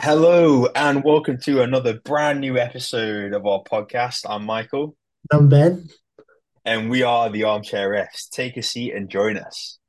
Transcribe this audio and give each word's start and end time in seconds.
Hello 0.00 0.66
and 0.76 1.02
welcome 1.02 1.38
to 1.40 1.60
another 1.60 1.98
brand 1.98 2.40
new 2.40 2.56
episode 2.56 3.32
of 3.32 3.44
our 3.44 3.64
podcast. 3.64 4.20
I'm 4.30 4.44
Michael 4.44 4.96
I'm 5.32 5.48
Ben. 5.48 5.88
and 6.64 6.88
we 6.88 7.02
are 7.02 7.28
the 7.30 7.42
Armchair 7.42 7.90
Refs. 7.90 8.30
Take 8.30 8.56
a 8.56 8.62
seat 8.62 8.94
and 8.94 9.10
join 9.10 9.36
us. 9.36 9.80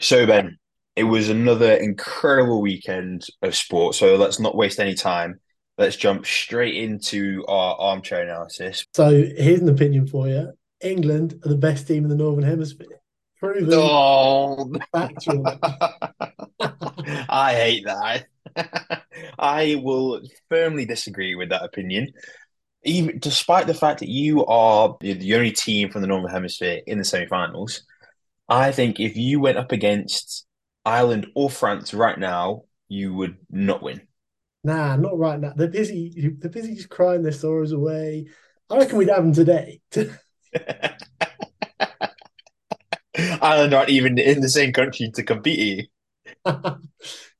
So, 0.00 0.26
Ben, 0.26 0.58
it 0.96 1.04
was 1.04 1.28
another 1.28 1.72
incredible 1.74 2.60
weekend 2.60 3.24
of 3.42 3.54
sport. 3.54 3.94
So, 3.94 4.16
let's 4.16 4.40
not 4.40 4.56
waste 4.56 4.80
any 4.80 4.94
time. 4.94 5.38
Let's 5.78 5.96
jump 5.96 6.24
straight 6.24 6.74
into 6.74 7.44
our 7.48 7.76
armchair 7.76 8.22
analysis. 8.22 8.86
So 8.94 9.10
here's 9.10 9.60
an 9.60 9.68
opinion 9.68 10.06
for 10.06 10.26
you. 10.28 10.52
England 10.80 11.40
are 11.44 11.48
the 11.48 11.56
best 11.56 11.86
team 11.86 12.04
in 12.04 12.10
the 12.10 12.16
Northern 12.16 12.44
Hemisphere. 12.44 13.00
Proven 13.38 13.68
Oh, 13.72 14.72
factual. 14.92 15.44
I 17.28 17.52
hate 17.54 17.84
that. 17.84 18.26
I 19.38 19.80
will 19.82 20.22
firmly 20.48 20.86
disagree 20.86 21.34
with 21.34 21.50
that 21.50 21.62
opinion. 21.62 22.12
Even 22.82 23.18
despite 23.18 23.66
the 23.66 23.74
fact 23.74 24.00
that 24.00 24.08
you 24.08 24.46
are 24.46 24.96
the 25.00 25.34
only 25.34 25.52
team 25.52 25.90
from 25.90 26.00
the 26.00 26.06
Northern 26.06 26.30
Hemisphere 26.30 26.80
in 26.86 26.98
the 26.98 27.04
semi-finals, 27.04 27.82
I 28.48 28.72
think 28.72 29.00
if 29.00 29.16
you 29.16 29.40
went 29.40 29.58
up 29.58 29.72
against 29.72 30.46
Ireland 30.84 31.26
or 31.34 31.50
France 31.50 31.92
right 31.92 32.18
now, 32.18 32.62
you 32.88 33.12
would 33.14 33.36
not 33.50 33.82
win. 33.82 34.05
Nah, 34.66 34.96
not 34.96 35.16
right 35.16 35.38
now. 35.38 35.52
They're 35.54 35.68
busy. 35.68 36.12
They're 36.40 36.50
busy 36.50 36.74
just 36.74 36.88
crying 36.88 37.22
their 37.22 37.30
sorrows 37.30 37.70
away. 37.70 38.26
I 38.68 38.78
reckon 38.78 38.98
we'd 38.98 39.10
have 39.10 39.22
them 39.22 39.32
today. 39.32 39.80
Ireland 43.40 43.74
aren't 43.74 43.90
even 43.90 44.18
in 44.18 44.40
the 44.40 44.48
same 44.48 44.72
country 44.72 45.12
to 45.14 45.22
compete. 45.22 45.88
yeah, 46.46 46.68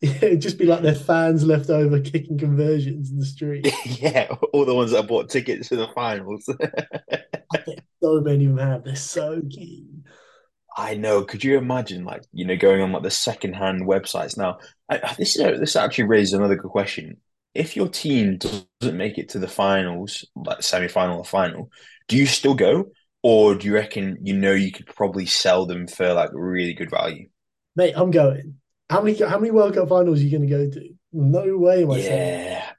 it'd 0.01 0.41
just 0.41 0.57
be 0.57 0.67
like 0.67 0.83
their 0.83 0.95
fans 0.95 1.45
left 1.45 1.69
over 1.69 1.99
kicking 1.99 2.39
conversions 2.39 3.11
in 3.11 3.19
the 3.19 3.27
street. 3.27 3.67
Yeah, 3.85 4.29
all 4.53 4.65
the 4.65 4.77
ones 4.77 4.93
that 4.93 5.09
bought 5.09 5.29
tickets 5.29 5.69
to 5.71 5.77
the 5.77 5.89
finals. 5.97 6.49
I 6.63 7.59
bet 7.67 7.81
so 8.01 8.21
many 8.21 8.45
of 8.45 8.55
them 8.55 8.69
have. 8.69 8.85
They're 8.85 8.95
so 8.95 9.43
keen. 9.51 10.05
I 10.77 10.95
know. 10.95 11.25
Could 11.25 11.43
you 11.43 11.57
imagine, 11.57 12.05
like, 12.05 12.23
you 12.33 12.45
know, 12.45 12.57
going 12.57 12.83
on 12.83 12.93
like 12.93 13.03
the 13.03 13.11
secondhand 13.11 13.87
websites 13.87 14.37
now? 14.37 14.59
I, 14.91 15.15
this 15.17 15.37
is 15.37 15.59
this 15.59 15.75
actually 15.75 16.05
raises 16.05 16.35
another 16.35 16.57
good 16.57 16.71
question. 16.71 17.17
If 17.55 17.75
your 17.75 17.89
team 17.89 18.37
doesn't 18.37 18.97
make 18.97 19.17
it 19.17 19.31
to 19.31 19.39
the 19.39 19.49
finals, 19.49 20.27
like 20.35 20.63
semi-final 20.63 21.19
or 21.19 21.25
final, 21.25 21.71
do 22.09 22.19
you 22.19 22.27
still 22.27 22.55
go, 22.55 22.91
or 23.23 23.55
do 23.55 23.67
you 23.67 23.75
reckon 23.75 24.19
you 24.23 24.37
know 24.37 24.53
you 24.53 24.71
could 24.71 24.87
probably 24.87 25.25
sell 25.25 25.65
them 25.65 25.87
for 25.87 26.13
like 26.13 26.29
really 26.35 26.75
good 26.75 26.91
value? 26.91 27.29
Mate, 27.75 27.95
I'm 27.97 28.11
going. 28.11 28.57
How 28.91 29.01
many 29.01 29.19
how 29.19 29.39
many 29.39 29.51
World 29.51 29.75
Cup 29.75 29.89
finals 29.89 30.21
are 30.21 30.23
you 30.23 30.31
going 30.31 30.49
to 30.49 30.57
go 30.57 30.71
to? 30.71 30.95
No 31.13 31.57
way 31.57 31.87
saying. 32.03 32.05
Yeah, 32.05 32.71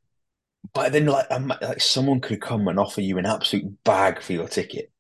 but 0.74 0.94
then 0.94 1.08
like, 1.08 1.26
um, 1.32 1.52
like 1.60 1.82
someone 1.82 2.20
could 2.20 2.40
come 2.40 2.68
and 2.68 2.80
offer 2.80 3.02
you 3.02 3.18
an 3.18 3.26
absolute 3.26 3.84
bag 3.84 4.22
for 4.22 4.34
your 4.34 4.48
ticket. 4.48 4.92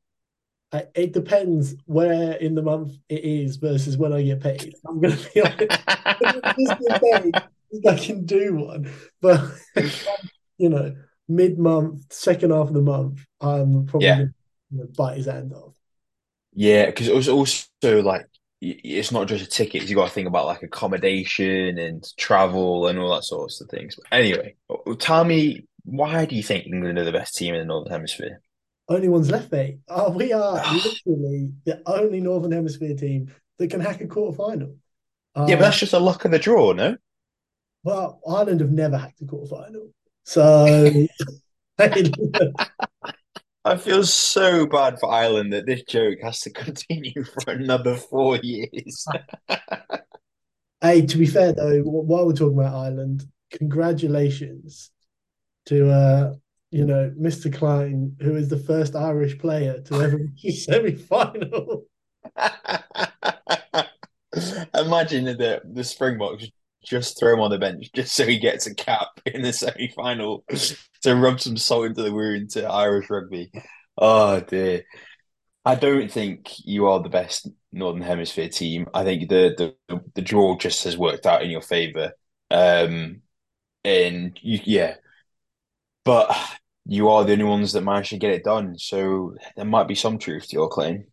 It 0.73 1.13
depends 1.13 1.75
where 1.85 2.33
in 2.33 2.53
the 2.55 2.61
month 2.61 2.93
it 3.07 3.23
is 3.23 3.55
versus 3.55 3.97
when 3.97 4.11
I 4.11 4.21
get 4.21 4.41
paid. 4.41 4.75
I'm 4.85 4.99
going 4.99 5.15
to 5.15 5.29
be 5.33 5.41
honest. 5.41 5.79
Just 6.59 6.79
get 6.79 7.01
paid, 7.01 7.41
I 7.87 7.95
can 7.95 8.25
do 8.25 8.55
one, 8.55 8.91
but 9.21 9.41
you 10.57 10.69
know, 10.69 10.95
mid-month, 11.29 12.11
second 12.11 12.51
half 12.51 12.67
of 12.67 12.73
the 12.73 12.81
month, 12.81 13.25
I'm 13.39 13.85
probably 13.85 14.07
Yeah. 14.07 14.25
to 14.77 14.85
bite 14.97 15.17
his 15.17 15.25
hand 15.27 15.53
off. 15.53 15.73
Yeah, 16.53 16.87
because 16.87 17.07
it 17.07 17.15
was 17.15 17.29
also 17.29 18.01
like 18.01 18.25
it's 18.59 19.11
not 19.11 19.27
just 19.27 19.45
a 19.45 19.47
ticket. 19.47 19.87
You 19.87 19.95
got 19.95 20.07
to 20.07 20.13
think 20.13 20.27
about 20.27 20.47
like 20.47 20.63
accommodation 20.63 21.77
and 21.77 22.03
travel 22.17 22.87
and 22.87 22.97
all 22.97 23.13
that 23.13 23.23
sorts 23.23 23.61
of 23.61 23.69
things. 23.69 23.95
But 23.95 24.07
anyway, 24.11 24.55
tell 24.97 25.23
me, 25.23 25.65
why 25.85 26.25
do 26.25 26.35
you 26.35 26.43
think 26.43 26.65
England 26.65 26.97
are 26.97 27.03
the 27.05 27.11
best 27.11 27.35
team 27.35 27.53
in 27.53 27.59
the 27.61 27.65
Northern 27.65 27.91
Hemisphere? 27.93 28.41
Only 28.89 29.09
one's 29.09 29.29
left, 29.29 29.51
mate. 29.51 29.79
Uh, 29.87 30.11
we 30.13 30.31
are 30.33 30.53
literally 30.73 31.51
the 31.65 31.81
only 31.85 32.21
Northern 32.21 32.51
Hemisphere 32.51 32.95
team 32.95 33.33
that 33.57 33.69
can 33.69 33.81
hack 33.81 34.01
a 34.01 34.07
quarter 34.07 34.35
final. 34.35 34.75
Yeah, 35.35 35.55
but 35.55 35.61
that's 35.61 35.79
just 35.79 35.91
the 35.91 35.99
luck 35.99 36.25
of 36.25 36.31
the 36.31 36.39
draw, 36.39 36.73
no? 36.73 36.97
well, 37.87 38.19
Ireland 38.27 38.59
have 38.59 38.71
never 38.71 38.97
hacked 38.97 39.21
a 39.21 39.25
quarter 39.25 39.47
final, 39.47 39.93
so 40.23 40.91
I 41.79 43.77
feel 43.77 44.03
so 44.03 44.65
bad 44.65 44.99
for 44.99 45.09
Ireland 45.09 45.53
that 45.53 45.65
this 45.65 45.83
joke 45.83 46.19
has 46.21 46.41
to 46.41 46.49
continue 46.53 47.23
for 47.23 47.53
another 47.53 47.95
four 47.95 48.37
years. 48.37 49.05
Hey, 50.81 51.05
to 51.05 51.17
be 51.17 51.25
fair 51.25 51.53
though, 51.53 51.79
while 51.81 52.25
we're 52.25 52.33
talking 52.33 52.59
about 52.59 52.75
Ireland, 52.75 53.25
congratulations 53.51 54.91
to 55.67 55.89
uh, 55.89 56.33
you 56.71 56.85
know, 56.85 57.13
Mr. 57.19 57.53
Kleyn, 57.53 58.15
who 58.21 58.35
is 58.35 58.49
the 58.49 58.57
first 58.57 58.95
Irish 58.95 59.37
player 59.39 59.81
to 59.81 60.01
ever 60.01 60.17
reach 60.43 60.45
a 60.45 60.51
semi-final. 60.51 61.85
Imagine 64.73 65.37
that 65.37 65.61
the 65.73 65.83
Springboks 65.83 66.45
just 66.83 67.19
throw 67.19 67.33
him 67.33 67.41
on 67.41 67.51
the 67.51 67.57
bench 67.57 67.89
just 67.93 68.15
so 68.15 68.25
he 68.25 68.39
gets 68.39 68.67
a 68.67 68.73
cap 68.73 69.07
in 69.25 69.41
the 69.41 69.51
semi-final 69.51 70.45
to 71.01 71.15
rub 71.15 71.39
some 71.39 71.57
salt 71.57 71.85
into 71.85 72.01
the 72.01 72.13
wound 72.13 72.49
to 72.51 72.65
Irish 72.65 73.09
rugby. 73.09 73.51
Oh 73.97 74.39
dear. 74.41 74.83
I 75.65 75.75
don't 75.75 76.09
think 76.09 76.53
you 76.63 76.87
are 76.87 77.01
the 77.01 77.09
best 77.09 77.49
Northern 77.73 78.01
Hemisphere 78.01 78.47
team. 78.47 78.87
I 78.93 79.03
think 79.03 79.27
the 79.27 79.75
the, 79.89 80.01
the 80.15 80.21
draw 80.21 80.55
just 80.57 80.85
has 80.85 80.97
worked 80.97 81.25
out 81.25 81.43
in 81.43 81.49
your 81.49 81.61
favor. 81.61 82.13
Um, 82.49 83.21
and 83.83 84.39
you, 84.41 84.59
yeah, 84.63 84.95
but 86.07 86.35
you 86.85 87.09
are 87.09 87.23
the 87.23 87.33
only 87.33 87.43
ones 87.43 87.73
that 87.73 87.83
managed 87.83 88.09
to 88.09 88.17
get 88.17 88.31
it 88.31 88.43
done. 88.43 88.77
So 88.77 89.35
there 89.55 89.65
might 89.65 89.87
be 89.87 89.95
some 89.95 90.17
truth 90.17 90.47
to 90.47 90.55
your 90.55 90.69
claim. 90.69 91.05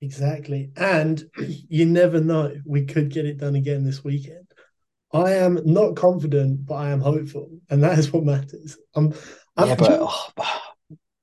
Exactly. 0.00 0.70
And 0.76 1.22
you 1.68 1.86
never 1.86 2.20
know. 2.20 2.54
We 2.66 2.84
could 2.84 3.10
get 3.10 3.26
it 3.26 3.38
done 3.38 3.54
again 3.54 3.84
this 3.84 4.04
weekend. 4.04 4.46
I 5.12 5.32
am 5.32 5.60
not 5.64 5.96
confident, 5.96 6.66
but 6.66 6.74
I 6.74 6.90
am 6.90 7.00
hopeful. 7.00 7.50
And 7.68 7.82
that 7.82 7.98
is 7.98 8.12
what 8.12 8.24
matters. 8.24 8.76
I'm, 8.94 9.14
I'm 9.56 9.68
Yeah, 9.68 9.74
but 9.76 9.98
oh, 10.00 10.60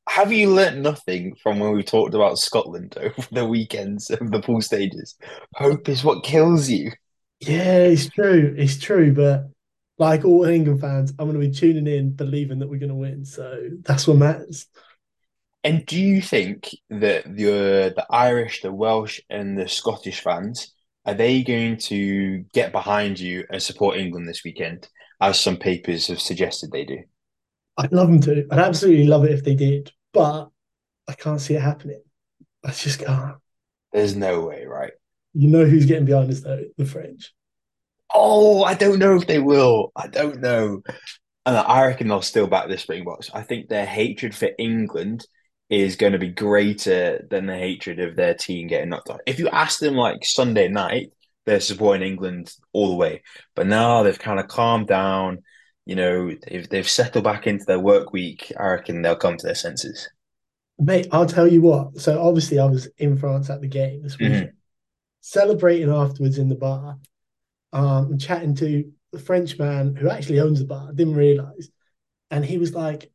have 0.10 0.32
you 0.32 0.54
learnt 0.54 0.80
nothing 0.80 1.36
from 1.42 1.60
when 1.60 1.74
we 1.74 1.84
talked 1.84 2.14
about 2.14 2.40
Scotland 2.40 2.96
over 3.02 3.28
the 3.32 3.46
weekends 3.46 4.10
of 4.10 4.32
the 4.32 4.42
pool 4.42 4.62
stages? 4.62 5.16
Hope 5.56 5.90
is 5.90 6.04
what 6.04 6.24
kills 6.24 6.70
you. 6.70 6.92
yeah, 7.40 7.80
it's 7.80 8.10
true. 8.10 8.56
It's 8.58 8.78
true. 8.78 9.14
But 9.14 9.50
like 9.98 10.26
all 10.26 10.46
England 10.46 10.82
fans, 10.82 11.12
I'm 11.18 11.30
going 11.30 11.40
to 11.40 11.48
be 11.48 11.54
tuning 11.54 11.88
in, 11.88 12.12
believing 12.12 12.60
that 12.60 12.70
we're 12.70 12.80
going 12.80 12.90
to 12.90 12.96
win. 12.96 13.26
So 13.26 13.70
that's 13.82 14.08
what 14.08 14.18
matters. 14.18 14.68
And 15.64 15.86
do 15.86 16.00
you 16.00 16.22
think 16.22 16.70
that 16.90 17.26
the 17.26 17.94
the 17.96 18.06
Irish, 18.10 18.62
the 18.62 18.72
Welsh, 18.72 19.20
and 19.30 19.58
the 19.58 19.68
Scottish 19.68 20.22
fans 20.22 20.74
are 21.06 21.14
they 21.14 21.42
going 21.42 21.78
to 21.78 22.44
get 22.54 22.74
behind 22.74 23.20
you 23.20 23.46
and 23.50 23.64
support 23.64 23.98
England 23.98 24.28
this 24.28 24.44
weekend, 24.44 24.88
as 25.22 25.40
some 25.40 25.56
papers 25.58 26.08
have 26.08 26.20
suggested 26.20 26.70
they 26.72 26.86
do? 26.86 27.00
I'd 27.78 27.94
love 27.94 28.08
them 28.10 28.20
to. 28.22 28.46
I'd 28.52 28.60
absolutely 28.60 29.08
love 29.08 29.24
it 29.24 29.32
if 29.32 29.44
they 29.44 29.56
did, 29.56 29.92
but 30.14 30.50
I 31.08 31.14
can't 31.14 31.42
see 31.42 31.56
it 31.56 31.62
happening. 31.62 32.02
I 32.64 32.72
just 32.72 33.00
can't. 33.00 33.38
There's 33.94 34.16
no 34.16 34.42
way, 34.42 34.66
right? 34.66 34.92
You 35.34 35.48
know 35.48 35.66
who's 35.66 35.86
getting 35.86 36.06
behind 36.06 36.30
us 36.30 36.42
though? 36.42 36.66
The 36.78 36.86
French. 36.86 37.34
Oh, 38.14 38.64
I 38.64 38.74
don't 38.74 39.00
know 39.00 39.16
if 39.16 39.28
they 39.28 39.40
will. 39.40 39.92
I 39.96 40.08
don't 40.08 40.40
know. 40.42 40.82
And 41.46 41.58
I 41.58 41.86
reckon 41.86 42.08
they'll 42.08 42.22
still 42.22 42.48
back 42.48 42.68
the 42.68 42.78
Springboks. 42.78 43.30
I 43.34 43.42
think 43.42 43.70
their 43.70 43.86
hatred 43.86 44.36
for 44.36 44.50
England 44.58 45.26
is 45.70 45.96
going 45.98 46.14
to 46.14 46.20
be 46.20 46.30
greater 46.30 47.26
than 47.30 47.46
the 47.46 47.58
hatred 47.58 48.00
of 48.00 48.16
their 48.16 48.34
team 48.34 48.68
getting 48.68 48.90
knocked 48.90 49.10
out. 49.10 49.22
If 49.26 49.40
you 49.40 49.50
ask 49.50 49.80
them 49.80 49.96
like 49.96 50.24
Sunday 50.24 50.68
night, 50.68 51.12
they're 51.46 51.60
supporting 51.60 52.08
England 52.08 52.54
all 52.74 52.90
the 52.90 52.96
way. 52.96 53.24
But 53.56 53.68
now 53.68 54.04
they've 54.04 54.18
kind 54.18 54.40
of 54.40 54.48
calmed 54.48 54.88
down. 54.88 55.44
You 55.86 55.96
know, 55.96 56.32
they've 56.46 56.68
they've 56.68 56.88
settled 56.90 57.24
back 57.24 57.48
into 57.48 57.64
their 57.66 57.80
work 57.80 58.12
week. 58.12 58.52
I 58.60 58.68
reckon 58.68 59.02
they'll 59.02 59.16
come 59.16 59.38
to 59.38 59.46
their 59.46 59.56
senses. 59.56 60.10
Mate, 60.80 61.08
I'll 61.12 61.26
tell 61.26 61.48
you 61.48 61.62
what. 61.62 61.98
So 61.98 62.22
obviously 62.22 62.60
I 62.60 62.66
was 62.66 62.88
in 62.98 63.18
France 63.18 63.50
at 63.50 63.62
the 63.62 63.68
game 63.68 64.04
this 64.04 64.20
weekend, 64.20 64.50
Mhm. 64.50 64.54
celebrating 65.22 65.90
afterwards 65.90 66.38
in 66.38 66.50
the 66.50 66.56
bar, 66.56 67.00
um, 67.74 68.18
chatting 68.18 68.56
to 68.56 68.92
the 69.12 69.20
French 69.20 69.58
man 69.58 69.96
who 69.96 70.10
actually 70.10 70.40
owns 70.40 70.60
the 70.60 70.66
bar. 70.66 70.90
I 70.90 70.94
didn't 70.94 71.16
realize. 71.16 71.70
And 72.32 72.44
he 72.44 72.58
was 72.58 72.74
like, 72.74 73.12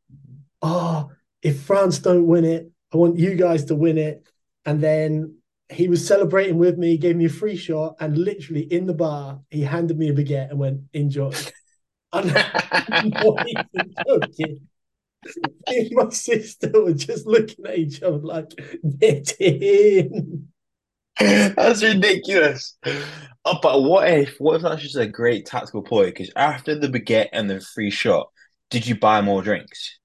Oh, 0.62 1.10
if 1.42 1.60
France 1.60 1.98
don't 1.98 2.26
win 2.26 2.44
it, 2.44 2.70
I 2.92 2.96
want 2.96 3.18
you 3.18 3.34
guys 3.34 3.64
to 3.66 3.74
win 3.74 3.98
it. 3.98 4.26
And 4.64 4.80
then 4.80 5.36
he 5.68 5.88
was 5.88 6.06
celebrating 6.06 6.58
with 6.58 6.78
me, 6.78 6.96
gave 6.98 7.16
me 7.16 7.24
a 7.24 7.30
free 7.30 7.56
shot, 7.56 7.96
and 7.98 8.16
literally 8.16 8.62
in 8.62 8.86
the 8.86 8.94
bar, 8.94 9.40
he 9.50 9.62
handed 9.62 9.98
me 9.98 10.08
a 10.08 10.12
baguette 10.12 10.50
and 10.50 10.58
went, 10.58 10.82
enjoy. 10.92 11.32
And 15.66 15.88
my 15.92 16.08
sister 16.10 16.70
were 16.74 16.92
just 16.92 17.26
looking 17.26 17.64
at 17.66 17.78
each 17.78 18.02
other 18.02 18.18
like, 18.18 18.52
get 18.98 19.40
in. 19.40 20.48
That's 21.18 21.82
ridiculous. 21.82 22.76
Oh, 23.44 23.58
but 23.62 23.82
what 23.82 24.08
if 24.08 24.36
what 24.38 24.56
if 24.56 24.62
that's 24.62 24.82
just 24.82 24.96
a 24.96 25.06
great 25.06 25.46
tactical 25.46 25.82
ploy? 25.82 26.06
Because 26.06 26.30
after 26.36 26.78
the 26.78 26.88
baguette 26.88 27.28
and 27.32 27.50
the 27.50 27.60
free 27.60 27.90
shot, 27.90 28.30
did 28.70 28.86
you 28.86 28.98
buy 28.98 29.20
more 29.20 29.42
drinks? 29.42 29.98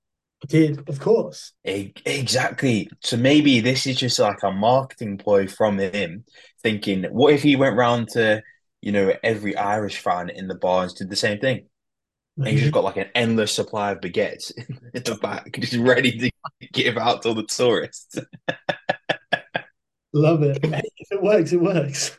I 0.44 0.48
did, 0.48 0.88
of 0.90 1.00
course. 1.00 1.54
E- 1.66 1.94
Exactly. 2.06 2.90
So 3.02 3.18
maybe 3.18 3.60
this 3.60 3.88
is 3.88 3.98
just 3.98 4.20
like 4.20 4.44
a 4.44 4.52
marketing 4.52 5.18
ploy 5.18 5.48
from 5.48 5.80
him, 5.80 6.26
thinking, 6.62 7.04
what 7.06 7.34
if 7.34 7.44
he 7.44 7.56
went 7.56 7.76
round 7.78 8.10
to, 8.10 8.44
you 8.82 8.92
know, 8.92 9.14
every 9.24 9.56
Irish 9.56 10.00
fan 10.00 10.30
in 10.30 10.48
the 10.48 10.56
bars 10.56 10.94
did 10.94 11.10
the 11.10 11.16
same 11.16 11.40
thing? 11.40 11.68
And 12.44 12.50
he's 12.50 12.62
just 12.62 12.72
mm-hmm. 12.72 12.76
got 12.76 12.84
like 12.86 12.98
an 12.98 13.12
endless 13.16 13.54
supply 13.54 13.92
of 13.92 14.02
baguettes 14.02 14.52
in 14.94 15.04
the 15.04 15.16
back, 15.22 15.52
just 15.60 15.76
ready 15.76 16.18
to 16.20 16.32
give 16.74 16.98
out 16.98 17.24
to 17.24 17.30
all 17.30 17.36
the 17.36 17.44
tourists. 17.44 18.18
Love 20.18 20.42
it. 20.44 20.60
If 20.64 21.08
it 21.12 21.22
works, 21.22 21.54
it 21.54 21.62
works. 21.62 22.18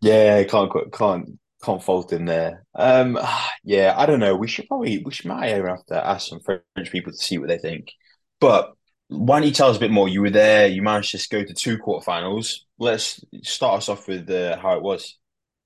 Yeah, 0.00 0.42
can't 0.44 0.72
can't 0.92 1.38
can't 1.62 1.82
fault 1.82 2.12
him 2.12 2.24
there. 2.24 2.64
Um, 2.74 3.18
yeah, 3.64 3.94
I 3.96 4.06
don't 4.06 4.20
know. 4.20 4.34
We 4.34 4.48
should 4.48 4.68
probably 4.68 5.02
we 5.04 5.12
should 5.12 5.26
might 5.26 5.48
have 5.48 5.84
to 5.86 6.06
ask 6.06 6.28
some 6.28 6.40
French 6.40 6.90
people 6.90 7.12
to 7.12 7.18
see 7.18 7.38
what 7.38 7.48
they 7.48 7.58
think. 7.58 7.92
But 8.40 8.72
why 9.08 9.38
don't 9.38 9.48
you 9.48 9.54
tell 9.54 9.68
us 9.68 9.76
a 9.76 9.80
bit 9.80 9.90
more? 9.90 10.08
You 10.08 10.22
were 10.22 10.30
there. 10.30 10.66
You 10.66 10.82
managed 10.82 11.12
to 11.12 11.28
go 11.28 11.44
to 11.44 11.54
two 11.54 11.78
quarterfinals. 11.78 12.60
Let's 12.78 13.22
start 13.42 13.78
us 13.78 13.88
off 13.88 14.08
with 14.08 14.28
uh, 14.30 14.58
how 14.58 14.76
it 14.76 14.82
was. 14.82 15.18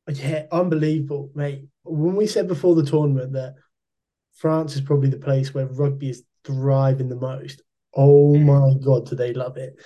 Yeah, 0.08 0.46
unbelievable, 0.50 1.30
mate. 1.34 1.66
When 1.84 2.16
we 2.16 2.26
said 2.26 2.48
before 2.48 2.74
the 2.74 2.84
tournament 2.84 3.32
that 3.34 3.54
France 4.34 4.74
is 4.74 4.80
probably 4.80 5.08
the 5.08 5.18
place 5.18 5.54
where 5.54 5.66
rugby 5.66 6.10
is 6.10 6.24
thriving 6.44 7.08
the 7.08 7.16
most, 7.16 7.62
oh 7.94 8.36
my 8.36 8.74
God, 8.82 9.06
do 9.06 9.14
they 9.14 9.32
love 9.32 9.56
it. 9.56 9.76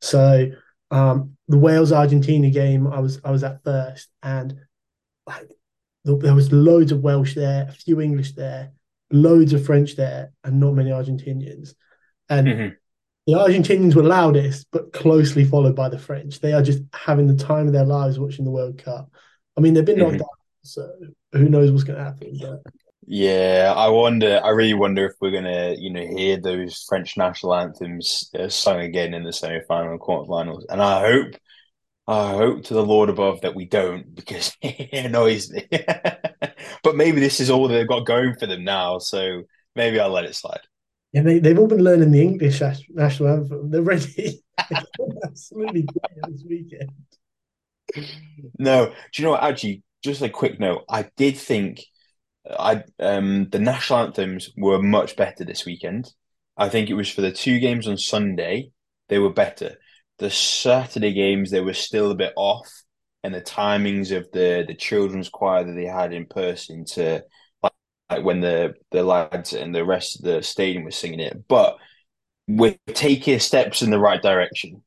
So 0.00 0.50
um, 0.92 1.36
the 1.48 1.58
Wales 1.58 1.90
Argentina 1.90 2.50
game, 2.50 2.86
I 2.86 3.00
was 3.00 3.20
I 3.24 3.30
was 3.30 3.42
at 3.42 3.64
first, 3.64 4.08
and 4.22 4.54
like 5.26 5.50
there 6.04 6.34
was 6.34 6.52
loads 6.52 6.92
of 6.92 7.00
Welsh 7.00 7.34
there, 7.34 7.66
a 7.68 7.72
few 7.72 8.00
English 8.00 8.32
there, 8.32 8.72
loads 9.10 9.52
of 9.52 9.64
French 9.64 9.96
there, 9.96 10.32
and 10.44 10.60
not 10.60 10.74
many 10.74 10.90
Argentinians. 10.90 11.74
And 12.28 12.48
Mhm. 12.48 12.76
the 13.26 13.32
Argentinians 13.34 13.94
were 13.94 14.02
loudest, 14.02 14.66
but 14.72 14.92
closely 14.92 15.44
followed 15.44 15.76
by 15.76 15.88
the 15.88 15.98
French. 15.98 16.40
They 16.40 16.52
are 16.52 16.62
just 16.62 16.82
having 16.92 17.26
the 17.26 17.36
time 17.36 17.66
of 17.68 17.72
their 17.72 17.84
lives 17.86 18.18
watching 18.18 18.44
the 18.44 18.50
World 18.50 18.78
Cup. 18.78 19.10
I 19.56 19.60
mean, 19.60 19.74
they've 19.74 19.84
been 19.84 19.98
knocked 19.98 20.16
Mhm. 20.16 20.22
out, 20.22 20.38
so 20.62 20.90
who 21.32 21.48
knows 21.48 21.70
what's 21.70 21.84
going 21.84 21.98
to 21.98 22.04
happen? 22.04 22.36
But 22.40 22.62
Yeah, 23.06 23.74
I 23.76 23.88
wonder. 23.88 24.40
I 24.42 24.50
really 24.50 24.74
wonder 24.74 25.06
if 25.06 25.14
we're 25.20 25.32
gonna, 25.32 25.74
you 25.76 25.90
know, 25.92 26.06
hear 26.06 26.36
those 26.40 26.84
French 26.88 27.16
national 27.16 27.54
anthems 27.54 28.30
uh, 28.38 28.48
sung 28.48 28.80
again 28.80 29.12
in 29.12 29.24
the 29.24 29.32
semi-final 29.32 29.92
and 29.92 30.00
quarterfinals. 30.00 30.64
And 30.68 30.80
I 30.80 31.00
hope, 31.00 31.34
I 32.06 32.30
hope 32.32 32.64
to 32.64 32.74
the 32.74 32.84
Lord 32.84 33.08
above 33.08 33.40
that 33.42 33.54
we 33.56 33.66
don't, 33.66 34.14
because 34.14 34.56
it 34.62 35.06
annoys 35.06 35.50
me. 35.50 35.68
But 36.84 36.96
maybe 36.96 37.20
this 37.20 37.40
is 37.40 37.50
all 37.50 37.68
they've 37.68 37.86
got 37.86 38.06
going 38.06 38.34
for 38.34 38.46
them 38.46 38.64
now, 38.64 38.98
so 38.98 39.44
maybe 39.76 40.00
I'll 40.00 40.10
let 40.10 40.24
it 40.24 40.34
slide. 40.34 40.60
yeah, 41.12 41.22
they, 41.22 41.38
they've 41.38 41.58
all 41.58 41.68
been 41.68 41.84
learning 41.84 42.10
the 42.10 42.22
English 42.22 42.60
national 42.90 43.28
anthem. 43.28 43.70
They're 43.70 43.82
ready. 43.82 44.42
Absolutely 45.24 45.82
great 45.82 46.24
this 46.28 46.44
weekend. 46.48 46.90
No, 48.58 48.86
do 48.86 48.92
you 49.14 49.24
know 49.24 49.32
what? 49.32 49.42
Actually, 49.42 49.82
just 50.02 50.22
a 50.22 50.28
quick 50.28 50.58
note. 50.58 50.84
I 50.88 51.08
did 51.16 51.36
think 51.36 51.84
I 52.50 52.84
um 52.98 53.48
the 53.50 53.58
national 53.58 54.00
anthems 54.00 54.50
were 54.56 54.82
much 54.82 55.16
better 55.16 55.44
this 55.44 55.64
weekend. 55.64 56.12
I 56.56 56.68
think 56.68 56.90
it 56.90 56.94
was 56.94 57.10
for 57.10 57.20
the 57.22 57.32
two 57.32 57.58
games 57.60 57.88
on 57.88 57.96
Sunday, 57.98 58.72
they 59.08 59.18
were 59.18 59.32
better. 59.32 59.76
The 60.18 60.30
Saturday 60.30 61.12
games, 61.12 61.50
they 61.50 61.60
were 61.60 61.72
still 61.74 62.10
a 62.10 62.14
bit 62.16 62.32
off, 62.36 62.68
and 63.22 63.34
the 63.34 63.40
timings 63.40 64.16
of 64.16 64.30
the 64.32 64.64
the 64.66 64.74
children's 64.74 65.28
choir 65.28 65.64
that 65.64 65.72
they 65.72 65.86
had 65.86 66.12
in 66.12 66.26
person 66.26 66.84
to 66.86 67.24
like, 67.62 67.72
like 68.10 68.24
when 68.24 68.40
the 68.40 68.74
the 68.90 69.02
lads 69.04 69.52
and 69.52 69.74
the 69.74 69.84
rest 69.84 70.18
of 70.18 70.24
the 70.24 70.42
stadium 70.42 70.84
was 70.84 70.96
singing 70.96 71.20
it. 71.20 71.46
But 71.48 71.76
we're 72.48 72.76
taking 72.88 73.38
steps 73.40 73.82
in 73.82 73.90
the 73.90 73.98
right 74.00 74.22
direction, 74.22 74.82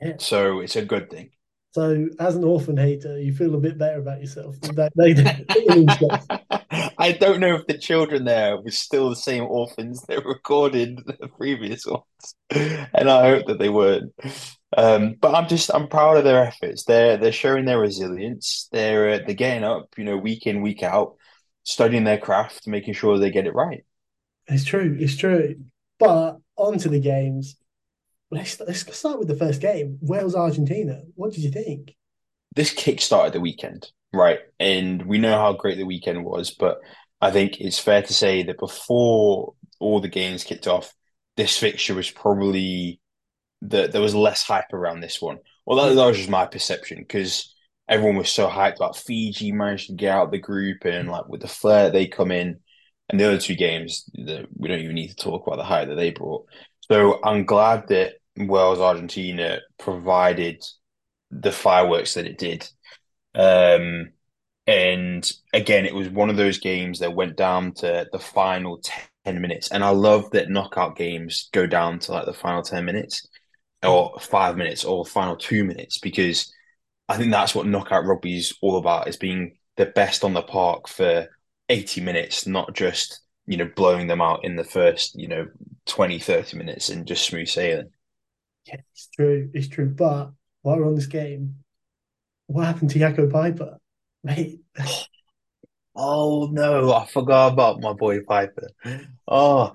Yeah. 0.00 0.14
so 0.18 0.60
it's 0.60 0.76
a 0.76 0.84
good 0.84 1.10
thing. 1.10 1.30
So, 1.72 2.08
as 2.18 2.34
an 2.34 2.42
orphan 2.42 2.76
hater, 2.76 3.20
you 3.20 3.32
feel 3.32 3.54
a 3.54 3.58
bit 3.58 3.78
better 3.78 4.00
about 4.00 4.20
yourself. 4.20 4.60
That 4.60 4.92
they, 4.96 5.12
they, 5.12 6.90
I 6.98 7.12
don't 7.12 7.38
know 7.38 7.54
if 7.54 7.66
the 7.68 7.78
children 7.78 8.24
there 8.24 8.60
were 8.60 8.72
still 8.72 9.08
the 9.08 9.16
same 9.16 9.44
orphans 9.44 10.02
that 10.08 10.24
recorded 10.24 10.98
the 11.06 11.28
previous 11.28 11.86
ones, 11.86 12.34
and 12.50 13.08
I 13.08 13.30
hope 13.30 13.46
that 13.46 13.60
they 13.60 13.68
weren't. 13.68 14.12
Um, 14.76 15.14
but 15.20 15.34
I'm 15.34 15.48
just 15.48 15.72
I'm 15.72 15.86
proud 15.86 16.16
of 16.16 16.24
their 16.24 16.44
efforts. 16.44 16.84
They're 16.84 17.16
they're 17.16 17.30
showing 17.30 17.66
their 17.66 17.78
resilience. 17.78 18.68
They're 18.72 19.10
uh, 19.10 19.18
they're 19.24 19.34
getting 19.34 19.64
up, 19.64 19.94
you 19.96 20.04
know, 20.04 20.16
week 20.16 20.48
in 20.48 20.62
week 20.62 20.82
out, 20.82 21.14
studying 21.62 22.02
their 22.02 22.18
craft, 22.18 22.66
making 22.66 22.94
sure 22.94 23.18
they 23.18 23.30
get 23.30 23.46
it 23.46 23.54
right. 23.54 23.84
It's 24.48 24.64
true. 24.64 24.96
It's 24.98 25.16
true. 25.16 25.54
But 26.00 26.38
on 26.56 26.78
to 26.78 26.88
the 26.88 27.00
games. 27.00 27.56
Let's 28.30 28.60
let's 28.60 28.96
start 28.96 29.18
with 29.18 29.28
the 29.28 29.36
first 29.36 29.60
game. 29.60 29.98
Wales 30.00 30.36
Argentina. 30.36 31.02
What 31.16 31.32
did 31.32 31.42
you 31.42 31.50
think? 31.50 31.96
This 32.54 32.72
kick-started 32.72 33.32
the 33.32 33.40
weekend, 33.40 33.90
right? 34.12 34.40
And 34.58 35.06
we 35.06 35.18
know 35.18 35.36
how 35.36 35.52
great 35.52 35.78
the 35.78 35.86
weekend 35.86 36.24
was, 36.24 36.50
but 36.50 36.78
I 37.20 37.30
think 37.30 37.60
it's 37.60 37.78
fair 37.78 38.02
to 38.02 38.14
say 38.14 38.42
that 38.44 38.58
before 38.58 39.54
all 39.78 40.00
the 40.00 40.08
games 40.08 40.44
kicked 40.44 40.66
off, 40.66 40.92
this 41.36 41.58
fixture 41.58 41.94
was 41.94 42.10
probably 42.10 43.00
that 43.62 43.92
there 43.92 44.00
was 44.00 44.14
less 44.14 44.42
hype 44.42 44.72
around 44.72 45.00
this 45.00 45.20
one. 45.20 45.38
Well, 45.66 45.88
that, 45.88 45.94
that 45.94 46.06
was 46.06 46.16
just 46.16 46.30
my 46.30 46.46
perception 46.46 46.98
because 46.98 47.54
everyone 47.88 48.16
was 48.16 48.30
so 48.30 48.48
hyped 48.48 48.76
about 48.76 48.96
Fiji 48.96 49.52
managed 49.52 49.88
to 49.88 49.94
get 49.94 50.14
out 50.14 50.26
of 50.26 50.30
the 50.30 50.38
group 50.38 50.84
and 50.84 51.08
like 51.08 51.28
with 51.28 51.40
the 51.40 51.48
flair 51.48 51.90
they 51.90 52.06
come 52.06 52.30
in, 52.30 52.60
and 53.08 53.18
the 53.18 53.26
other 53.26 53.38
two 53.38 53.56
games 53.56 54.08
the, 54.14 54.46
we 54.56 54.68
don't 54.68 54.80
even 54.80 54.94
need 54.94 55.08
to 55.08 55.16
talk 55.16 55.46
about 55.46 55.56
the 55.56 55.64
hype 55.64 55.88
that 55.88 55.96
they 55.96 56.10
brought. 56.10 56.46
So 56.90 57.20
I'm 57.22 57.44
glad 57.44 57.88
that 57.88 58.14
Wales 58.36 58.80
Argentina 58.80 59.60
provided 59.78 60.64
the 61.30 61.52
fireworks 61.52 62.14
that 62.14 62.26
it 62.26 62.38
did. 62.38 62.68
Um, 63.34 64.10
and 64.66 65.30
again, 65.52 65.86
it 65.86 65.94
was 65.94 66.08
one 66.08 66.30
of 66.30 66.36
those 66.36 66.58
games 66.58 67.00
that 67.00 67.14
went 67.14 67.36
down 67.36 67.72
to 67.74 68.06
the 68.12 68.18
final 68.18 68.80
10 69.24 69.40
minutes. 69.40 69.70
And 69.70 69.82
I 69.82 69.90
love 69.90 70.30
that 70.30 70.50
knockout 70.50 70.96
games 70.96 71.48
go 71.52 71.66
down 71.66 71.98
to 72.00 72.12
like 72.12 72.26
the 72.26 72.32
final 72.32 72.62
10 72.62 72.84
minutes 72.84 73.26
or 73.82 74.18
five 74.20 74.56
minutes 74.56 74.84
or 74.84 75.04
final 75.04 75.36
two 75.36 75.64
minutes 75.64 75.98
because 75.98 76.52
I 77.08 77.16
think 77.16 77.32
that's 77.32 77.54
what 77.54 77.66
knockout 77.66 78.04
rugby 78.04 78.36
is 78.36 78.56
all 78.62 78.76
about 78.76 79.08
is 79.08 79.16
being 79.16 79.56
the 79.76 79.86
best 79.86 80.22
on 80.24 80.34
the 80.34 80.42
park 80.42 80.88
for 80.88 81.28
80 81.68 82.00
minutes, 82.02 82.46
not 82.46 82.74
just, 82.74 83.20
you 83.46 83.56
know, 83.56 83.68
blowing 83.74 84.06
them 84.06 84.20
out 84.20 84.44
in 84.44 84.56
the 84.56 84.64
first, 84.64 85.18
you 85.18 85.26
know, 85.26 85.46
20, 85.86 86.18
30 86.18 86.56
minutes 86.56 86.88
and 86.88 87.06
just 87.06 87.24
smooth 87.24 87.48
sailing. 87.48 87.90
Yeah, 88.66 88.76
it's 88.92 89.08
true. 89.08 89.50
It's 89.54 89.68
true. 89.68 89.88
But 89.88 90.32
while 90.62 90.78
we're 90.78 90.86
on 90.86 90.94
this 90.94 91.06
game, 91.06 91.56
what 92.48 92.66
happened 92.66 92.90
to 92.92 92.98
Jaco 92.98 93.30
Peyper? 93.30 93.78
Mate, 94.24 94.60
Oh 95.94 96.48
no, 96.52 96.92
I 96.92 97.06
forgot 97.06 97.52
about 97.52 97.80
my 97.80 97.92
boy 97.92 98.20
Peyper. 98.20 98.68
Oh, 99.28 99.74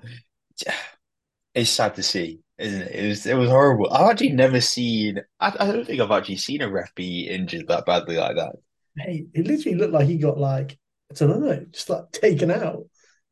it's 1.54 1.70
sad 1.70 1.94
to 1.96 2.02
see, 2.02 2.40
isn't 2.58 2.82
it? 2.82 2.94
It 2.94 3.08
was 3.08 3.26
it 3.26 3.34
was 3.34 3.50
horrible. 3.50 3.92
I've 3.92 4.10
actually 4.10 4.32
never 4.32 4.60
seen. 4.60 5.20
I, 5.40 5.54
I 5.58 5.66
don't 5.72 5.86
think 5.86 6.00
I've 6.00 6.10
actually 6.10 6.36
seen 6.36 6.62
a 6.62 6.70
ref 6.70 6.94
be 6.94 7.28
injured 7.28 7.68
that 7.68 7.86
badly 7.86 8.16
like 8.16 8.36
that. 8.36 8.56
mate, 8.94 9.28
it 9.34 9.46
literally 9.46 9.76
looked 9.76 9.92
like 9.92 10.06
he 10.06 10.18
got 10.18 10.38
like, 10.38 10.78
I 11.10 11.14
don't 11.14 11.40
know, 11.40 11.66
just 11.70 11.88
like 11.90 12.10
taken 12.12 12.50
out. 12.50 12.86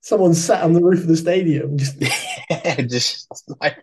Someone 0.04 0.34
sat 0.34 0.62
on 0.62 0.74
the 0.74 0.82
roof 0.82 1.00
of 1.00 1.06
the 1.06 1.16
stadium, 1.16 1.78
just 1.78 1.98
Just 2.78 3.26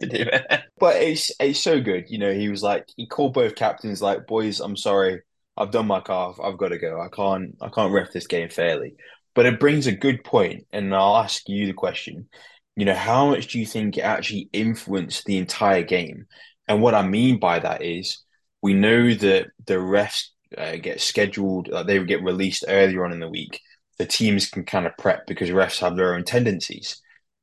him. 0.02 0.30
But 0.80 0.98
it's 0.98 1.32
it's 1.40 1.60
so 1.60 1.82
good. 1.82 2.12
You 2.12 2.20
know, 2.20 2.32
he 2.32 2.48
was 2.48 2.62
like 2.62 2.88
he 2.96 3.08
called 3.08 3.34
both 3.34 3.56
captains 3.56 4.04
like, 4.04 4.28
boys, 4.28 4.60
I'm 4.60 4.78
sorry. 4.78 5.22
I've 5.58 5.72
done 5.72 5.88
my 5.88 6.00
calf. 6.00 6.38
I've 6.42 6.60
got 6.60 6.70
to 6.70 6.78
go. 6.78 7.02
I 7.02 7.08
can't 7.10 7.58
I 7.60 7.70
can't 7.70 7.92
ref 7.92 8.12
this 8.12 8.28
game 8.28 8.50
fairly. 8.50 8.94
But 9.34 9.48
it 9.48 9.60
brings 9.60 9.88
a 9.88 9.92
good 9.92 10.24
point, 10.24 10.68
and 10.72 10.94
I'll 10.94 11.18
ask 11.18 11.50
you 11.50 11.66
the 11.66 11.74
question. 11.74 12.30
You 12.76 12.86
know, 12.86 12.94
how 12.94 13.32
much 13.32 13.48
do 13.48 13.60
you 13.60 13.66
think 13.66 13.98
it 13.98 14.02
actually 14.02 14.48
influenced 14.54 15.26
the 15.26 15.38
entire 15.38 15.82
game? 15.82 16.28
And 16.68 16.84
what 16.84 16.94
I 16.94 17.02
mean 17.02 17.40
by 17.40 17.58
that 17.58 17.82
is 17.82 18.24
we 18.62 18.76
know 18.76 19.12
that 19.16 19.48
the 19.66 19.74
refs 19.74 20.26
uh, 20.56 20.76
get 20.76 21.02
scheduled, 21.02 21.68
like 21.70 21.88
they 21.88 22.04
get 22.06 22.22
released 22.24 22.66
earlier 22.68 23.06
on 23.06 23.12
in 23.12 23.20
the 23.20 23.28
week. 23.28 23.60
The 24.02 24.08
teams 24.08 24.50
can 24.50 24.66
kind 24.66 24.88
of 24.88 24.98
prep 24.98 25.28
because 25.28 25.52
refs 25.52 25.78
have 25.82 25.96
their 25.96 26.16
own 26.16 26.24
tendencies. 26.24 27.00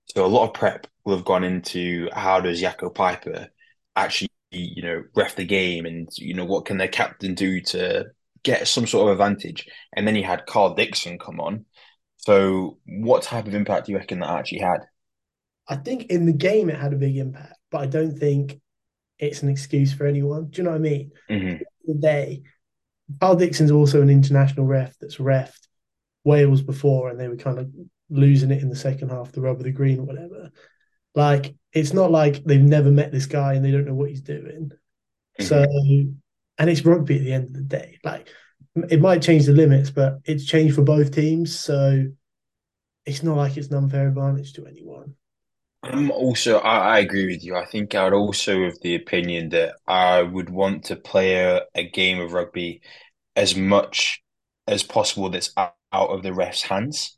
So 0.06 0.26
a 0.26 0.26
lot 0.26 0.48
of 0.48 0.54
prep 0.54 0.88
will 1.04 1.14
have 1.14 1.24
gone 1.24 1.44
into 1.44 2.08
how 2.12 2.40
does 2.40 2.60
Jaco 2.60 2.92
Peyper 2.92 3.46
actually, 3.94 4.30
you 4.50 4.82
know, 4.82 5.04
ref 5.14 5.36
the 5.36 5.44
game 5.44 5.86
and, 5.86 6.08
you 6.16 6.34
know, 6.34 6.44
what 6.44 6.64
can 6.64 6.76
their 6.76 6.88
captain 6.88 7.34
do 7.34 7.60
to 7.60 8.06
get 8.42 8.66
some 8.66 8.88
sort 8.88 9.06
of 9.06 9.12
advantage? 9.12 9.68
And 9.92 10.04
then 10.04 10.16
you 10.16 10.24
had 10.24 10.46
Karl 10.46 10.74
Dickson 10.74 11.16
come 11.16 11.38
on. 11.38 11.64
So 12.16 12.78
what 12.88 13.22
type 13.22 13.46
of 13.46 13.54
impact 13.54 13.86
do 13.86 13.92
you 13.92 13.98
reckon 13.98 14.18
that 14.18 14.30
actually 14.30 14.62
had? 14.62 14.78
I 15.68 15.76
think 15.76 16.06
in 16.06 16.26
the 16.26 16.32
game 16.32 16.70
it 16.70 16.76
had 16.76 16.92
a 16.92 16.96
big 16.96 17.18
impact, 17.18 17.54
but 17.70 17.82
I 17.82 17.86
don't 17.86 18.18
think 18.18 18.60
it's 19.20 19.44
an 19.44 19.48
excuse 19.48 19.92
for 19.94 20.06
anyone. 20.06 20.48
Do 20.48 20.60
you 20.60 20.64
know 20.64 20.72
what 20.72 20.78
I 20.78 20.80
mean? 20.80 21.12
hmm 21.28 21.62
The 21.86 21.94
day, 21.94 22.42
Karl 23.20 23.36
Dickson's 23.36 23.70
also 23.70 24.02
an 24.02 24.10
international 24.10 24.66
ref 24.66 24.98
that's 24.98 25.18
refed 25.18 25.67
Wales 26.28 26.62
before, 26.62 27.08
and 27.08 27.18
they 27.18 27.28
were 27.28 27.36
kind 27.36 27.58
of 27.58 27.70
losing 28.10 28.50
it 28.50 28.62
in 28.62 28.68
the 28.68 28.76
second 28.76 29.10
half, 29.10 29.32
the 29.32 29.40
rub 29.40 29.56
of 29.56 29.64
the 29.64 29.72
green 29.72 30.00
or 30.00 30.04
whatever. 30.04 30.50
Like 31.14 31.54
it's 31.72 31.92
not 31.92 32.10
like 32.10 32.44
they've 32.44 32.60
never 32.60 32.90
met 32.90 33.12
this 33.12 33.26
guy 33.26 33.54
and 33.54 33.64
they 33.64 33.70
don't 33.70 33.86
know 33.86 33.94
what 33.94 34.10
he's 34.10 34.20
doing. 34.20 34.70
Mm-hmm. 35.40 35.44
So, 35.44 35.64
and 36.58 36.70
it's 36.70 36.84
rugby 36.84 37.16
at 37.16 37.24
the 37.24 37.32
end 37.32 37.48
of 37.48 37.54
the 37.54 37.62
day. 37.62 37.98
Like 38.04 38.28
it 38.88 39.00
might 39.00 39.22
change 39.22 39.46
the 39.46 39.52
limits, 39.52 39.90
but 39.90 40.18
it's 40.24 40.44
changed 40.44 40.74
for 40.74 40.82
both 40.82 41.14
teams. 41.14 41.58
So 41.58 42.06
it's 43.04 43.22
not 43.22 43.36
like 43.36 43.56
it's 43.56 43.68
an 43.68 43.76
unfair 43.76 44.08
advantage 44.08 44.52
to 44.54 44.66
anyone. 44.66 45.14
I'm 45.82 46.10
also, 46.10 46.58
I, 46.58 46.96
I 46.96 46.98
agree 46.98 47.26
with 47.26 47.44
you. 47.44 47.56
I 47.56 47.64
think 47.64 47.94
I'd 47.94 48.12
also 48.12 48.64
have 48.64 48.78
the 48.82 48.96
opinion 48.96 49.50
that 49.50 49.76
I 49.86 50.22
would 50.22 50.50
want 50.50 50.84
to 50.86 50.96
play 50.96 51.36
a, 51.36 51.62
a 51.74 51.88
game 51.88 52.20
of 52.20 52.32
rugby 52.32 52.82
as 53.36 53.56
much 53.56 54.22
as 54.66 54.82
possible 54.82 55.30
that's 55.30 55.52
out, 55.92 56.10
of 56.10 56.22
the 56.22 56.32
ref's 56.32 56.62
hands. 56.62 57.16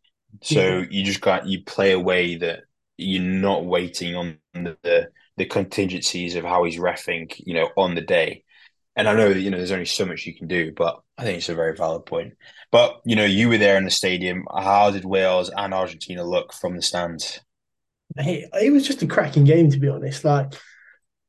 Yeah, 0.49 0.83
So 0.83 0.85
you 0.91 1.05
just 1.05 1.21
got 1.21 1.47
you 1.47 1.65
play 1.65 1.93
a 1.93 1.99
way 1.99 2.37
that 2.37 2.61
you're 2.97 3.23
not 3.23 3.65
waiting 3.65 4.15
on 4.17 4.39
the, 4.55 4.77
the 4.83 5.09
the 5.37 5.47
contingencies 5.47 6.35
of 6.37 6.45
how 6.45 6.65
he's 6.65 6.79
refing, 6.79 7.33
you 7.39 7.55
know, 7.55 7.71
on 7.77 7.95
the 7.95 8.03
day. 8.03 8.45
And 8.97 9.09
I 9.09 9.15
know 9.15 9.33
that, 9.33 9.41
you 9.41 9.51
know, 9.51 9.57
there's 9.57 9.73
only 9.73 9.87
so 9.87 10.05
much 10.05 10.27
you 10.27 10.35
can 10.37 10.49
do, 10.49 10.73
but 10.77 11.01
I 11.17 11.23
think 11.25 11.39
it's 11.39 11.49
a 11.49 11.55
very 11.55 11.75
valid 11.77 12.05
point. 12.07 12.35
But, 12.71 13.01
you 13.05 13.17
know, 13.17 13.25
you 13.25 13.49
were 13.49 13.57
there 13.59 13.79
in 13.79 13.85
the 13.85 13.91
stadium. 13.91 14.45
How 14.55 14.91
did 14.91 15.05
Wales 15.05 15.51
and 15.57 15.73
Argentina 15.73 16.25
look 16.25 16.53
from 16.53 16.77
the 16.77 16.83
stands? 16.83 17.41
it, 18.17 18.49
it 18.61 18.73
was 18.73 18.87
just 18.87 19.03
a 19.03 19.07
cracking 19.07 19.45
game 19.45 19.71
to 19.71 19.79
be 19.79 19.89
honest. 19.89 20.25
Like, 20.25 20.53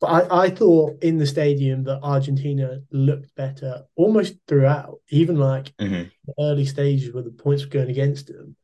but 0.02 0.08
I, 0.32 0.46
I 0.46 0.52
thought 0.52 1.04
in 1.04 1.20
the 1.20 1.28
stadium 1.28 1.86
that 1.86 2.02
Argentina 2.04 2.82
looked 2.92 3.36
better 3.36 3.86
almost 3.96 4.36
throughout, 4.48 5.00
even 5.10 5.38
like 5.38 5.74
hmm 5.80 6.12
the 6.28 6.34
early 6.40 6.66
stages 6.66 7.14
where 7.14 7.24
the 7.24 7.32
points 7.32 7.64
were 7.64 7.70
going 7.72 7.92
against 7.92 8.28
them. 8.28 8.58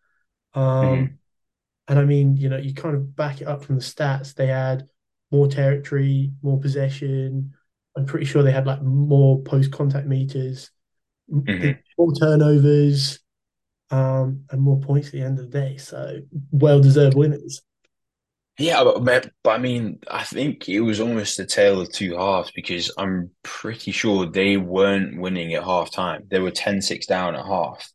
Um, 0.56 1.06
hmm 1.06 1.17
and 1.88 2.00
I 2.00 2.06
mean, 2.06 2.38
you 2.38 2.50
know, 2.50 2.58
you 2.58 2.74
kind 2.74 2.96
of 2.96 3.15
back 3.15 3.41
it 3.41 3.48
up 3.48 3.63
from 3.63 3.75
the 3.75 3.82
stats. 3.82 4.34
They 4.36 4.48
had 4.48 4.89
more 5.32 5.48
territory, 5.48 6.32
more 6.41 6.60
possession. 6.60 7.53
I'm 7.96 8.06
pretty 8.06 8.25
sure 8.25 8.44
they 8.44 8.51
had 8.51 8.67
like 8.67 8.82
more 8.82 9.41
post 9.44 9.72
contact 9.72 10.08
meters, 10.08 10.72
hmm 11.48 11.79
more 11.98 12.13
turnovers, 12.13 13.20
um, 13.91 14.46
and 14.51 14.62
more 14.62 14.79
points 14.79 15.08
at 15.10 15.13
the 15.13 15.22
end 15.22 15.39
of 15.39 15.51
the 15.51 15.60
day. 15.60 15.77
So 15.77 16.20
well 16.51 16.82
deserved 16.82 17.15
winners. 17.17 17.62
Yeah, 18.60 18.84
but, 18.84 19.32
but 19.44 19.50
I 19.52 19.58
mean, 19.60 20.00
I 20.10 20.24
think 20.24 20.68
it 20.68 20.80
was 20.82 21.00
almost 21.00 21.40
a 21.40 21.46
tale 21.46 21.80
of 21.82 21.92
two 21.92 22.18
halves 22.18 22.52
because 22.56 22.92
I'm 22.98 23.30
pretty 23.44 23.92
sure 23.92 24.26
they 24.26 24.58
weren't 24.58 25.20
winning 25.20 25.54
at 25.54 25.64
half 25.64 25.92
time. 25.92 26.24
They 26.30 26.40
were 26.40 26.50
ten 26.52 26.82
six 26.82 27.06
down 27.06 27.36
at 27.36 27.46
half. 27.46 27.88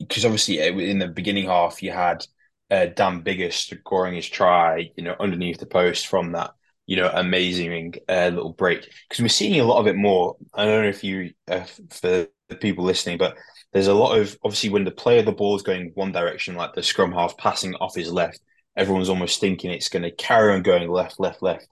Because 0.00 0.24
obviously, 0.24 0.60
eh, 0.60 0.70
in 0.72 0.98
the 1.00 1.08
beginning 1.08 1.46
half, 1.46 1.82
you 1.82 1.92
had 1.92 2.26
uh, 2.70 2.86
Dan 2.86 3.22
Biggar 3.24 3.52
scoring 3.52 4.14
his 4.16 4.28
try, 4.28 4.90
you 4.96 5.04
know, 5.04 5.16
underneath 5.20 5.58
the 5.60 5.66
post 5.66 6.06
from 6.08 6.32
that, 6.32 6.52
you 6.86 6.96
know, 6.96 7.10
amazing 7.14 7.94
uh, 8.08 8.30
little 8.34 8.52
break. 8.52 8.82
Because 9.08 9.22
we're 9.22 9.28
seeing 9.28 9.60
a 9.60 9.64
lot 9.64 9.80
of 9.80 9.86
it 9.88 9.96
more. 9.96 10.36
I 10.54 10.64
don't 10.66 10.82
know 10.82 10.88
if 10.90 11.04
you, 11.04 11.32
uh, 11.48 11.64
for 11.90 12.28
the 12.50 12.56
people 12.60 12.84
listening, 12.84 13.18
but 13.18 13.36
there's 13.72 13.88
a 13.88 13.94
lot 13.94 14.18
of 14.18 14.36
obviously 14.44 14.70
when 14.70 14.84
the 14.84 14.90
player 14.92 15.22
the 15.22 15.32
ball 15.32 15.56
is 15.56 15.62
going 15.62 15.92
one 15.94 16.12
direction, 16.12 16.56
like 16.56 16.74
the 16.74 16.82
scrum 16.82 17.12
half 17.12 17.36
passing 17.38 17.74
off 17.76 17.94
his 17.96 18.12
left, 18.12 18.40
everyone's 18.76 19.08
almost 19.08 19.40
thinking 19.40 19.70
it's 19.70 19.88
going 19.88 20.02
to 20.02 20.10
carry 20.10 20.54
on 20.54 20.62
going 20.62 20.88
left, 20.88 21.20
left, 21.20 21.42
left. 21.42 21.68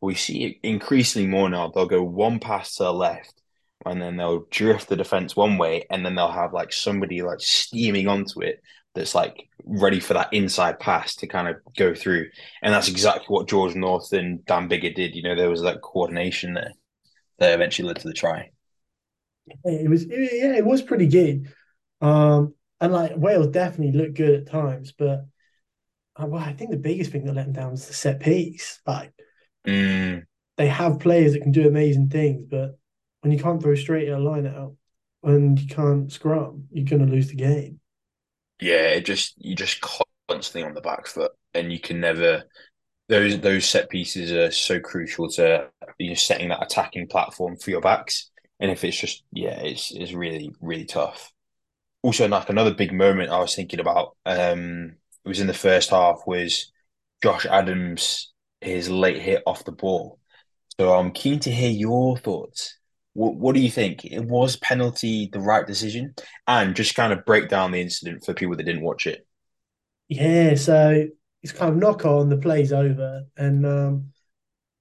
We 0.00 0.14
see 0.14 0.44
it 0.44 0.56
increasingly 0.62 1.28
more 1.28 1.48
now. 1.48 1.68
They'll 1.68 1.86
go 1.86 2.02
one 2.02 2.38
pass 2.38 2.76
to 2.76 2.84
the 2.84 2.92
left 2.92 3.40
and 3.84 4.00
then 4.00 4.16
they'll 4.16 4.46
drift 4.50 4.88
the 4.88 4.96
defense 4.96 5.36
one 5.36 5.58
way, 5.58 5.84
and 5.90 6.04
then 6.04 6.14
they'll 6.14 6.30
have 6.30 6.52
like 6.52 6.72
somebody 6.72 7.22
like 7.22 7.40
steaming 7.40 8.08
onto 8.08 8.40
it 8.40 8.62
that's 8.94 9.14
like 9.14 9.48
ready 9.64 10.00
for 10.00 10.14
that 10.14 10.32
inside 10.32 10.78
pass 10.78 11.16
to 11.16 11.26
kind 11.26 11.48
of 11.48 11.56
go 11.76 11.94
through. 11.94 12.28
And 12.62 12.72
that's 12.72 12.88
exactly 12.88 13.26
what 13.28 13.48
George 13.48 13.74
North 13.74 14.12
and 14.12 14.44
Dan 14.46 14.68
Biggar 14.68 14.94
did. 14.94 15.14
You 15.14 15.22
know, 15.22 15.34
there 15.34 15.50
was 15.50 15.62
that 15.62 15.82
coordination 15.82 16.54
there 16.54 16.72
that 17.38 17.52
eventually 17.52 17.88
led 17.88 17.98
to 17.98 18.08
the 18.08 18.14
try. 18.14 18.50
It 19.64 19.90
was, 19.90 20.06
yeah, 20.06 20.54
it 20.54 20.64
was 20.64 20.80
pretty 20.80 21.08
good. 21.08 21.52
Um, 22.00 22.54
and 22.80 22.92
like 22.92 23.12
Wales 23.16 23.48
definitely 23.48 23.98
looked 23.98 24.14
good 24.16 24.40
at 24.40 24.46
times, 24.46 24.92
but 24.96 25.26
well, 26.18 26.36
I 26.42 26.52
think 26.52 26.70
the 26.70 26.76
biggest 26.76 27.10
thing 27.12 27.24
that 27.24 27.34
let 27.34 27.44
them 27.46 27.52
down 27.52 27.70
was 27.72 27.86
the 27.86 27.94
set 27.94 28.20
piece. 28.20 28.80
Like 28.86 29.12
Mm, 29.66 30.24
they 30.56 30.68
have 30.68 31.00
players 31.00 31.32
that 31.32 31.42
can 31.42 31.52
do 31.52 31.66
amazing 31.66 32.08
things, 32.08 32.46
but 32.48 32.78
when 33.20 33.32
you 33.32 33.38
can't 33.38 33.60
throw 33.62 33.74
straight 33.74 34.08
at 34.08 34.18
a 34.18 34.22
line 34.22 34.46
out 34.46 34.74
and 35.22 35.58
you 35.58 35.66
can't 35.68 36.12
scrum, 36.12 36.68
you're 36.70 36.84
going 36.84 37.04
to 37.06 37.12
lose 37.12 37.28
the 37.28 37.34
game. 37.36 37.80
yeah, 38.60 38.88
it 38.88 39.04
just 39.04 39.34
you 39.38 39.54
just 39.54 39.80
constantly 40.28 40.62
on 40.68 40.74
the 40.74 40.80
back 40.80 41.06
foot, 41.06 41.32
and 41.54 41.72
you 41.72 41.78
can 41.80 42.00
never. 42.00 42.44
Those 43.08 43.40
those 43.40 43.68
set 43.68 43.90
pieces 43.90 44.32
are 44.32 44.50
so 44.52 44.80
crucial 44.80 45.30
to 45.32 45.68
you 45.98 46.10
know 46.10 46.14
setting 46.14 46.50
that 46.50 46.62
attacking 46.62 47.08
platform 47.08 47.56
for 47.56 47.70
your 47.70 47.82
backs. 47.82 48.30
And 48.60 48.70
if 48.70 48.84
it's 48.84 48.98
just 49.00 49.24
yeah, 49.32 49.60
it's 49.60 49.92
it's 49.92 50.12
really 50.12 50.52
really 50.60 50.86
tough. 50.86 51.32
Also, 52.02 52.28
like 52.28 52.50
another 52.50 52.74
big 52.74 52.92
moment 52.92 53.30
I 53.30 53.40
was 53.40 53.54
thinking 53.54 53.80
about, 53.80 54.16
um, 54.26 54.96
it 55.24 55.28
was 55.28 55.40
in 55.40 55.46
the 55.46 55.54
first 55.54 55.90
half 55.90 56.22
was 56.26 56.72
Josh 57.22 57.46
Adams 57.46 58.32
his 58.60 58.88
late 58.90 59.20
hit 59.20 59.42
off 59.46 59.64
the 59.64 59.72
ball. 59.72 60.18
So 60.80 60.94
I'm 60.94 61.12
keen 61.12 61.40
to 61.40 61.52
hear 61.52 61.70
your 61.70 62.18
thoughts. 62.18 62.78
What 63.14 63.36
what 63.36 63.54
do 63.54 63.60
you 63.62 63.70
think? 63.70 64.04
It 64.04 64.20
was 64.24 64.56
penalty 64.56 65.28
the 65.32 65.40
right 65.40 65.66
decision? 65.66 66.14
And 66.46 66.76
just 66.76 66.94
kind 66.96 67.12
of 67.12 67.24
break 67.26 67.48
down 67.48 67.72
the 67.72 67.80
incident 67.82 68.24
for 68.24 68.34
people 68.34 68.56
that 68.56 68.64
didn't 68.64 68.82
watch 68.84 69.06
it. 69.06 69.26
Yeah, 70.08 70.54
so 70.56 71.06
it's 71.42 71.52
kind 71.52 71.72
of 71.72 71.78
knock 71.78 72.04
on, 72.04 72.28
the 72.28 72.36
play's 72.36 72.72
over, 72.72 73.24
and 73.36 73.66
um, 73.66 74.12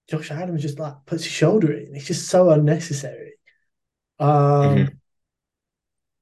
Josh 0.10 0.32
Adams 0.32 0.62
just 0.64 0.80
like 0.80 0.96
puts 1.08 1.24
his 1.26 1.34
shoulder 1.34 1.74
in. 1.74 1.96
It's 1.96 2.08
just 2.08 2.30
so 2.30 2.52
unnecessary. 2.52 3.34
Um, 4.20 4.86
hmm 4.86 4.98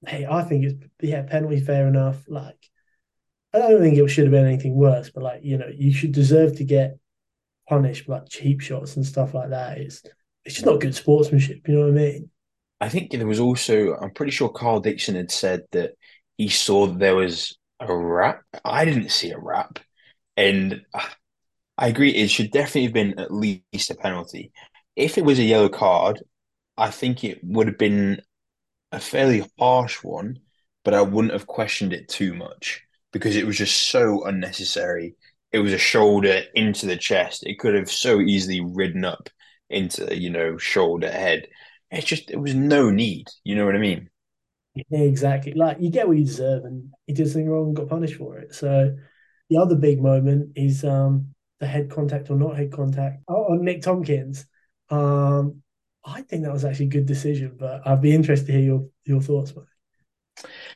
hey, 0.07 0.25
I 0.29 0.43
think 0.43 0.65
it's 0.65 0.75
yeah, 1.01 1.23
penalty 1.23 1.59
fair 1.59 1.87
enough. 1.87 2.23
Like, 2.27 2.57
I 3.53 3.60
don't 3.60 3.81
think 3.81 3.98
it 3.98 4.08
should 4.10 4.25
have 4.25 4.31
been 4.31 4.46
anything 4.46 4.75
worse, 4.75 5.10
but 5.10 5.24
like, 5.24 5.43
you 5.43 5.58
know, 5.58 5.67
you 5.74 5.93
should 5.93 6.13
deserve 6.13 6.58
to 6.58 6.63
get 6.63 6.98
punished 7.67 8.05
for 8.05 8.13
like 8.13 8.29
cheap 8.29 8.62
shots 8.62 8.96
and 8.96 9.05
stuff 9.05 9.34
like 9.34 9.50
that. 9.50 9.77
It's 9.77 10.03
it's 10.46 10.55
just 10.55 10.65
not 10.65 10.79
good 10.79 10.96
sportsmanship, 10.96 11.67
you 11.67 11.75
know 11.75 11.81
what 11.81 11.89
I 11.89 11.91
mean? 11.91 12.29
I 12.79 12.89
think 12.89 13.12
there 13.12 13.27
was 13.27 13.39
also, 13.39 13.96
I'm 13.96 14.12
pretty 14.12 14.31
sure 14.31 14.50
Karl 14.50 14.79
Dickson 14.79 15.15
had 15.15 15.29
said 15.29 15.62
that 15.72 15.91
he 16.38 16.50
saw 16.50 16.88
that 16.88 16.98
there 16.98 17.15
was 17.15 17.58
a 17.79 17.96
wrap. 17.96 18.41
I 18.65 18.86
didn't 18.86 19.10
see 19.10 19.31
a 19.31 19.38
wrap. 19.38 19.77
And 20.36 20.84
uh, 20.93 21.05
I 21.77 21.89
agree, 21.89 22.10
it 22.10 22.29
should 22.29 22.50
definitely 22.50 22.86
have 22.86 22.93
been 22.93 23.20
at 23.20 23.31
least 23.31 23.91
a 23.91 23.96
penalty. 23.96 24.51
If 24.96 25.20
it 25.20 25.25
was 25.25 25.38
a 25.38 25.43
yellow 25.43 25.70
card, 25.70 26.24
I 26.75 26.89
think 26.89 27.24
it 27.24 27.43
would 27.43 27.67
have 27.67 27.77
been 27.77 28.22
a 28.91 29.00
fairly 29.00 29.46
harsh 29.60 30.03
one, 30.03 30.39
but 30.84 30.96
I 30.96 31.03
wouldn't 31.03 31.34
have 31.34 31.46
questioned 31.46 31.93
it 31.93 32.10
too 32.10 32.34
much 32.34 32.84
because 33.12 33.36
it 33.36 33.46
was 33.46 33.58
just 33.58 33.88
so 33.88 34.24
unnecessary. 34.25 35.15
It 35.51 35.60
was 35.60 35.74
a 35.74 35.77
shoulder 35.77 36.44
into 36.56 36.86
the 36.86 36.98
chest. 36.98 37.46
It 37.46 37.60
could 37.60 37.75
have 37.75 37.91
so 37.91 38.22
easily 38.22 38.62
ridden 38.62 39.03
up 39.03 39.30
into, 39.70 40.18
you 40.18 40.30
know, 40.30 40.58
shoulder 40.58 41.12
head. 41.12 41.48
It's 41.89 42.08
just, 42.08 42.32
it 42.32 42.38
was 42.38 42.56
no 42.56 42.89
need. 42.89 43.27
You 43.44 43.56
know 43.56 43.65
what 43.65 43.75
I 43.75 43.80
mean? 43.80 44.10
Yeah, 44.75 45.00
exactly. 45.00 45.53
Like 45.53 45.77
you 45.80 45.89
get 45.89 46.08
what 46.08 46.18
you 46.18 46.25
deserve, 46.25 46.63
and 46.63 46.94
he 47.06 47.13
did 47.13 47.27
something 47.27 47.50
wrong 47.50 47.68
and 47.68 47.75
got 47.75 47.89
punished 47.89 48.15
for 48.15 48.38
it. 48.38 48.56
So 48.56 48.96
the 49.50 49.58
other 49.58 49.75
big 49.75 50.01
moment 50.01 50.53
is 50.56 50.86
um 50.86 51.36
the 51.60 51.68
head 51.68 51.91
contact 51.91 52.30
or 52.30 52.38
not 52.38 52.56
head 52.56 52.72
contact 52.72 53.24
oh, 53.27 53.51
on 53.51 53.63
Nick 53.63 53.82
Tompkins. 53.82 54.46
Um, 54.89 55.62
I 56.06 56.22
think 56.22 56.44
that 56.44 56.53
was 56.53 56.65
actually 56.65 56.88
a 56.88 56.89
good 56.89 57.06
decision, 57.06 57.56
but 57.60 57.86
I'd 57.86 58.01
be 58.01 58.15
interested 58.15 58.48
to 58.48 58.53
hear 58.53 58.62
your 58.62 58.88
your 59.03 59.22
thoughts. 59.22 59.53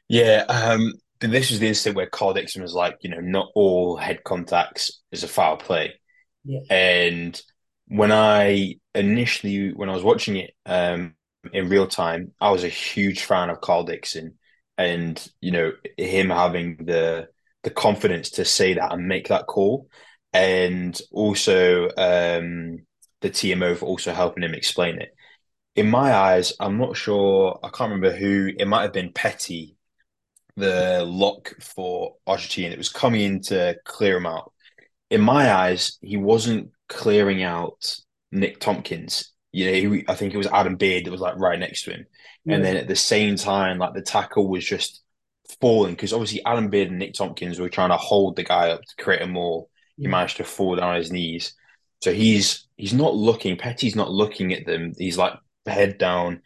Yeah. 0.10 0.44
Um, 0.48 0.94
this 1.32 1.50
was 1.52 1.60
the 1.60 1.68
instant 1.68 1.96
where 1.96 2.08
Karl 2.08 2.34
Dickson 2.34 2.62
was 2.62 2.74
like, 2.74 2.98
you 3.02 3.10
know, 3.10 3.20
not 3.20 3.50
all 3.56 3.98
head 3.98 4.24
contacts 4.24 5.02
is 5.12 5.24
a 5.24 5.28
foul 5.28 5.58
play. 5.58 5.94
Yeah, 6.46 6.60
And 6.70 7.42
when 7.88 8.12
I 8.12 8.76
initially, 8.96 9.74
when 9.74 9.90
I 9.90 9.94
was 9.94 10.04
watching 10.04 10.38
it 10.38 10.54
um, 10.66 11.16
in 11.54 11.70
real 11.70 11.88
time, 11.88 12.34
I 12.42 12.52
was 12.52 12.64
a 12.64 12.70
huge 12.70 13.24
fan 13.24 13.50
of 13.50 13.62
Karl 13.62 13.84
Dickson, 13.84 14.36
and 14.78 15.26
you 15.42 15.52
know 15.52 15.74
him 15.98 16.30
having 16.30 16.78
the 16.86 17.30
the 17.64 17.70
confidence 17.72 18.32
to 18.32 18.46
say 18.46 18.76
that 18.76 18.94
and 18.94 19.08
make 19.08 19.30
that 19.30 19.48
call, 19.48 19.90
and 20.34 21.00
also 21.12 21.86
um, 21.98 22.86
the 23.22 23.30
TMO 23.32 23.76
for 23.76 23.86
also 23.86 24.14
helping 24.14 24.44
him 24.44 24.54
explain 24.54 25.02
it. 25.02 25.14
In 25.76 25.90
my 25.90 26.14
eyes, 26.14 26.54
I'm 26.60 26.78
not 26.78 26.96
sure. 26.98 27.60
I 27.64 27.70
can't 27.70 27.92
remember 27.92 28.16
who. 28.16 28.52
It 28.58 28.68
might 28.68 28.84
have 28.84 28.94
been 28.94 29.12
Petti, 29.14 29.75
the 30.58 31.04
lock 31.06 31.54
for 31.62 32.16
Argentina. 32.26 32.74
It 32.74 32.78
was 32.78 32.90
coming 32.90 33.22
in 33.22 33.42
to 33.44 33.76
clear 33.86 34.18
him 34.18 34.26
out 34.26 34.54
in 35.10 35.22
my 35.22 35.54
eyes, 35.54 35.98
he 36.02 36.18
wasn't 36.18 36.72
clearing 36.90 37.44
out 37.44 37.96
Nick 38.32 38.60
Tompkins. 38.60 39.32
You 39.52 39.66
know, 39.66 39.92
he, 39.96 40.06
I 40.08 40.16
think 40.16 40.34
it 40.34 40.38
was 40.38 40.48
Adam 40.48 40.76
Beard 40.76 41.06
that 41.06 41.12
was 41.12 41.22
like 41.22 41.38
right 41.38 41.60
next 41.60 41.84
to 41.84 41.92
him. 41.92 42.06
And 42.48 42.64
then 42.64 42.78
at 42.78 42.88
the 42.88 42.96
same 42.96 43.38
time, 43.38 43.80
like 43.80 43.96
the 43.96 44.02
tackle 44.02 44.48
was 44.48 44.64
just 44.64 45.02
falling 45.60 45.94
because 45.94 46.14
obviously 46.14 46.46
Adam 46.46 46.70
Beard 46.70 46.90
and 46.90 47.00
Nick 47.00 47.14
Tompkins 47.14 47.60
were 47.60 47.70
trying 47.70 47.90
to 47.90 47.98
hold 47.98 48.36
the 48.36 48.44
guy 48.44 48.70
up 48.70 48.82
to 48.82 49.04
create 49.04 49.22
a 49.22 49.28
more. 49.28 49.68
He 49.98 50.08
managed 50.08 50.38
to 50.38 50.44
fall 50.44 50.76
down 50.76 50.90
on 50.90 50.98
his 50.98 51.12
knees. 51.12 51.54
So 52.04 52.14
he's 52.14 52.68
he's 52.76 52.94
not 52.94 53.16
looking, 53.16 53.58
Petti's 53.58 53.96
not 53.96 54.12
looking 54.12 54.54
at 54.54 54.66
them. 54.66 54.92
He's 54.96 55.18
like 55.18 55.34
head 55.66 55.98
down, 55.98 56.42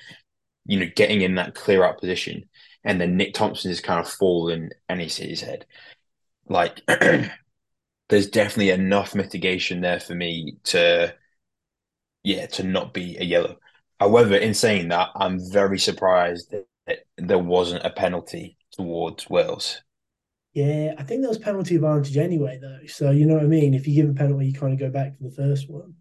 you 0.65 0.79
know, 0.79 0.87
getting 0.95 1.21
in 1.21 1.35
that 1.35 1.55
clear 1.55 1.83
out 1.83 1.99
position. 1.99 2.47
And 2.83 2.99
then 2.99 3.17
Nick 3.17 3.33
Thompson 3.33 3.71
is 3.71 3.81
kind 3.81 3.99
of 3.99 4.09
falling 4.11 4.69
and 4.87 5.01
he's 5.01 5.17
hit 5.17 5.29
his 5.29 5.41
head. 5.41 5.65
Like 6.47 6.81
there's 8.09 8.29
definitely 8.29 8.71
enough 8.71 9.15
mitigation 9.15 9.81
there 9.81 9.99
for 9.99 10.15
me 10.15 10.57
to 10.65 11.15
yeah, 12.23 12.47
to 12.47 12.63
not 12.63 12.93
be 12.93 13.17
a 13.17 13.23
yellow. 13.23 13.57
However, 13.99 14.35
in 14.35 14.53
saying 14.53 14.89
that, 14.89 15.09
I'm 15.15 15.39
very 15.51 15.79
surprised 15.79 16.53
that 16.87 17.05
there 17.17 17.39
wasn't 17.39 17.85
a 17.85 17.89
penalty 17.89 18.57
towards 18.71 19.29
Wales. 19.29 19.81
yeah. 20.53 20.93
I 20.97 21.03
think 21.03 21.21
there 21.21 21.29
was 21.29 21.37
penalty 21.37 21.75
advantage 21.75 22.17
anyway, 22.17 22.59
though. 22.61 22.85
So 22.87 23.11
you 23.11 23.25
know 23.25 23.35
what 23.35 23.43
I 23.43 23.47
mean. 23.47 23.73
If 23.73 23.87
you 23.87 23.95
give 23.95 24.09
a 24.09 24.13
penalty, 24.13 24.47
you 24.47 24.53
kind 24.53 24.73
of 24.73 24.79
go 24.79 24.89
back 24.89 25.17
to 25.17 25.23
the 25.23 25.31
first 25.31 25.69
one. 25.69 25.95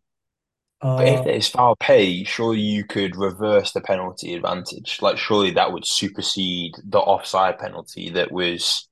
But 0.97 1.09
if 1.09 1.23
Uh, 1.23 1.25
there's 1.25 1.49
foul 1.49 1.77
pay, 1.77 2.25
surely 2.25 2.61
you 2.61 2.85
could 2.85 3.17
reverse 3.17 3.73
the 3.73 3.81
penalty 3.81 4.35
advantage. 4.35 5.01
Like, 5.03 5.17
surely 5.19 5.53
that 5.53 5.73
would 5.73 5.87
supersede 5.87 6.75
the 6.85 6.99
offside 7.01 7.59
penalty 7.59 8.11
that 8.11 8.33
was 8.33 8.89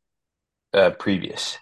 uh, 0.74 0.90
previous. 0.92 1.58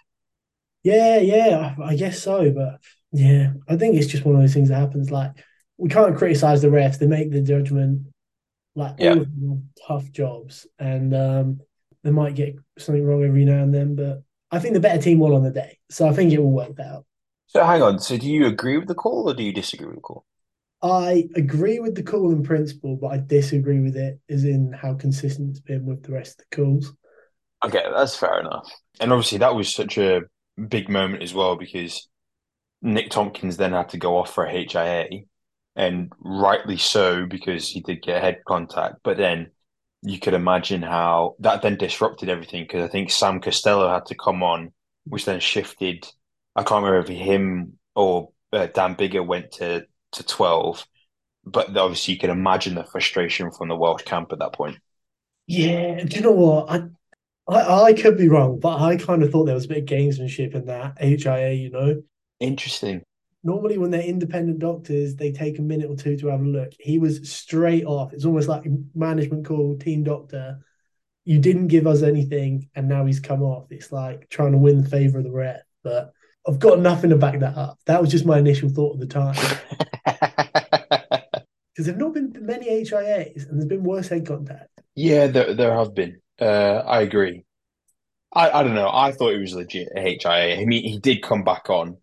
yeah, 0.83 1.17
yeah. 1.17 1.75
I, 1.79 1.83
I 1.91 1.95
guess 1.95 2.21
so, 2.21 2.51
but 2.51 2.79
yeah, 3.11 3.53
I 3.67 3.77
think 3.77 3.95
it's 3.95 4.07
just 4.07 4.25
one 4.25 4.35
of 4.35 4.41
those 4.41 4.53
things 4.53 4.69
that 4.69 4.79
happens. 4.79 5.11
Like 5.11 5.31
we 5.77 5.89
can't 5.89 6.15
criticize 6.17 6.61
the 6.61 6.67
refs; 6.69 6.99
they 6.99 7.07
make 7.07 7.31
the 7.31 7.41
judgment. 7.41 8.07
Like 8.75 8.95
all 8.99 9.13
Yeah. 9.13 9.21
of 9.21 9.31
them 9.31 9.69
have 9.87 9.87
tough 10.03 10.11
jobs, 10.11 10.67
and 10.79 11.13
um, 11.15 11.61
they 12.03 12.11
might 12.11 12.35
get 12.35 12.55
something 12.79 13.05
wrong 13.05 13.23
every 13.25 13.45
now 13.45 13.63
and 13.63 13.73
then. 13.73 13.95
But 13.95 14.23
I 14.51 14.59
think 14.59 14.75
the 14.75 14.79
better 14.81 15.01
team 15.01 15.19
won 15.19 15.33
on 15.33 15.43
the 15.43 15.51
day, 15.51 15.79
so 15.89 16.07
I 16.07 16.13
think 16.13 16.33
it 16.33 16.39
will 16.39 16.51
work 16.51 16.79
out. 16.79 17.05
So 17.47 17.63
hang 17.63 17.81
on. 17.81 17.99
So 17.99 18.17
do 18.17 18.27
you 18.27 18.47
agree 18.47 18.77
with 18.77 18.87
the 18.87 18.95
call 18.95 19.29
or 19.29 19.33
do 19.33 19.43
you 19.43 19.53
disagree 19.53 19.87
with 19.87 19.95
the 19.95 20.01
call? 20.01 20.25
I 20.81 21.29
agree 21.35 21.79
with 21.79 21.95
the 21.95 22.03
call 22.03 22.31
in 22.31 22.43
principle, 22.43 22.95
but 22.95 23.07
I 23.07 23.17
disagree 23.17 23.79
with 23.79 23.95
it 23.95 24.19
as 24.29 24.43
in 24.43 24.71
how 24.73 24.93
consistent 24.93 25.51
it's 25.51 25.59
been 25.59 25.85
with 25.85 26.03
the 26.03 26.11
rest 26.11 26.39
of 26.39 26.45
the 26.49 26.55
calls. 26.55 26.93
Okay, 27.63 27.83
that's 27.95 28.15
fair 28.15 28.39
enough. 28.39 28.71
And 28.99 29.11
obviously 29.11 29.39
that 29.39 29.55
was 29.55 29.73
such 29.73 29.97
a 29.97 30.21
big 30.67 30.89
moment 30.89 31.23
as 31.23 31.33
well 31.33 31.55
because 31.55 32.07
Nick 32.81 33.09
Tompkins 33.09 33.57
then 33.57 33.71
had 33.71 33.89
to 33.89 33.97
go 33.97 34.17
off 34.17 34.33
for 34.33 34.45
a 34.45 34.51
HIA, 34.51 35.23
and 35.75 36.11
rightly 36.19 36.77
so 36.77 37.25
because 37.25 37.67
he 37.67 37.81
did 37.81 38.03
get 38.03 38.21
head 38.21 38.39
contact. 38.47 38.97
But 39.03 39.17
then 39.17 39.51
you 40.03 40.19
could 40.19 40.35
imagine 40.35 40.83
how 40.83 41.35
that 41.39 41.63
then 41.63 41.77
disrupted 41.77 42.29
everything 42.29 42.63
because 42.63 42.83
I 42.83 42.91
think 42.91 43.09
Sam 43.09 43.41
Costelow 43.41 43.91
had 43.91 44.05
to 44.07 44.15
come 44.15 44.43
on, 44.43 44.71
which 45.05 45.25
then 45.25 45.39
shifted. 45.39 46.05
I 46.55 46.63
can't 46.63 46.83
remember 46.83 46.99
if 46.99 47.17
him 47.17 47.77
or 47.95 48.31
uh, 48.53 48.67
Dan 48.67 48.95
Biggar 48.95 49.25
went 49.25 49.51
to 49.53 49.85
to 50.13 50.23
twelve, 50.23 50.85
but 51.45 51.75
obviously 51.75 52.13
you 52.13 52.19
can 52.19 52.29
imagine 52.29 52.75
the 52.75 52.83
frustration 52.83 53.51
from 53.51 53.67
the 53.67 53.75
Welsh 53.75 54.03
camp 54.03 54.31
at 54.31 54.39
that 54.39 54.53
point. 54.53 54.77
Yeah, 55.47 56.03
do 56.03 56.15
you 56.15 56.23
know 56.23 56.31
what? 56.31 56.69
I, 56.69 56.83
I 57.47 57.83
I 57.83 57.93
could 57.93 58.17
be 58.17 58.29
wrong, 58.29 58.59
but 58.59 58.81
I 58.81 58.97
kind 58.97 59.21
of 59.21 59.31
thought 59.31 59.45
there 59.45 59.55
was 59.55 59.65
a 59.65 59.69
bit 59.69 59.77
of 59.79 59.85
gamesmanship 59.85 60.55
in 60.55 60.65
that 60.65 60.97
HIA, 60.99 61.53
you 61.53 61.69
know? 61.69 62.01
Interesting. 62.39 63.03
Normally 63.43 63.77
when 63.77 63.91
they're 63.91 64.01
independent 64.01 64.57
doctors, 64.57 65.15
they 65.15 65.31
take 65.31 65.59
a 65.59 65.61
minute 65.61 65.89
or 65.89 65.95
two 65.95 66.17
to 66.17 66.27
have 66.27 66.41
a 66.41 66.45
look. 66.45 66.73
He 66.79 66.97
was 66.97 67.29
straight 67.29 67.85
off. 67.85 68.11
It's 68.11 68.25
almost 68.25 68.47
like 68.47 68.65
management 68.95 69.45
call, 69.45 69.77
team 69.77 70.03
doctor. 70.03 70.59
You 71.25 71.39
didn't 71.39 71.67
give 71.67 71.85
us 71.85 72.01
anything, 72.01 72.69
and 72.73 72.87
now 72.87 73.05
he's 73.05 73.19
come 73.19 73.43
off. 73.43 73.71
It's 73.71 73.91
like 73.91 74.29
trying 74.29 74.53
to 74.53 74.57
win 74.57 74.81
the 74.81 74.89
favor 74.89 75.19
of 75.19 75.25
the 75.25 75.31
ref. 75.31 75.61
But 75.83 76.11
I've 76.47 76.59
got 76.59 76.79
nothing 76.79 77.09
to 77.09 77.17
back 77.17 77.39
that 77.39 77.57
up. 77.57 77.79
That 77.85 78.01
was 78.01 78.11
just 78.11 78.25
my 78.25 78.37
initial 78.37 78.69
thought 78.69 78.95
at 78.95 78.99
the 78.99 79.07
time. 79.07 79.35
Because 81.73 81.87
there've 81.87 81.97
not 81.97 82.13
been 82.13 82.33
many 82.45 82.69
HIAs 82.69 83.47
and 83.49 83.59
there's 83.59 83.67
been 83.67 83.83
worse 83.83 84.07
head 84.07 84.25
contact. 84.25 84.69
Yeah, 84.95 85.27
there 85.27 85.53
there 85.53 85.73
have 85.75 85.93
been. 85.93 86.21
Uh, 86.39 86.83
I 86.85 87.01
agree. 87.01 87.45
I, 88.33 88.51
I 88.51 88.63
don't 88.63 88.75
know. 88.75 88.89
I 88.91 89.11
thought 89.11 89.33
it 89.33 89.39
was 89.41 89.53
legit 89.55 89.89
a 89.95 90.01
HIA. 90.01 90.59
I 90.61 90.65
mean, 90.65 90.83
he 90.83 90.99
did 90.99 91.23
come 91.23 91.43
back 91.43 91.69
on, 91.69 91.97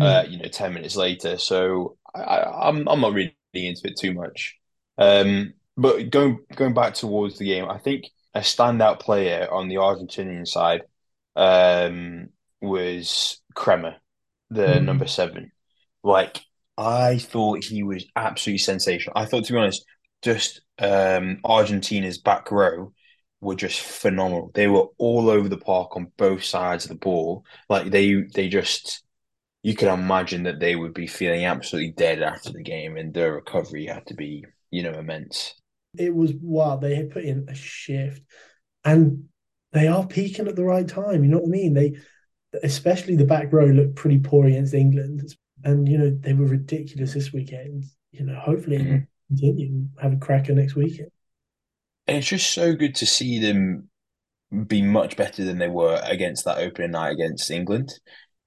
uh, 0.00 0.24
Mm. 0.24 0.30
you 0.30 0.38
know, 0.38 0.48
10 0.48 0.74
minutes 0.74 0.96
later. 0.96 1.38
So 1.38 1.98
I, 2.14 2.20
I, 2.22 2.68
I'm 2.68 2.88
I'm 2.88 3.00
not 3.00 3.14
really 3.14 3.36
into 3.54 3.88
it 3.88 3.98
too 3.98 4.14
much. 4.14 4.56
Um, 4.98 5.54
but 5.76 6.10
going 6.10 6.40
going 6.54 6.74
back 6.74 6.94
towards 6.94 7.38
the 7.38 7.46
game, 7.46 7.66
I 7.68 7.78
think 7.78 8.06
a 8.34 8.40
standout 8.40 9.00
player 9.00 9.48
on 9.50 9.68
the 9.68 9.76
Argentinian 9.76 10.46
side 10.46 10.82
um, 11.36 12.30
was 12.60 13.40
Kremer, 13.56 13.96
the 14.50 14.80
number 14.80 15.06
Mm. 15.06 15.10
seven. 15.10 15.52
Like 16.04 16.40
I 16.78 17.18
thought 17.18 17.64
he 17.64 17.82
was 17.84 18.04
absolutely 18.16 18.58
sensational. 18.58 19.14
I 19.16 19.26
thought, 19.26 19.44
to 19.46 19.54
be 19.54 19.58
honest, 19.58 19.84
just 20.22 20.62
um, 20.78 21.40
Argentina's 21.44 22.18
back 22.18 22.52
row 22.52 22.92
were 23.40 23.56
just 23.56 23.80
phenomenal. 23.80 24.52
They 24.54 24.68
were 24.68 24.86
all 24.98 25.30
over 25.30 25.48
the 25.48 25.58
park 25.58 25.96
on 25.96 26.12
both 26.18 26.44
sides 26.44 26.84
of 26.84 26.90
the 26.90 26.96
ball. 26.96 27.44
Like 27.68 27.90
they 27.90 28.14
they 28.34 28.48
just 28.48 29.02
you 29.62 29.74
could 29.74 29.88
imagine 29.88 30.44
that 30.44 30.60
they 30.60 30.76
would 30.76 30.94
be 30.94 31.06
feeling 31.08 31.44
absolutely 31.44 31.92
dead 31.92 32.22
after 32.22 32.52
the 32.52 32.62
game, 32.62 32.96
and 32.96 33.12
their 33.14 33.34
recovery 33.34 33.86
had 33.86 34.06
to 34.06 34.14
be, 34.14 34.44
you 34.70 34.82
know, 34.82 34.92
immense. 34.92 35.54
It 35.98 36.14
was 36.14 36.32
wow, 36.34 36.76
they 36.76 36.94
had 36.94 37.10
put 37.10 37.24
in 37.24 37.46
a 37.48 37.54
shift 37.54 38.22
and 38.84 39.24
they 39.72 39.88
are 39.88 40.06
peaking 40.06 40.48
at 40.48 40.56
the 40.56 40.64
right 40.64 40.86
time. 40.86 41.24
You 41.24 41.30
know 41.30 41.38
what 41.38 41.48
I 41.48 41.50
mean? 41.50 41.74
They 41.74 41.94
especially 42.62 43.16
the 43.16 43.24
back 43.24 43.52
row 43.52 43.66
looked 43.66 43.96
pretty 43.96 44.18
poor 44.18 44.46
against 44.46 44.74
England. 44.74 45.34
And 45.64 45.88
you 45.88 45.98
know, 45.98 46.10
they 46.10 46.34
were 46.34 46.46
ridiculous 46.46 47.14
this 47.14 47.32
weekend. 47.32 47.84
You 48.12 48.24
know, 48.24 48.38
hopefully 48.38 48.78
Mhm. 48.78 49.06
continue 49.28 49.86
have 50.00 50.12
a 50.12 50.16
cracker 50.16 50.54
next 50.54 50.76
weekend. 50.76 51.10
And 52.06 52.18
it's 52.18 52.28
just 52.28 52.52
so 52.52 52.74
good 52.74 52.94
to 52.96 53.06
see 53.06 53.38
them 53.38 53.88
be 54.66 54.82
much 54.82 55.16
better 55.16 55.44
than 55.44 55.58
they 55.58 55.68
were 55.68 56.00
against 56.04 56.44
that 56.44 56.58
opening 56.58 56.92
night 56.92 57.12
against 57.12 57.50
England. 57.50 57.92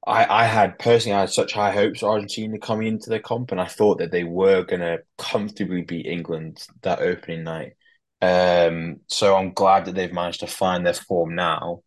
I, 0.08 0.26
I 0.44 0.46
had 0.46 0.80
personally 0.80 1.16
I 1.18 1.22
had 1.22 1.30
such 1.30 1.54
high 1.54 1.72
hopes 1.72 2.00
for 2.00 2.10
Argentina 2.10 2.58
coming 2.58 2.88
into 2.88 3.10
the 3.10 3.20
comp, 3.20 3.52
and 3.52 3.62
I 3.62 3.66
thought 3.68 4.00
that 4.00 4.12
they 4.12 4.24
were 4.24 4.64
going 4.64 4.82
to 4.82 5.00
comfortably 5.18 5.82
beat 5.84 6.06
England 6.06 6.66
that 6.84 7.02
opening 7.02 7.44
night. 7.44 7.74
Um, 8.22 9.02
so 9.08 9.36
I'm 9.36 9.54
glad 9.54 9.86
that 9.86 9.96
they've 9.96 10.14
managed 10.14 10.42
to 10.42 10.48
find 10.48 10.86
their 10.86 10.94
form 10.94 11.36
now. 11.36 11.82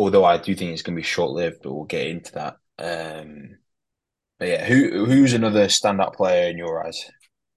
Although 0.00 0.24
I 0.24 0.38
do 0.38 0.54
think 0.54 0.72
it's 0.72 0.80
going 0.80 0.96
to 0.96 1.00
be 1.00 1.06
short 1.06 1.32
lived, 1.32 1.58
but 1.62 1.74
we'll 1.74 1.84
get 1.84 2.06
into 2.06 2.32
that. 2.32 2.56
Um, 2.78 3.58
but 4.38 4.48
yeah, 4.48 4.64
who 4.64 5.04
who's 5.04 5.34
another 5.34 5.66
standout 5.66 6.14
player 6.14 6.48
in 6.48 6.56
your 6.56 6.86
eyes? 6.86 7.04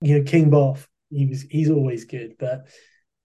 You 0.02 0.18
know, 0.18 0.26
King 0.26 0.52
Boff, 0.52 0.86
he 1.10 1.26
was 1.26 1.44
he's 1.44 1.70
always 1.70 2.04
good. 2.04 2.34
But 2.38 2.68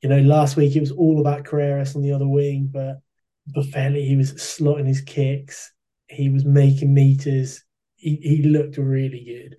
you 0.03 0.09
know, 0.09 0.21
last 0.21 0.57
week 0.57 0.77
it 0.77 0.81
was 0.81 0.93
all 0.93 1.19
about 1.19 1.43
Carreras 1.43 1.97
on 1.97 2.03
the 2.03 2.13
other 2.13 2.29
wing, 2.29 2.71
but 2.73 3.01
Boffelli, 3.57 4.07
he 4.07 4.15
was 4.15 4.35
slotting 4.35 4.87
his 4.87 5.01
kicks, 5.01 5.73
he 6.07 6.29
was 6.29 6.45
making 6.45 6.95
meters. 6.95 7.65
He, 7.97 8.21
he 8.23 8.43
looked 8.45 8.79
really 8.79 9.25
good. 9.25 9.57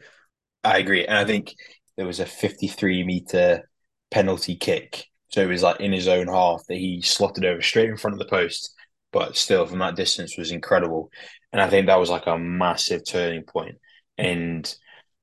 I 0.64 0.78
agree, 0.78 1.06
and 1.06 1.18
I 1.18 1.26
think 1.26 1.54
there 1.98 2.06
was 2.06 2.22
a 2.22 2.26
53 2.26 3.04
meter 3.04 3.70
penalty 4.10 4.56
kick, 4.56 5.08
so 5.28 5.42
it 5.42 5.48
was 5.48 5.64
like 5.64 5.82
in 5.82 5.92
his 5.92 6.08
own 6.08 6.28
half 6.30 6.62
that 6.70 6.78
he 6.78 7.02
slotted 7.02 7.44
over 7.44 7.62
straight 7.62 7.90
in 7.90 7.98
front 7.98 8.14
of 8.14 8.20
the 8.20 8.34
post, 8.34 8.74
but 9.12 9.36
still 9.36 9.66
from 9.66 9.80
that 9.80 9.96
distance 9.96 10.38
was 10.38 10.52
incredible, 10.52 11.12
and 11.52 11.62
I 11.62 11.70
think 11.70 11.88
that 11.88 12.00
was 12.00 12.10
like 12.10 12.28
a 12.28 12.38
massive 12.38 13.06
turning 13.06 13.44
point. 13.44 13.78
And 14.18 14.74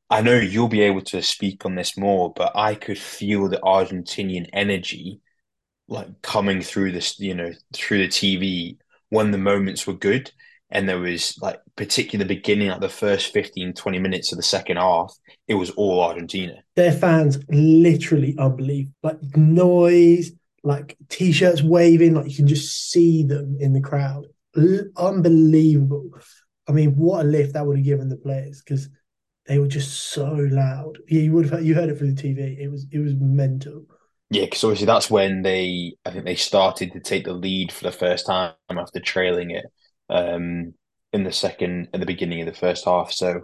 I 0.09 0.23
know 0.23 0.37
you'll 0.37 0.69
be 0.69 0.83
able 0.83 1.03
to 1.03 1.23
speak 1.23 1.65
on 1.65 1.75
this 1.75 1.99
more, 1.99 2.33
but 2.35 2.53
I 2.55 2.75
could 2.75 2.99
feel 2.99 3.49
the 3.49 3.59
Argentinian 3.59 4.49
energy 4.53 5.21
like 5.89 6.23
coming 6.23 6.63
through 6.63 6.93
this, 6.93 7.19
you 7.19 7.35
know, 7.35 7.53
through 7.73 7.99
the 7.99 8.09
TV 8.09 8.77
when 9.11 9.31
the 9.31 9.39
moments 9.39 9.87
were 9.87 9.95
good. 9.95 10.31
And 10.71 10.89
there 10.89 10.99
was 10.99 11.39
like, 11.41 11.61
particularly 11.77 12.27
the 12.27 12.35
beginning, 12.35 12.69
like 12.69 12.81
the 12.81 12.89
first 12.89 13.33
15, 13.33 13.73
20 13.75 13.99
minutes 14.01 14.33
of 14.33 14.37
the 14.37 14.43
second 14.43 14.79
half, 14.79 15.15
it 15.47 15.55
was 15.55 15.71
all 15.71 16.03
Argentina. 16.03 16.55
Their 16.75 16.91
fans 16.91 17.39
literally 17.49 18.35
unbelievable. 18.37 18.95
Like 19.03 19.37
noise, 19.37 20.33
like 20.67 20.97
t-shirts 21.09 21.63
waving, 21.63 22.15
like 22.15 22.29
you 22.29 22.35
can 22.35 22.49
just 22.49 22.91
see 22.91 23.23
them 23.23 23.57
in 23.61 23.73
the 23.73 23.81
crowd. 23.81 24.27
L- 24.57 24.89
unbelievable. 24.97 26.11
I 26.69 26.73
mean, 26.73 26.97
what 26.97 27.25
a 27.25 27.29
lift 27.29 27.53
that 27.55 27.65
would 27.65 27.77
have 27.77 27.87
given 27.87 28.09
the 28.09 28.17
players 28.17 28.63
because 28.63 28.89
they 29.47 29.61
were 29.61 29.69
just 29.69 30.11
so 30.11 30.25
loud. 30.25 30.99
Yeah, 31.09 31.21
you 31.21 31.33
would 31.35 31.49
have 31.51 31.65
you 31.65 31.77
heard 31.77 31.89
it 31.89 31.97
through 31.97 32.13
the 32.13 32.21
TV. 32.21 32.59
It 32.59 32.69
was 32.69 32.85
it 32.91 32.99
was 32.99 33.15
mental. 33.15 33.85
Yeah, 34.29 34.45
because 34.45 34.65
obviously 34.65 34.87
that's 34.87 35.09
when 35.09 35.43
they, 35.43 35.95
I 36.05 36.11
think 36.11 36.25
they 36.25 36.35
started 36.35 36.93
to 36.93 37.01
take 37.01 37.27
the 37.27 37.33
lead 37.33 37.71
for 37.71 37.85
the 37.85 37.93
first 37.93 38.27
time 38.27 38.55
after 38.69 38.99
trailing 38.99 39.53
it 39.53 39.67
um, 40.11 40.75
in 41.13 41.23
the 41.23 41.31
second 41.31 41.91
and 41.93 42.03
the 42.03 42.07
beginning 42.07 42.41
of 42.41 42.47
the 42.47 42.59
first 42.61 42.87
half. 42.87 43.13
So 43.13 43.43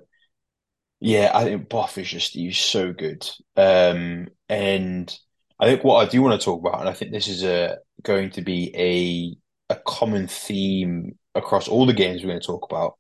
yeah, 0.99 1.31
I 1.33 1.45
think 1.45 1.69
Boff 1.69 1.99
is 1.99 2.09
just 2.09 2.33
he's 2.33 2.59
so 2.59 2.93
good. 2.93 3.25
Um, 3.57 4.27
and 4.49 5.17
I 5.63 5.67
think 5.67 5.85
what 5.85 6.05
I 6.05 6.11
do 6.11 6.21
want 6.21 6.41
to 6.41 6.45
talk 6.45 6.59
about, 6.61 6.81
and 6.81 6.89
I 6.89 6.93
think 6.93 7.13
this 7.13 7.29
is 7.29 7.45
a 7.45 7.79
going 8.03 8.31
to 8.31 8.43
be 8.43 8.75
a 8.77 9.73
a 9.73 9.79
common 9.87 10.27
theme 10.27 11.17
across 11.37 11.69
all 11.69 11.87
the 11.87 11.93
games 11.93 12.21
we're 12.21 12.31
going 12.31 12.41
to 12.41 12.47
talk 12.47 12.67
about, 12.69 12.99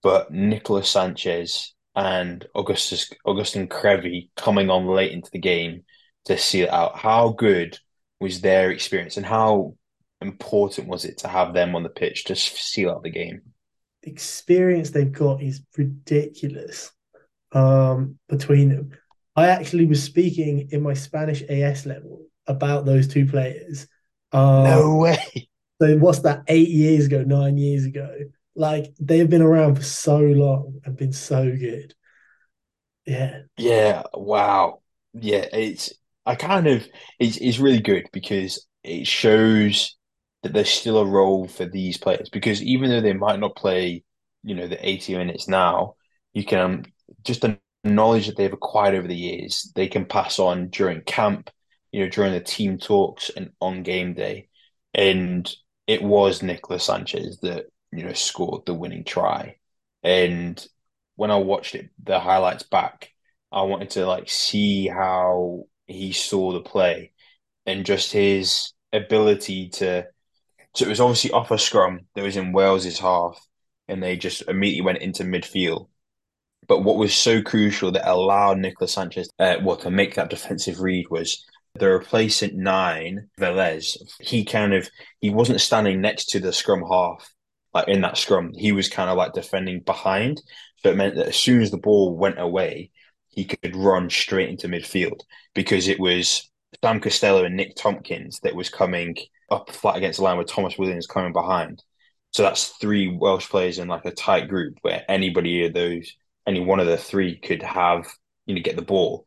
but 0.00 0.30
Nicolas 0.30 0.88
Sanchez 0.88 1.74
and 1.96 2.46
Augustus 2.54 3.12
Agustín 3.26 3.68
Creevy 3.68 4.30
coming 4.36 4.70
on 4.70 4.86
late 4.86 5.10
into 5.10 5.28
the 5.32 5.40
game 5.40 5.82
to 6.26 6.38
see 6.38 6.62
it 6.62 6.70
out. 6.70 6.96
How 6.96 7.30
good 7.30 7.80
was 8.20 8.40
their 8.40 8.70
experience, 8.70 9.16
and 9.16 9.26
how 9.26 9.74
important 10.20 10.86
was 10.86 11.04
it 11.04 11.18
to 11.18 11.28
have 11.28 11.52
them 11.52 11.74
on 11.74 11.82
the 11.82 11.88
pitch 11.88 12.22
to 12.26 12.36
seal 12.36 12.90
out 12.90 13.02
the 13.02 13.10
game? 13.10 13.42
The 14.04 14.12
experience 14.12 14.90
they've 14.90 15.10
got 15.10 15.42
is 15.42 15.62
ridiculous 15.76 16.92
um, 17.50 18.20
between 18.28 18.68
them. 18.68 18.92
I 19.36 19.48
actually 19.48 19.86
was 19.86 20.02
speaking 20.02 20.68
in 20.70 20.82
my 20.82 20.94
Spanish 20.94 21.42
AS 21.48 21.86
level 21.86 22.26
about 22.46 22.84
those 22.84 23.08
two 23.08 23.26
players. 23.26 23.86
Um, 24.32 24.64
no 24.64 24.96
way. 24.96 25.48
So 25.82 25.98
what's 25.98 26.20
that? 26.20 26.44
Eight 26.46 26.68
years 26.68 27.06
ago, 27.06 27.22
nine 27.24 27.58
years 27.58 27.84
ago. 27.84 28.16
Like 28.54 28.94
they've 29.00 29.28
been 29.28 29.42
around 29.42 29.74
for 29.74 29.82
so 29.82 30.18
long 30.18 30.80
and 30.84 30.96
been 30.96 31.12
so 31.12 31.44
good. 31.44 31.94
Yeah. 33.06 33.40
Yeah. 33.56 34.04
Wow. 34.14 34.82
Yeah. 35.12 35.46
It's 35.52 35.92
I 36.24 36.36
kind 36.36 36.66
of 36.66 36.86
it's 37.18 37.36
it's 37.38 37.58
really 37.58 37.80
good 37.80 38.06
because 38.12 38.66
it 38.82 39.06
shows 39.06 39.96
that 40.42 40.52
there's 40.52 40.70
still 40.70 40.98
a 40.98 41.06
role 41.06 41.48
for 41.48 41.66
these 41.66 41.96
players 41.98 42.28
because 42.30 42.62
even 42.62 42.90
though 42.90 43.00
they 43.00 43.12
might 43.14 43.40
not 43.40 43.56
play, 43.56 44.04
you 44.42 44.54
know, 44.54 44.68
the 44.68 44.88
80 44.88 45.16
minutes 45.16 45.48
now, 45.48 45.94
you 46.32 46.44
can 46.44 46.60
um, 46.60 46.84
just 47.24 47.44
knowledge 47.84 48.26
that 48.26 48.36
they've 48.36 48.52
acquired 48.52 48.94
over 48.94 49.08
the 49.08 49.16
years, 49.16 49.70
they 49.74 49.88
can 49.88 50.06
pass 50.06 50.38
on 50.38 50.68
during 50.68 51.02
camp, 51.02 51.50
you 51.92 52.00
know, 52.00 52.08
during 52.08 52.32
the 52.32 52.40
team 52.40 52.78
talks 52.78 53.30
and 53.30 53.50
on 53.60 53.82
game 53.82 54.14
day. 54.14 54.48
And 54.94 55.50
it 55.86 56.02
was 56.02 56.42
Nicolas 56.42 56.84
Sanchez 56.84 57.38
that, 57.42 57.66
you 57.92 58.04
know, 58.04 58.12
scored 58.12 58.66
the 58.66 58.74
winning 58.74 59.04
try. 59.04 59.56
And 60.02 60.64
when 61.16 61.30
I 61.30 61.36
watched 61.36 61.74
it, 61.74 61.90
the 62.02 62.18
highlights 62.18 62.64
back, 62.64 63.10
I 63.52 63.62
wanted 63.62 63.90
to 63.90 64.06
like 64.06 64.28
see 64.28 64.88
how 64.88 65.64
he 65.86 66.12
saw 66.12 66.52
the 66.52 66.60
play 66.60 67.12
and 67.66 67.86
just 67.86 68.12
his 68.12 68.72
ability 68.92 69.68
to. 69.70 70.06
So 70.74 70.86
it 70.86 70.88
was 70.88 71.00
obviously 71.00 71.30
off 71.30 71.50
a 71.50 71.58
scrum 71.58 72.00
that 72.14 72.24
was 72.24 72.36
in 72.36 72.52
Wales's 72.52 72.98
half, 72.98 73.40
and 73.86 74.02
they 74.02 74.16
just 74.16 74.42
immediately 74.48 74.84
went 74.84 74.98
into 74.98 75.22
midfield. 75.22 75.88
But 76.66 76.82
what 76.82 76.96
was 76.96 77.14
so 77.14 77.42
crucial 77.42 77.90
that 77.92 78.10
allowed 78.10 78.58
Nicolas 78.58 78.92
Sanchez, 78.92 79.28
uh, 79.38 79.56
well, 79.62 79.76
to 79.78 79.90
make 79.90 80.14
that 80.14 80.30
defensive 80.30 80.80
read 80.80 81.06
was 81.10 81.44
the 81.74 81.88
replacement 81.88 82.54
nine, 82.54 83.28
Velez. 83.38 83.96
He 84.20 84.44
kind 84.44 84.74
of 84.74 84.88
he 85.20 85.30
wasn't 85.30 85.60
standing 85.60 86.00
next 86.00 86.26
to 86.30 86.40
the 86.40 86.52
scrum 86.52 86.82
half, 86.88 87.28
like 87.72 87.88
in 87.88 88.00
that 88.02 88.16
scrum. 88.16 88.52
He 88.54 88.72
was 88.72 88.88
kind 88.88 89.10
of 89.10 89.16
like 89.16 89.32
defending 89.32 89.80
behind. 89.80 90.40
So 90.82 90.90
it 90.90 90.96
meant 90.96 91.16
that 91.16 91.28
as 91.28 91.36
soon 91.36 91.62
as 91.62 91.70
the 91.70 91.78
ball 91.78 92.16
went 92.16 92.38
away, 92.38 92.90
he 93.30 93.44
could 93.44 93.74
run 93.74 94.08
straight 94.10 94.48
into 94.48 94.68
midfield 94.68 95.20
because 95.54 95.88
it 95.88 95.98
was 95.98 96.50
Sam 96.82 97.00
Costelow 97.00 97.44
and 97.44 97.56
Nick 97.56 97.74
Tompkins 97.74 98.40
that 98.40 98.54
was 98.54 98.68
coming 98.68 99.16
up 99.50 99.70
flat 99.70 99.96
against 99.96 100.18
the 100.18 100.24
line 100.24 100.38
with 100.38 100.46
Tomos 100.46 100.78
Williams 100.78 101.06
coming 101.06 101.32
behind. 101.32 101.82
So 102.32 102.42
that's 102.42 102.68
three 102.80 103.08
Welsh 103.08 103.48
players 103.48 103.78
in 103.78 103.88
like 103.88 104.04
a 104.04 104.10
tight 104.10 104.48
group 104.48 104.78
where 104.82 105.04
anybody 105.08 105.64
of 105.64 105.72
those 105.72 106.14
any 106.46 106.60
one 106.60 106.80
of 106.80 106.86
the 106.86 106.96
three 106.96 107.38
could 107.38 107.62
have, 107.62 108.06
you 108.46 108.54
know, 108.54 108.62
get 108.62 108.76
the 108.76 108.82
ball. 108.82 109.26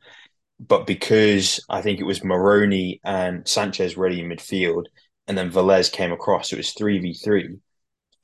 But 0.59 0.87
because 0.87 1.63
I 1.69 1.81
think 1.81 1.99
it 1.99 2.05
was 2.05 2.23
Moroni 2.23 2.99
and 3.03 3.47
Sanchez 3.47 3.97
ready 3.97 4.21
in 4.21 4.29
midfield, 4.29 4.85
and 5.27 5.37
then 5.37 5.51
Velez 5.51 5.91
came 5.91 6.11
across, 6.11 6.51
it 6.51 6.57
was 6.57 6.73
3v3. 6.73 7.59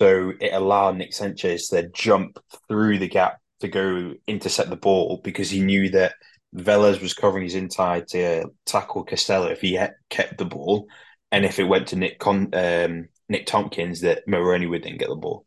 So 0.02 0.34
it 0.40 0.54
allowed 0.54 0.98
Nick 0.98 1.14
Sanchez 1.14 1.68
to 1.70 1.90
jump 1.90 2.40
through 2.68 3.00
the 3.00 3.08
gap 3.08 3.38
to 3.60 3.68
go 3.68 4.14
intercept 4.28 4.70
the 4.70 4.76
ball 4.76 5.22
because 5.24 5.50
he 5.50 5.62
knew 5.62 5.90
that 5.92 6.14
Velez 6.56 7.02
was 7.02 7.14
covering 7.14 7.44
his 7.44 7.56
inside 7.56 8.08
to 8.10 8.46
tackle 8.66 9.06
Costelow 9.06 9.52
if 9.52 9.62
he 9.62 9.80
kept 10.10 10.38
the 10.38 10.46
ball, 10.46 10.88
and 11.32 11.46
if 11.46 11.60
it 11.60 11.64
went 11.64 11.88
to 11.88 11.96
Nick 11.96 12.20
Con- 12.20 12.54
um, 12.54 13.08
Nick 13.30 13.46
Tompkins, 13.48 14.02
that 14.02 14.28
Moroni 14.28 14.68
would 14.68 14.84
then 14.84 14.98
get 14.98 15.10
the 15.10 15.16
ball. 15.16 15.46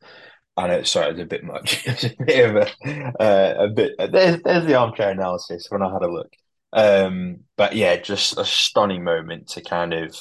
I 0.56 0.68
know, 0.68 0.82
sorry, 0.84 1.10
it's 1.10 1.20
a 1.20 1.24
bit 1.26 1.44
much. 1.44 1.86
it's 1.86 2.04
a 2.04 2.14
bit 2.24 2.50
of 2.50 2.56
a, 2.56 3.22
uh, 3.22 3.64
a 3.64 3.68
bit. 3.68 3.92
There's, 3.98 4.40
there's 4.42 4.66
the 4.66 4.74
armchair 4.74 5.10
analysis 5.10 5.66
when 5.68 5.82
I 5.82 5.92
had 5.92 6.02
a 6.02 6.10
look. 6.10 6.32
Um, 6.72 7.40
but 7.56 7.74
yeah, 7.74 7.96
just 7.96 8.38
a 8.38 8.44
stunning 8.44 9.04
moment 9.04 9.48
to 9.48 9.62
kind 9.62 9.92
of 9.92 10.18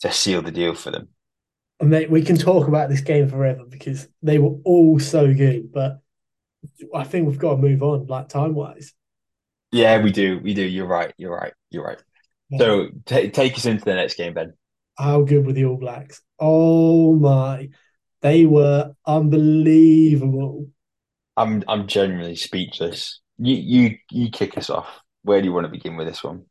to 0.00 0.12
seal 0.12 0.42
the 0.42 0.50
deal 0.50 0.74
for 0.74 0.90
them. 0.90 1.08
And 1.80 1.90
mate, 1.90 2.10
we 2.10 2.22
can 2.22 2.36
talk 2.36 2.68
about 2.68 2.88
this 2.88 3.00
game 3.00 3.28
forever 3.28 3.64
because 3.68 4.06
they 4.22 4.38
were 4.38 4.56
all 4.64 4.98
so 5.00 5.32
good. 5.34 5.72
But 5.72 6.00
I 6.94 7.04
think 7.04 7.26
we've 7.26 7.38
got 7.38 7.52
to 7.52 7.62
move 7.62 7.82
on, 7.82 8.06
like 8.06 8.28
time 8.28 8.54
wise. 8.54 8.92
Yeah, 9.72 10.00
we 10.00 10.12
do. 10.12 10.38
We 10.38 10.54
do. 10.54 10.62
You're 10.62 10.86
right. 10.86 11.12
You're 11.16 11.34
right. 11.34 11.52
You're 11.70 11.84
right. 11.84 12.02
Yeah. 12.48 12.58
So 12.58 12.88
t- 13.06 13.30
take 13.30 13.54
us 13.54 13.66
into 13.66 13.84
the 13.84 13.94
next 13.94 14.16
game, 14.16 14.34
Ben. 14.34 14.54
How 14.96 15.22
good 15.22 15.44
were 15.44 15.52
the 15.52 15.64
All 15.64 15.76
Blacks? 15.76 16.22
Oh 16.38 17.14
my! 17.16 17.70
They 18.24 18.46
were 18.46 18.94
unbelievable. 19.06 20.68
I'm 21.36 21.62
I'm 21.68 21.86
genuinely 21.86 22.36
speechless. 22.36 23.20
You 23.36 23.54
you 23.54 23.98
you 24.10 24.30
kick 24.30 24.56
us 24.56 24.70
off. 24.70 24.88
Where 25.24 25.42
do 25.42 25.46
you 25.46 25.52
want 25.52 25.66
to 25.66 25.70
begin 25.70 25.94
with 25.96 26.06
this 26.06 26.24
one? 26.24 26.46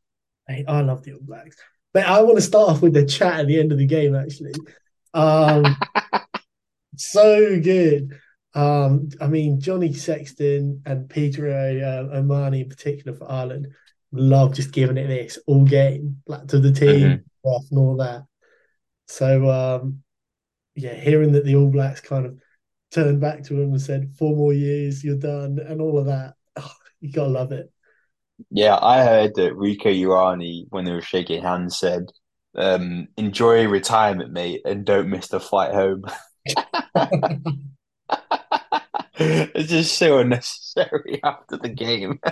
Hey, 0.46 0.64
I 0.68 0.82
love 0.82 1.02
the 1.02 1.14
All 1.14 1.18
Blacks, 1.20 1.56
but 1.92 2.06
I 2.06 2.22
want 2.22 2.36
to 2.36 2.42
start 2.42 2.70
off 2.70 2.80
with 2.80 2.94
the 2.94 3.04
chat 3.04 3.40
at 3.40 3.48
the 3.48 3.58
end 3.58 3.72
of 3.72 3.78
the 3.78 3.86
game. 3.86 4.14
Actually, 4.14 4.52
um, 5.14 5.76
so 6.96 7.58
good. 7.60 8.20
Um, 8.54 9.08
I 9.20 9.26
mean, 9.26 9.58
Johnny 9.58 9.92
Sexton 9.92 10.80
and 10.86 11.10
Peter 11.10 11.48
uh, 11.50 12.16
O'Mahony 12.18 12.60
in 12.60 12.68
particular 12.68 13.18
for 13.18 13.28
Ireland 13.28 13.66
love 14.12 14.54
just 14.54 14.70
giving 14.70 14.96
it 14.96 15.08
this 15.08 15.40
all 15.48 15.64
game, 15.64 16.22
like 16.28 16.46
to 16.46 16.60
the 16.60 16.70
team 16.70 17.18
mm-hmm. 17.44 17.48
and 17.72 17.78
all 17.80 17.96
that. 17.96 18.22
So 19.08 19.50
um, 19.50 20.03
yeah, 20.74 20.94
hearing 20.94 21.32
that 21.32 21.44
the 21.44 21.56
All 21.56 21.70
Blacks 21.70 22.00
kind 22.00 22.26
of 22.26 22.38
turned 22.90 23.20
back 23.20 23.42
to 23.44 23.60
him 23.60 23.70
and 23.70 23.80
said, 23.80 24.12
four 24.18 24.36
more 24.36 24.52
years, 24.52 25.02
you're 25.04 25.16
done, 25.18 25.58
and 25.58 25.80
all 25.80 25.98
of 25.98 26.06
that. 26.06 26.34
Oh, 26.56 26.72
you 27.00 27.12
gotta 27.12 27.30
love 27.30 27.52
it. 27.52 27.70
Yeah, 28.50 28.78
I 28.80 29.04
heard 29.04 29.34
that 29.36 29.52
Rieko 29.54 29.86
Ioane, 29.86 30.66
when 30.70 30.84
they 30.84 30.92
were 30.92 31.00
shaking 31.00 31.42
hands, 31.42 31.78
said, 31.78 32.10
um, 32.56 33.08
enjoy 33.16 33.66
retirement, 33.68 34.32
mate, 34.32 34.62
and 34.64 34.84
don't 34.84 35.08
miss 35.08 35.28
the 35.28 35.40
flight 35.40 35.72
home. 35.72 36.04
it's 39.16 39.70
just 39.70 39.96
so 39.96 40.18
unnecessary 40.18 41.20
after 41.24 41.56
the 41.56 41.68
game. 41.68 42.20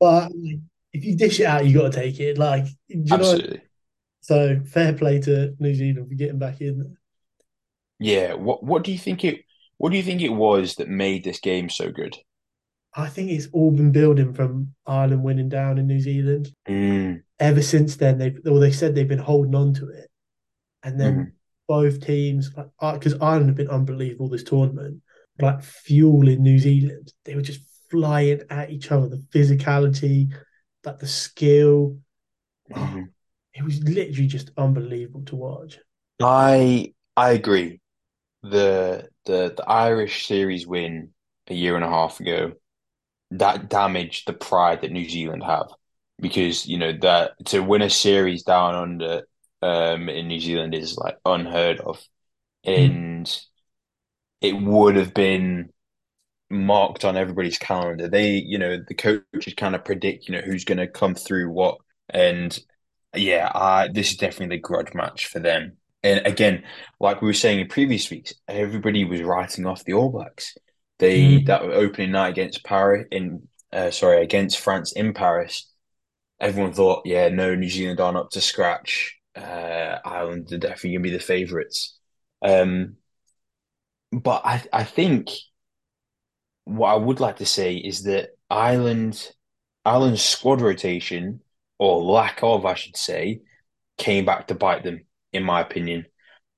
but 0.00 0.32
if 0.92 1.04
you 1.04 1.16
dish 1.16 1.40
it 1.40 1.46
out, 1.46 1.66
you 1.66 1.78
got 1.78 1.92
to 1.92 2.00
take 2.00 2.20
it. 2.20 2.38
Like, 2.38 2.66
Absolutely. 3.10 3.58
Know, 3.58 3.64
so 4.24 4.58
fair 4.64 4.94
play 4.94 5.20
to 5.20 5.54
New 5.58 5.74
Zealand 5.74 6.08
for 6.08 6.14
getting 6.14 6.38
back 6.38 6.62
in. 6.62 6.96
Yeah. 7.98 8.34
What 8.34 8.64
What 8.64 8.82
do 8.82 8.90
you 8.90 8.98
think 8.98 9.22
it 9.22 9.42
What 9.76 9.90
do 9.90 9.98
you 9.98 10.02
think 10.02 10.22
it 10.22 10.30
was 10.30 10.76
that 10.76 10.88
made 10.88 11.24
this 11.24 11.40
game 11.40 11.68
so 11.68 11.90
good? 11.90 12.16
I 12.94 13.08
think 13.08 13.30
it's 13.30 13.48
all 13.52 13.70
been 13.70 13.92
building 13.92 14.32
from 14.32 14.74
Ireland 14.86 15.24
winning 15.24 15.50
down 15.50 15.78
in 15.78 15.86
New 15.86 16.00
Zealand. 16.00 16.50
Mm. 16.66 17.22
Ever 17.38 17.60
since 17.60 17.96
then, 17.96 18.16
they've 18.16 18.38
well, 18.44 18.60
they 18.60 18.72
said 18.72 18.94
they've 18.94 19.06
been 19.06 19.18
holding 19.18 19.54
on 19.54 19.74
to 19.74 19.88
it, 19.90 20.08
and 20.82 20.98
then 20.98 21.14
mm. 21.14 21.32
both 21.68 22.00
teams, 22.00 22.50
because 22.80 23.14
Ireland 23.20 23.48
have 23.48 23.56
been 23.56 23.68
unbelievable 23.68 24.28
this 24.28 24.44
tournament, 24.44 25.02
like 25.38 25.62
fueling 25.62 26.42
New 26.42 26.58
Zealand. 26.58 27.12
They 27.24 27.34
were 27.34 27.42
just 27.42 27.60
flying 27.90 28.40
at 28.48 28.70
each 28.70 28.90
other. 28.90 29.08
The 29.08 29.24
physicality, 29.34 30.32
like 30.84 30.98
the 30.98 31.08
skill. 31.08 31.98
Mm-hmm 32.70 33.02
it 33.54 33.62
was 33.62 33.82
literally 33.82 34.26
just 34.26 34.50
unbelievable 34.56 35.22
to 35.26 35.36
watch. 35.36 35.78
I 36.20 36.92
I 37.16 37.32
agree. 37.32 37.80
The 38.42 39.08
the 39.24 39.54
the 39.56 39.64
Irish 39.66 40.26
series 40.26 40.66
win 40.66 41.10
a 41.48 41.54
year 41.54 41.76
and 41.76 41.84
a 41.84 41.88
half 41.88 42.20
ago 42.20 42.52
that 43.30 43.68
damaged 43.68 44.26
the 44.26 44.32
pride 44.32 44.82
that 44.82 44.92
New 44.92 45.08
Zealand 45.08 45.42
have 45.44 45.68
because 46.20 46.66
you 46.66 46.78
know 46.78 46.92
that 47.00 47.32
to 47.46 47.60
win 47.60 47.82
a 47.82 47.90
series 47.90 48.42
down 48.42 48.74
under 48.74 49.22
um 49.62 50.08
in 50.08 50.28
New 50.28 50.40
Zealand 50.40 50.74
is 50.74 50.96
like 50.96 51.18
unheard 51.24 51.80
of 51.80 52.02
hmm. 52.64 52.70
and 52.70 53.26
mm. 53.26 53.46
it 54.40 54.52
would 54.54 54.96
have 54.96 55.14
been 55.14 55.70
marked 56.50 57.04
on 57.04 57.16
everybody's 57.16 57.58
calendar 57.58 58.08
they 58.08 58.32
you 58.32 58.58
know 58.58 58.78
the 58.86 58.94
coaches 58.94 59.54
kind 59.56 59.74
of 59.74 59.84
predict 59.84 60.28
you 60.28 60.34
know 60.34 60.42
who's 60.42 60.64
going 60.64 60.78
to 60.78 60.86
come 60.86 61.14
through 61.14 61.50
what 61.50 61.78
and 62.10 62.60
yeah, 63.16 63.50
uh, 63.54 63.88
this 63.92 64.10
is 64.12 64.16
definitely 64.16 64.56
the 64.56 64.60
grudge 64.62 64.94
match 64.94 65.26
for 65.26 65.38
them. 65.38 65.76
And 66.02 66.26
again, 66.26 66.64
like 67.00 67.22
we 67.22 67.26
were 67.28 67.32
saying 67.34 67.60
in 67.60 67.68
previous 67.68 68.10
weeks, 68.10 68.34
everybody 68.48 69.04
was 69.04 69.22
writing 69.22 69.66
off 69.66 69.84
the 69.84 69.94
All 69.94 70.10
Blacks. 70.10 70.56
They 70.98 71.38
Mm. 71.42 71.46
that 71.46 71.62
opening 71.62 72.12
night 72.12 72.28
against 72.30 72.64
Paris 72.64 73.06
in 73.10 73.48
uh, 73.72 73.90
sorry 73.90 74.22
against 74.22 74.60
France 74.60 74.92
in 74.92 75.12
Paris, 75.14 75.68
everyone 76.40 76.72
thought, 76.72 77.02
yeah, 77.06 77.28
no, 77.28 77.54
New 77.54 77.70
Zealand 77.70 78.00
aren't 78.00 78.18
up 78.18 78.30
to 78.32 78.40
scratch. 78.40 79.16
Uh, 79.36 79.98
Ireland 80.04 80.52
are 80.52 80.58
definitely 80.58 80.92
gonna 80.92 81.02
be 81.04 81.10
the 81.10 81.18
favourites. 81.20 81.98
Um, 82.42 82.96
but 84.12 84.42
I 84.44 84.62
I 84.72 84.84
think 84.84 85.30
what 86.64 86.88
I 86.88 86.96
would 86.96 87.20
like 87.20 87.36
to 87.36 87.46
say 87.46 87.76
is 87.76 88.04
that 88.04 88.30
Ireland 88.50 89.32
Ireland's 89.84 90.22
squad 90.22 90.60
rotation 90.60 91.40
or 91.78 92.02
lack 92.02 92.40
of, 92.42 92.66
I 92.66 92.74
should 92.74 92.96
say, 92.96 93.42
came 93.98 94.24
back 94.26 94.48
to 94.48 94.54
bite 94.56 94.84
them, 94.84 95.06
in 95.32 95.44
my 95.44 95.60
opinion. 95.62 96.06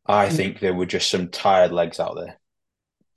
I 0.06 0.30
think 0.30 0.60
there 0.60 0.74
were 0.74 0.86
just 0.86 1.10
some 1.10 1.30
tired 1.30 1.72
legs 1.72 2.00
out 2.00 2.16
there. 2.16 2.38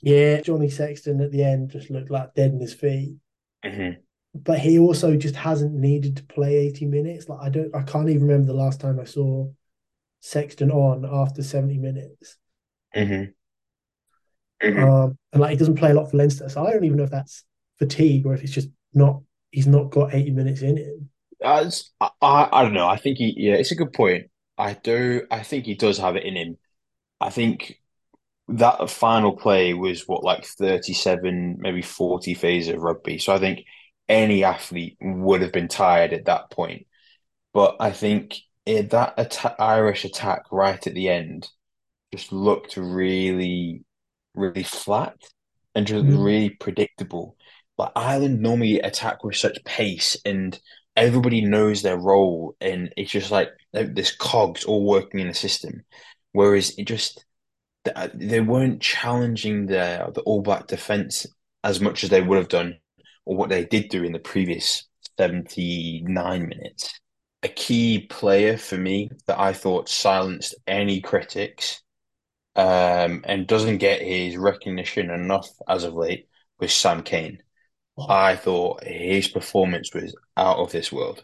Yeah, 0.02 0.42
Johnny 0.42 0.70
Sexton 0.70 1.22
at 1.22 1.32
the 1.32 1.42
end 1.42 1.70
just 1.72 1.90
looked 1.90 2.12
like 2.12 2.34
dead 2.34 2.52
in 2.52 2.60
his 2.60 2.74
feet. 2.74 3.16
hmm 3.64 4.02
But 4.34 4.60
he 4.60 4.80
also 4.80 5.16
just 5.18 5.36
hasn't 5.36 5.74
needed 5.76 6.18
to 6.18 6.24
play 6.24 6.56
80 6.58 6.86
minutes. 6.86 7.30
Like 7.30 7.42
I 7.42 7.50
don't 7.50 7.74
I 7.76 7.84
can't 7.84 8.10
even 8.10 8.24
remember 8.24 8.48
the 8.48 8.58
last 8.58 8.80
time 8.80 9.00
I 9.00 9.04
saw 9.04 9.52
Sexton 10.22 10.72
on 10.72 11.06
after 11.06 11.44
70 11.44 11.78
minutes. 11.80 12.38
hmm 12.94 13.34
hmm 14.62 14.90
Um, 14.90 15.18
and 15.34 15.42
like 15.42 15.52
he 15.52 15.58
doesn't 15.58 15.76
play 15.76 15.92
a 15.92 15.94
lot 15.94 16.10
for 16.12 16.18
Leinster. 16.18 16.48
So 16.50 16.66
I 16.66 16.72
don't 16.72 16.84
even 16.84 16.98
know 16.98 17.04
if 17.04 17.12
that's 17.12 17.44
fatigue 17.78 18.26
or 18.26 18.34
if 18.34 18.44
it's 18.44 18.52
just 18.54 18.70
not 18.94 19.22
he's 19.52 19.68
not 19.68 19.90
got 19.90 20.14
80 20.14 20.32
minutes 20.32 20.62
in 20.62 20.78
him. 20.78 21.10
I, 21.44 21.70
I 22.02 22.50
I 22.52 22.64
don't 22.64 22.74
know. 22.74 22.88
I 22.88 22.98
think 22.98 23.18
he 23.18 23.34
yeah, 23.38 23.56
it's 23.56 23.72
a 23.72 23.76
good 23.76 23.94
point. 23.94 24.30
I 24.58 24.74
do 24.74 25.26
I 25.32 25.44
think 25.44 25.66
he 25.66 25.76
does 25.76 25.98
have 25.98 26.16
it 26.16 26.26
in 26.26 26.36
him. 26.36 26.58
I 27.22 27.30
think 27.32 27.82
that 28.50 28.90
final 28.90 29.38
play 29.38 29.74
was 29.76 30.08
what 30.08 30.24
like 30.24 30.46
37, 30.46 31.58
maybe 31.60 31.82
40 31.84 32.36
phases 32.36 32.76
of 32.76 32.82
rugby. 32.82 33.20
So 33.20 33.34
I 33.34 33.40
think 33.40 33.66
any 34.10 34.44
athlete 34.44 34.98
would 35.02 35.42
have 35.42 35.54
been 35.54 35.70
tired 35.70 36.14
at 36.14 36.26
that 36.26 36.52
point. 36.52 36.88
But 37.54 37.78
I 37.80 37.92
think 37.92 38.38
it, 38.66 38.92
that 38.92 39.14
atta 39.18 39.56
Irish 39.62 40.06
attack 40.06 40.44
right 40.52 40.86
at 40.88 40.94
the 40.96 41.10
end 41.10 41.50
just 42.14 42.32
looked 42.32 42.78
really, 42.78 43.84
really 44.36 44.64
flat 44.64 45.18
and 45.76 45.88
just 45.88 46.06
Mm. 46.06 46.10
really 46.10 46.50
predictable. 46.52 47.38
Like 47.78 47.92
Ireland 47.96 48.42
normally 48.42 48.80
attack 48.82 49.24
with 49.24 49.36
such 49.38 49.64
pace 49.66 50.18
and 50.26 50.60
everybody 50.96 51.42
knows 51.42 51.82
their 51.82 51.98
role 51.98 52.56
and 52.60 52.94
it's 52.98 53.12
just 53.12 53.32
like 53.32 53.50
this 53.74 54.16
cogs 54.16 54.66
all 54.66 54.86
working 54.86 55.20
in 55.20 55.28
the 55.28 55.34
system. 55.34 55.84
Whereas 56.32 56.78
it 56.78 56.86
just 56.86 57.26
they 58.14 58.42
weren't 58.42 58.82
challenging 58.82 59.66
the 59.66 60.12
the 60.14 60.22
All 60.22 60.42
Black 60.42 60.68
defense 60.68 61.26
as 61.64 61.80
much 61.82 62.04
as 62.04 62.10
they 62.10 62.22
would 62.22 62.38
have 62.38 62.50
done 62.50 62.78
or 63.26 63.36
what 63.36 63.50
they 63.50 63.66
did 63.66 63.90
do 63.90 64.04
in 64.04 64.12
the 64.12 64.20
previous 64.20 64.88
79 65.18 66.48
minutes. 66.48 67.00
A 67.44 67.48
key 67.48 68.08
player 68.10 68.58
for 68.58 68.78
me 68.78 69.10
that 69.28 69.40
I 69.40 69.54
thought 69.54 69.90
silenced 69.90 70.56
any 70.68 71.00
critics 71.02 71.82
um, 72.56 73.24
and 73.26 73.48
doesn't 73.48 73.78
get 73.78 74.02
his 74.02 74.36
recognition 74.36 75.10
enough 75.10 75.48
as 75.68 75.84
of 75.84 75.94
late 75.94 76.28
was 76.60 76.74
Sam 76.74 77.04
Cane. 77.04 77.42
I 78.08 78.36
thought 78.36 78.84
his 78.84 79.28
performance 79.28 79.94
was 79.94 80.16
out 80.38 80.58
of 80.58 80.72
this 80.72 80.92
world. 80.92 81.24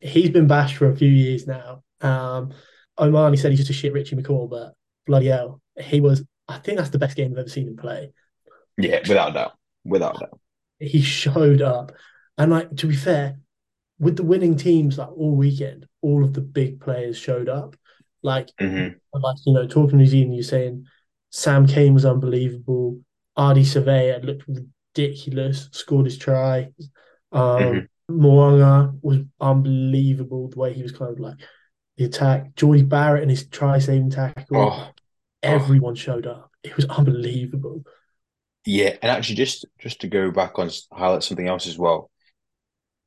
he's 0.00 0.30
been 0.30 0.46
bashed 0.46 0.76
for 0.76 0.90
a 0.90 0.96
few 0.96 1.08
years 1.08 1.46
now. 1.46 1.82
Um, 2.00 2.52
O'Mahony 2.98 3.36
said 3.36 3.50
he's 3.50 3.60
just 3.60 3.70
a 3.70 3.74
shit 3.74 3.92
Richie 3.92 4.16
McCaw, 4.16 4.48
but 4.48 4.74
bloody 5.06 5.26
hell, 5.26 5.60
he 5.78 6.00
was. 6.00 6.24
I 6.48 6.58
think 6.58 6.78
that's 6.78 6.90
the 6.90 6.98
best 6.98 7.16
game 7.16 7.32
I've 7.32 7.38
ever 7.38 7.48
seen 7.48 7.68
him 7.68 7.76
play. 7.76 8.12
Yeah, 8.78 9.00
without 9.00 9.34
doubt. 9.34 9.52
Without 9.84 10.20
doubt. 10.20 10.38
He 10.78 11.02
showed 11.02 11.62
up, 11.62 11.92
and 12.38 12.50
like 12.50 12.76
to 12.76 12.86
be 12.86 12.96
fair, 12.96 13.38
with 13.98 14.16
the 14.16 14.22
winning 14.22 14.56
teams 14.56 14.98
like 14.98 15.10
all 15.10 15.34
weekend, 15.34 15.86
all 16.02 16.24
of 16.24 16.34
the 16.34 16.40
big 16.40 16.80
players 16.80 17.18
showed 17.18 17.48
up. 17.48 17.76
Like, 18.22 18.48
hmm 18.58 18.88
like 19.12 19.36
you 19.46 19.54
know, 19.54 19.66
talking 19.66 19.90
to 19.90 19.96
New 19.96 20.06
Zealand, 20.06 20.34
you're 20.34 20.44
saying 20.44 20.86
Sam 21.30 21.66
Cane 21.66 21.94
was 21.94 22.04
unbelievable. 22.04 23.00
Ardie 23.38 23.60
Savea 23.60 24.22
looked 24.24 24.48
ridiculous, 24.96 25.68
scored 25.72 26.06
his 26.06 26.18
try. 26.18 26.68
Um, 27.32 27.62
hmm 27.62 27.78
Mo'unga 28.08 28.96
was 29.02 29.18
unbelievable 29.40 30.48
the 30.48 30.58
way 30.60 30.72
he 30.72 30.80
was 30.80 30.92
kind 30.92 31.10
of 31.10 31.18
like 31.18 31.38
the 31.96 32.04
attack. 32.04 32.54
Jordie 32.54 32.84
Barrett 32.84 33.22
and 33.22 33.30
his 33.30 33.48
try 33.48 33.80
saving 33.80 34.10
tackle. 34.10 34.56
Oh, 34.56 34.88
oh. 34.88 34.90
Everyone 35.42 35.96
showed 35.96 36.24
up. 36.24 36.52
It 36.62 36.76
was 36.76 36.84
unbelievable. 36.84 37.82
Yeah, 38.64 38.96
and 39.02 39.10
actually, 39.10 39.34
just 39.34 39.64
just 39.80 40.00
to 40.02 40.08
go 40.08 40.30
back 40.30 40.58
on 40.60 40.70
highlight 40.92 41.24
something 41.24 41.48
else 41.48 41.66
as 41.66 41.76
well. 41.76 42.10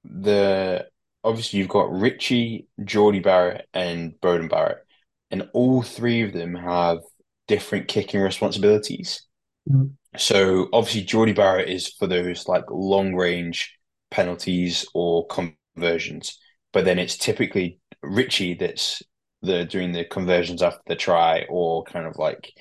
The 0.04 0.88
obviously 1.24 1.60
you've 1.60 1.70
got 1.70 1.92
Richie, 1.92 2.68
Jordie 2.84 3.20
Barrett, 3.20 3.70
and 3.74 4.14
Beauden 4.22 4.50
Barrett, 4.50 4.86
and 5.32 5.50
all 5.54 5.82
three 5.82 6.24
of 6.24 6.34
them 6.34 6.56
have 6.56 7.00
different 7.48 7.88
kicking 7.88 8.20
responsibilities. 8.20 9.26
Mm. 9.70 9.96
So 10.18 10.68
obviously 10.74 11.04
Jordie 11.04 11.34
Barrett 11.34 11.70
is 11.70 11.88
for 11.94 12.08
those 12.08 12.48
like 12.48 12.64
long 12.70 13.16
range 13.16 13.78
penalties 14.12 14.86
or 14.94 15.28
conversions, 15.28 16.38
but 16.74 16.86
then 16.86 16.98
it's 17.00 17.18
typically 17.18 17.80
Richie 18.02 18.56
that's 18.56 19.02
the 19.42 19.66
doing 19.66 19.92
the 19.92 20.06
conversions 20.06 20.62
after 20.62 20.82
the 20.88 20.96
try 20.96 21.46
or 21.50 21.84
kind 21.84 22.06
of 22.08 22.18
like 22.18 22.52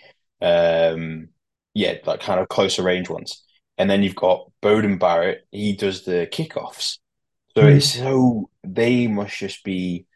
um 0.42 1.28
yeah, 1.74 1.94
like 2.06 2.20
kind 2.20 2.40
of 2.40 2.48
closer 2.48 2.82
range 2.82 3.08
ones. 3.08 3.44
And 3.78 3.88
then 3.88 4.02
you've 4.02 4.14
got 4.16 4.50
Beauden 4.62 4.98
Barrett, 4.98 5.46
he 5.52 5.74
does 5.76 6.04
the 6.04 6.28
kickoffs. 6.30 6.98
So 7.56 7.66
it's 7.66 7.86
Mm. 7.86 7.94
so 7.94 8.50
they 8.64 9.08
must 9.08 9.38
just 9.38 9.64
be 9.64 10.06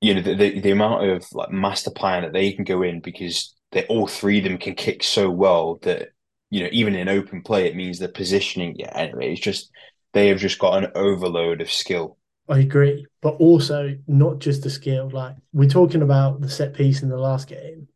you 0.00 0.14
know 0.14 0.20
the, 0.22 0.34
the 0.34 0.60
the 0.60 0.70
amount 0.70 1.08
of 1.08 1.24
like 1.32 1.50
master 1.50 1.90
plan 1.90 2.22
that 2.22 2.32
they 2.32 2.52
can 2.52 2.64
go 2.64 2.82
in 2.82 3.00
because 3.00 3.54
they 3.76 3.84
all 3.88 4.06
three 4.06 4.38
of 4.38 4.44
them 4.44 4.56
can 4.56 4.74
kick 4.74 5.02
so 5.02 5.30
well 5.30 5.78
that 5.82 6.08
you 6.50 6.62
know 6.62 6.70
even 6.72 6.94
in 6.94 7.08
open 7.08 7.42
play 7.42 7.66
it 7.66 7.76
means 7.76 7.98
the 7.98 8.08
positioning 8.08 8.74
yeah 8.78 8.90
anyway 8.94 9.30
it's 9.32 9.40
just 9.40 9.70
they 10.14 10.28
have 10.28 10.38
just 10.38 10.58
got 10.58 10.82
an 10.82 10.90
overload 10.94 11.60
of 11.60 11.70
skill 11.70 12.16
I 12.48 12.58
agree, 12.60 13.06
but 13.22 13.34
also 13.34 13.96
not 14.06 14.38
just 14.38 14.62
the 14.62 14.70
skill. 14.70 15.10
Like 15.10 15.36
we're 15.52 15.68
talking 15.68 16.02
about 16.02 16.40
the 16.40 16.48
set 16.48 16.74
piece 16.74 17.02
in 17.02 17.08
the 17.08 17.18
last 17.18 17.48
game. 17.48 17.88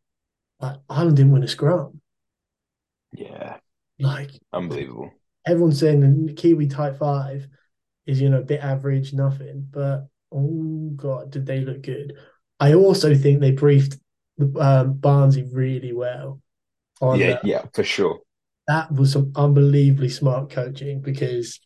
Like 0.59 0.77
Ireland 0.89 1.17
didn't 1.17 1.33
win 1.33 1.43
a 1.43 1.47
scrum. 1.47 2.01
yeah 3.13 3.57
Like 3.99 4.31
unbelievable 4.53 5.11
everyone's 5.45 5.79
saying 5.79 6.25
the 6.25 6.33
Kiwi 6.33 6.67
tight 6.67 6.97
five 6.97 7.47
is 8.05 8.21
you 8.21 8.29
know 8.29 8.39
a 8.39 8.43
bit 8.43 8.61
average, 8.61 9.13
nothing. 9.13 9.67
But 9.69 10.07
oh 10.31 10.91
god, 10.95 11.31
did 11.31 11.45
they 11.45 11.61
look 11.61 11.81
good? 11.83 12.13
I 12.59 12.73
also 12.73 13.15
think 13.15 13.39
they 13.39 13.51
briefed 13.51 13.97
um, 14.43 14.95
Barnesy 14.95 15.43
really 15.53 15.93
well 15.93 16.41
on 17.01 17.19
yeah 17.19 17.27
that. 17.27 17.41
yeah 17.43 17.63
for 17.73 17.83
sure 17.83 18.19
That 18.67 18.91
was 18.91 19.11
some 19.11 19.31
unbelievably 19.35 20.09
smart 20.09 20.49
coaching 20.49 21.01
because, 21.01 21.59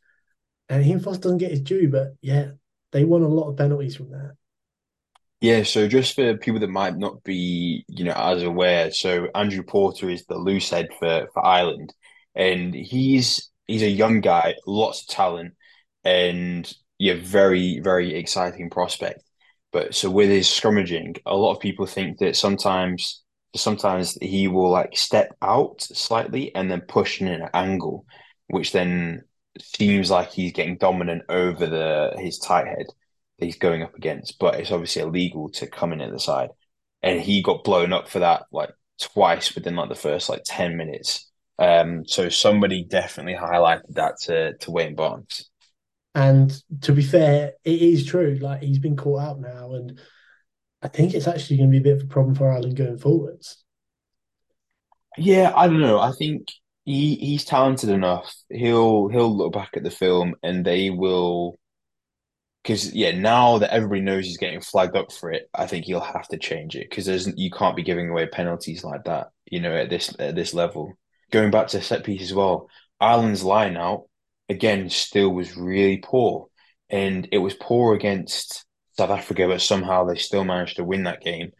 and 0.70 1.04
Foster 1.04 1.24
doesn't 1.24 1.40
get 1.40 1.52
his 1.52 1.62
due, 1.62 1.90
but 1.90 2.16
yeah, 2.22 2.52
they 2.92 3.06
won 3.06 3.24
a 3.24 3.28
lot 3.30 3.50
of 3.50 3.58
penalties 3.58 3.96
from 3.98 4.12
that. 4.12 4.36
yeah 5.42 5.64
so 5.64 5.88
just 5.88 6.16
for 6.16 6.38
people 6.38 6.60
that 6.60 6.70
might 6.70 6.98
not 6.98 7.24
be 7.24 7.84
you 7.88 8.04
know 8.04 8.14
as 8.14 8.44
aware 8.44 8.92
so 8.92 9.28
Andrew 9.36 9.64
Porter 9.64 10.10
is 10.10 10.26
the 10.26 10.38
loose 10.38 10.70
head 10.70 10.88
for 11.00 11.28
for 11.34 11.46
Ireland 11.46 11.94
and 12.36 12.74
he's 12.74 13.50
he's 13.68 13.84
a 13.84 13.90
young 13.90 14.22
guy 14.22 14.56
lots 14.66 15.02
of 15.02 15.08
talent 15.10 15.54
and 16.04 16.72
yeah 17.00 17.16
very 17.18 17.80
very 17.80 18.16
exciting 18.16 18.70
prospect 18.70 19.22
But 19.76 19.94
so 19.94 20.10
with 20.10 20.30
his 20.30 20.48
scrummaging, 20.48 21.20
a 21.26 21.36
lot 21.36 21.52
of 21.54 21.60
people 21.60 21.86
think 21.86 22.20
that 22.20 22.38
sometimes 22.38 23.22
sometimes 23.58 24.18
he 24.22 24.48
will 24.48 24.70
like 24.70 24.96
step 24.96 25.36
out 25.42 25.82
slightly 25.82 26.56
and 26.56 26.72
then 26.72 26.80
push 26.80 27.20
in 27.20 27.28
an 27.28 27.50
angle, 27.54 28.06
which 28.48 28.72
then 28.72 29.24
seems 29.60 30.10
like 30.10 30.32
he's 30.32 30.54
getting 30.54 30.78
dominant 30.78 31.24
over 31.28 31.68
the 31.68 32.16
his 32.18 32.40
tight 32.40 32.68
head 32.68 32.86
that 33.38 33.46
he's 33.46 33.58
going 33.58 33.84
up 33.84 33.94
against. 33.96 34.40
But 34.40 34.62
it's 34.62 34.72
obviously 34.72 35.02
illegal 35.02 35.50
to 35.50 35.68
come 35.68 35.92
in 35.92 36.00
at 36.00 36.10
the 36.14 36.22
side. 36.22 36.52
And 37.04 37.20
he 37.20 37.42
got 37.42 37.66
blown 37.66 37.92
up 37.92 38.08
for 38.08 38.20
that 38.20 38.44
like 38.54 38.72
twice 39.02 39.56
within 39.56 39.76
like 39.76 39.90
the 39.90 39.96
first 39.96 40.30
like 40.30 40.44
10 40.46 40.78
minutes. 40.78 41.30
Um, 41.60 42.06
so 42.08 42.30
somebody 42.30 42.86
definitely 42.86 43.36
highlighted 43.36 43.96
that 43.96 44.22
to 44.22 44.54
to 44.56 44.72
Wayne 44.72 44.96
Barnes. 44.96 45.50
And 46.16 46.58
to 46.82 46.94
be 46.94 47.04
fair, 47.04 47.54
it 47.66 47.82
is 47.82 48.06
true. 48.06 48.40
Like 48.42 48.64
he's 48.64 48.80
been 48.80 48.96
caught 48.96 49.22
out 49.22 49.40
now, 49.42 49.74
and 49.74 50.00
I 50.82 50.88
think 50.88 51.14
it's 51.14 51.28
actually 51.28 51.58
going 51.58 51.70
to 51.70 51.80
be 51.80 51.80
a 51.80 51.94
bit 51.94 52.02
of 52.02 52.04
a 52.04 52.12
problem 52.12 52.36
for 52.36 52.50
Ireland 52.50 52.78
going 52.78 52.98
forwards. 52.98 53.64
Yeah, 55.18 55.52
I 55.56 55.68
don't 55.68 55.82
know. 55.82 56.00
I 56.00 56.14
think 56.14 56.48
he 56.86 57.16
he's 57.16 57.44
talented 57.44 57.90
enough. 57.90 58.34
He'll 58.50 59.10
he'll 59.10 59.36
look 59.36 59.54
back 59.54 59.72
at 59.76 59.84
the 59.84 59.92
film 59.92 60.36
and 60.42 60.66
they 60.66 60.90
will 60.90 61.60
because 62.64 62.94
yeah, 62.94 63.12
now 63.12 63.58
that 63.60 63.74
everybody 63.74 64.02
knows 64.02 64.26
he's 64.26 64.38
getting 64.38 64.62
flagged 64.62 64.96
up 64.96 65.12
for 65.12 65.32
it, 65.32 65.50
I 65.54 65.68
think 65.68 65.86
he'll 65.86 66.00
have 66.00 66.28
to 66.30 66.38
change 66.38 66.76
it 66.76 66.90
because 66.90 67.06
there's 67.06 67.28
you 67.36 67.52
can't 67.52 67.76
be 67.76 67.84
giving 67.84 68.10
away 68.10 68.28
penalties 68.28 68.84
like 68.84 69.04
that, 69.04 69.28
you 69.46 69.60
know, 69.60 69.76
at 69.76 69.90
this 69.90 70.16
at 70.18 70.36
this 70.36 70.54
level. 70.54 70.94
Going 71.32 71.52
back 71.52 71.68
to 71.68 71.82
set 71.82 72.04
piece 72.04 72.22
as 72.22 72.34
well, 72.34 72.70
Ireland's 73.02 73.44
line 73.44 73.76
out 73.78 74.04
again 74.50 74.90
still 74.90 75.30
was 75.30 75.58
really 75.58 75.98
poor, 75.98 76.48
and 76.90 77.28
it 77.32 77.40
was 77.40 77.54
poor 77.54 77.96
against 77.96 78.66
South 78.98 79.10
Africa, 79.10 79.48
but 79.48 79.62
somehow 79.62 80.06
they 80.06 80.16
still 80.16 80.44
managed 80.44 80.78
to 80.78 80.84
win 80.84 81.04
that 81.04 81.22
game. 81.22 81.52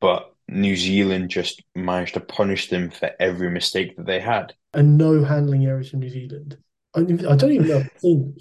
But 0.00 0.32
New 0.48 0.76
Zealand 0.76 1.30
just 1.30 1.62
managed 1.74 2.14
to 2.14 2.20
punish 2.20 2.68
them 2.68 2.90
for 2.90 3.10
every 3.18 3.50
mistake 3.50 3.96
that 3.96 4.06
they 4.06 4.20
had. 4.20 4.52
And 4.74 4.98
no 4.98 5.24
handling 5.24 5.64
errors 5.66 5.90
from 5.90 6.00
New 6.00 6.10
Zealand. 6.10 6.58
I, 6.94 7.00
I 7.00 7.36
don't 7.36 7.52
even 7.52 7.68
know 7.68 7.78
I've 7.78 7.90
seen. 8.00 8.36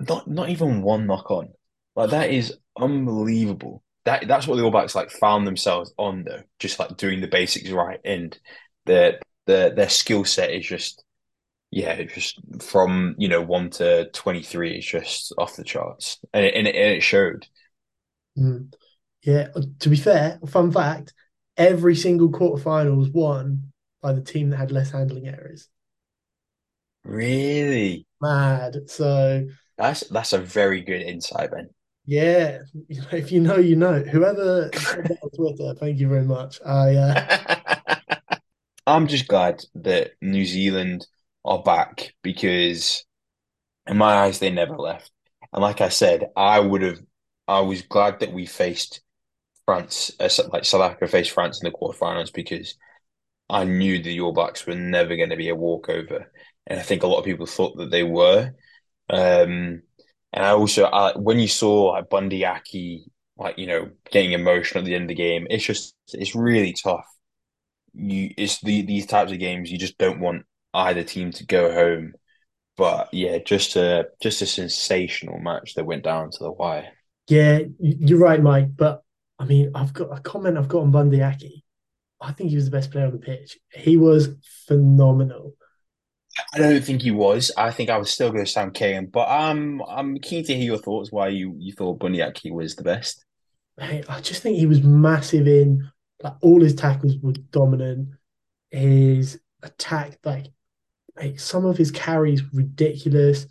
Not 0.00 0.28
not 0.28 0.50
even 0.50 0.82
one 0.82 1.06
knock 1.06 1.30
on. 1.30 1.48
Like 1.94 2.10
that 2.10 2.30
is 2.30 2.54
unbelievable. 2.78 3.82
That 4.04 4.28
that's 4.28 4.46
what 4.46 4.56
the 4.56 4.62
All 4.62 4.70
Blacks 4.70 4.94
like 4.94 5.10
found 5.10 5.46
themselves 5.46 5.92
on 5.96 6.24
though, 6.24 6.42
just 6.58 6.78
like 6.78 6.96
doing 6.96 7.20
the 7.20 7.28
basics 7.28 7.70
right, 7.70 8.00
and 8.04 8.38
their 8.84 9.20
their 9.46 9.70
their 9.70 9.88
skill 9.88 10.24
set 10.24 10.50
is 10.50 10.66
just 10.66 11.02
yeah, 11.70 12.02
just 12.04 12.38
from 12.60 13.14
you 13.18 13.28
know 13.28 13.42
one 13.42 13.70
to 13.70 14.08
twenty 14.10 14.42
three 14.42 14.78
is 14.78 14.86
just 14.86 15.34
off 15.38 15.56
the 15.56 15.64
charts, 15.64 16.18
and 16.32 16.44
it, 16.44 16.54
and 16.54 16.66
it, 16.66 16.74
and 16.74 16.94
it 16.94 17.02
showed. 17.02 17.46
Mm. 18.38 18.72
Yeah, 19.22 19.48
to 19.80 19.88
be 19.88 19.96
fair, 19.96 20.38
fun 20.46 20.70
fact: 20.70 21.12
every 21.56 21.96
single 21.96 22.30
quarterfinal 22.30 22.96
was 22.96 23.10
won 23.10 23.72
by 24.00 24.12
the 24.12 24.20
team 24.20 24.50
that 24.50 24.58
had 24.58 24.70
less 24.70 24.90
handling 24.90 25.26
errors. 25.26 25.68
Really 27.04 28.06
mad. 28.20 28.88
So 28.88 29.46
that's 29.76 30.00
that's 30.08 30.32
a 30.32 30.38
very 30.38 30.82
good 30.82 31.02
insight, 31.02 31.50
Ben. 31.50 31.70
Yeah, 32.04 32.60
if 32.88 33.32
you 33.32 33.40
know, 33.40 33.56
you 33.56 33.74
know. 33.74 34.00
Whoever 34.00 34.70
on 34.72 35.30
Twitter, 35.34 35.74
thank 35.74 35.98
you 35.98 36.08
very 36.08 36.24
much. 36.24 36.60
I 36.64 36.94
uh... 36.94 37.96
I'm 38.86 39.08
just 39.08 39.26
glad 39.26 39.64
that 39.74 40.12
New 40.22 40.46
Zealand 40.46 41.06
are 41.46 41.62
back 41.62 42.14
because, 42.22 43.04
in 43.86 43.96
my 43.98 44.14
eyes, 44.14 44.38
they 44.38 44.50
never 44.50 44.76
left. 44.76 45.10
And 45.52 45.62
like 45.62 45.80
I 45.80 45.90
said, 45.90 46.28
I 46.36 46.60
would 46.60 46.82
have. 46.82 47.00
I 47.48 47.60
was 47.60 47.82
glad 47.82 48.20
that 48.20 48.32
we 48.32 48.46
faced 48.46 49.02
France, 49.66 50.12
uh, 50.20 50.28
like 50.52 50.64
South 50.64 50.82
Africa 50.82 51.08
faced 51.08 51.32
France 51.32 51.60
in 51.62 51.70
the 51.70 51.76
quarterfinals 51.76 52.32
because 52.32 52.76
I 53.48 53.64
knew 53.64 54.02
the 54.02 54.20
All 54.20 54.32
Blacks 54.32 54.66
were 54.66 54.74
never 54.74 55.16
going 55.16 55.30
to 55.30 55.36
be 55.36 55.48
a 55.48 55.54
walkover, 55.56 56.32
and 56.66 56.80
I 56.80 56.82
think 56.82 57.02
a 57.02 57.06
lot 57.06 57.18
of 57.18 57.24
people 57.24 57.46
thought 57.46 57.76
that 57.78 57.90
they 57.90 58.02
were. 58.02 58.52
Um, 59.10 59.82
and 60.32 60.44
I 60.44 60.50
also, 60.50 60.84
I, 60.86 61.12
when 61.16 61.38
you 61.38 61.48
saw 61.48 61.92
like 61.92 62.10
Bundee 62.10 62.44
Aki, 62.44 63.06
like 63.38 63.58
you 63.58 63.66
know, 63.66 63.90
getting 64.10 64.32
emotional 64.32 64.82
at 64.82 64.86
the 64.86 64.94
end 64.94 65.04
of 65.04 65.08
the 65.08 65.14
game, 65.14 65.46
it's 65.50 65.64
just 65.64 65.94
it's 66.12 66.34
really 66.34 66.74
tough. 66.82 67.06
You, 67.94 68.30
it's 68.36 68.60
the 68.60 68.82
these 68.82 69.06
types 69.06 69.32
of 69.32 69.38
games 69.38 69.70
you 69.70 69.78
just 69.78 69.98
don't 69.98 70.20
want 70.20 70.44
either 70.76 71.02
team 71.02 71.32
to 71.32 71.46
go 71.46 71.72
home. 71.72 72.14
But 72.76 73.08
yeah, 73.12 73.38
just 73.38 73.76
a 73.76 74.08
just 74.20 74.42
a 74.42 74.46
sensational 74.46 75.38
match 75.38 75.74
that 75.74 75.86
went 75.86 76.04
down 76.04 76.30
to 76.30 76.38
the 76.38 76.52
wire. 76.52 76.88
Yeah, 77.28 77.60
you're 77.80 78.18
right, 78.18 78.42
Mike. 78.42 78.76
But 78.76 79.02
I 79.38 79.46
mean, 79.46 79.72
I've 79.74 79.94
got 79.94 80.16
a 80.16 80.20
comment 80.20 80.58
I've 80.58 80.68
got 80.68 80.82
on 80.82 80.90
Bundee 80.90 81.22
Aki. 81.22 81.64
I 82.20 82.32
think 82.32 82.50
he 82.50 82.56
was 82.56 82.66
the 82.66 82.70
best 82.70 82.90
player 82.90 83.06
on 83.06 83.12
the 83.12 83.18
pitch. 83.18 83.58
He 83.72 83.96
was 83.96 84.28
phenomenal. 84.66 85.54
I 86.52 86.58
don't 86.58 86.84
think 86.84 87.02
he 87.02 87.10
was. 87.10 87.50
I 87.56 87.70
think 87.70 87.88
I 87.88 87.96
was 87.96 88.10
still 88.10 88.30
going 88.30 88.44
to 88.44 88.50
Sam 88.50 88.70
Cane, 88.70 89.06
but 89.06 89.26
I'm 89.28 89.80
I'm 89.82 90.18
keen 90.18 90.44
to 90.44 90.54
hear 90.54 90.64
your 90.64 90.78
thoughts. 90.78 91.10
Why 91.10 91.28
you 91.28 91.54
you 91.58 91.72
thought 91.72 91.98
Bundee 91.98 92.22
Aki 92.22 92.50
was 92.50 92.76
the 92.76 92.84
best? 92.84 93.24
Mate, 93.78 94.04
I 94.08 94.20
just 94.20 94.42
think 94.42 94.58
he 94.58 94.66
was 94.66 94.82
massive 94.82 95.46
in 95.46 95.90
like 96.22 96.34
all 96.42 96.60
his 96.60 96.74
tackles 96.74 97.16
were 97.22 97.32
dominant. 97.32 98.10
His 98.70 99.40
attack, 99.62 100.18
like, 100.24 100.46
like 101.16 101.40
some 101.40 101.64
of 101.64 101.76
his 101.76 101.90
carries, 101.90 102.42
ridiculous. 102.52 103.46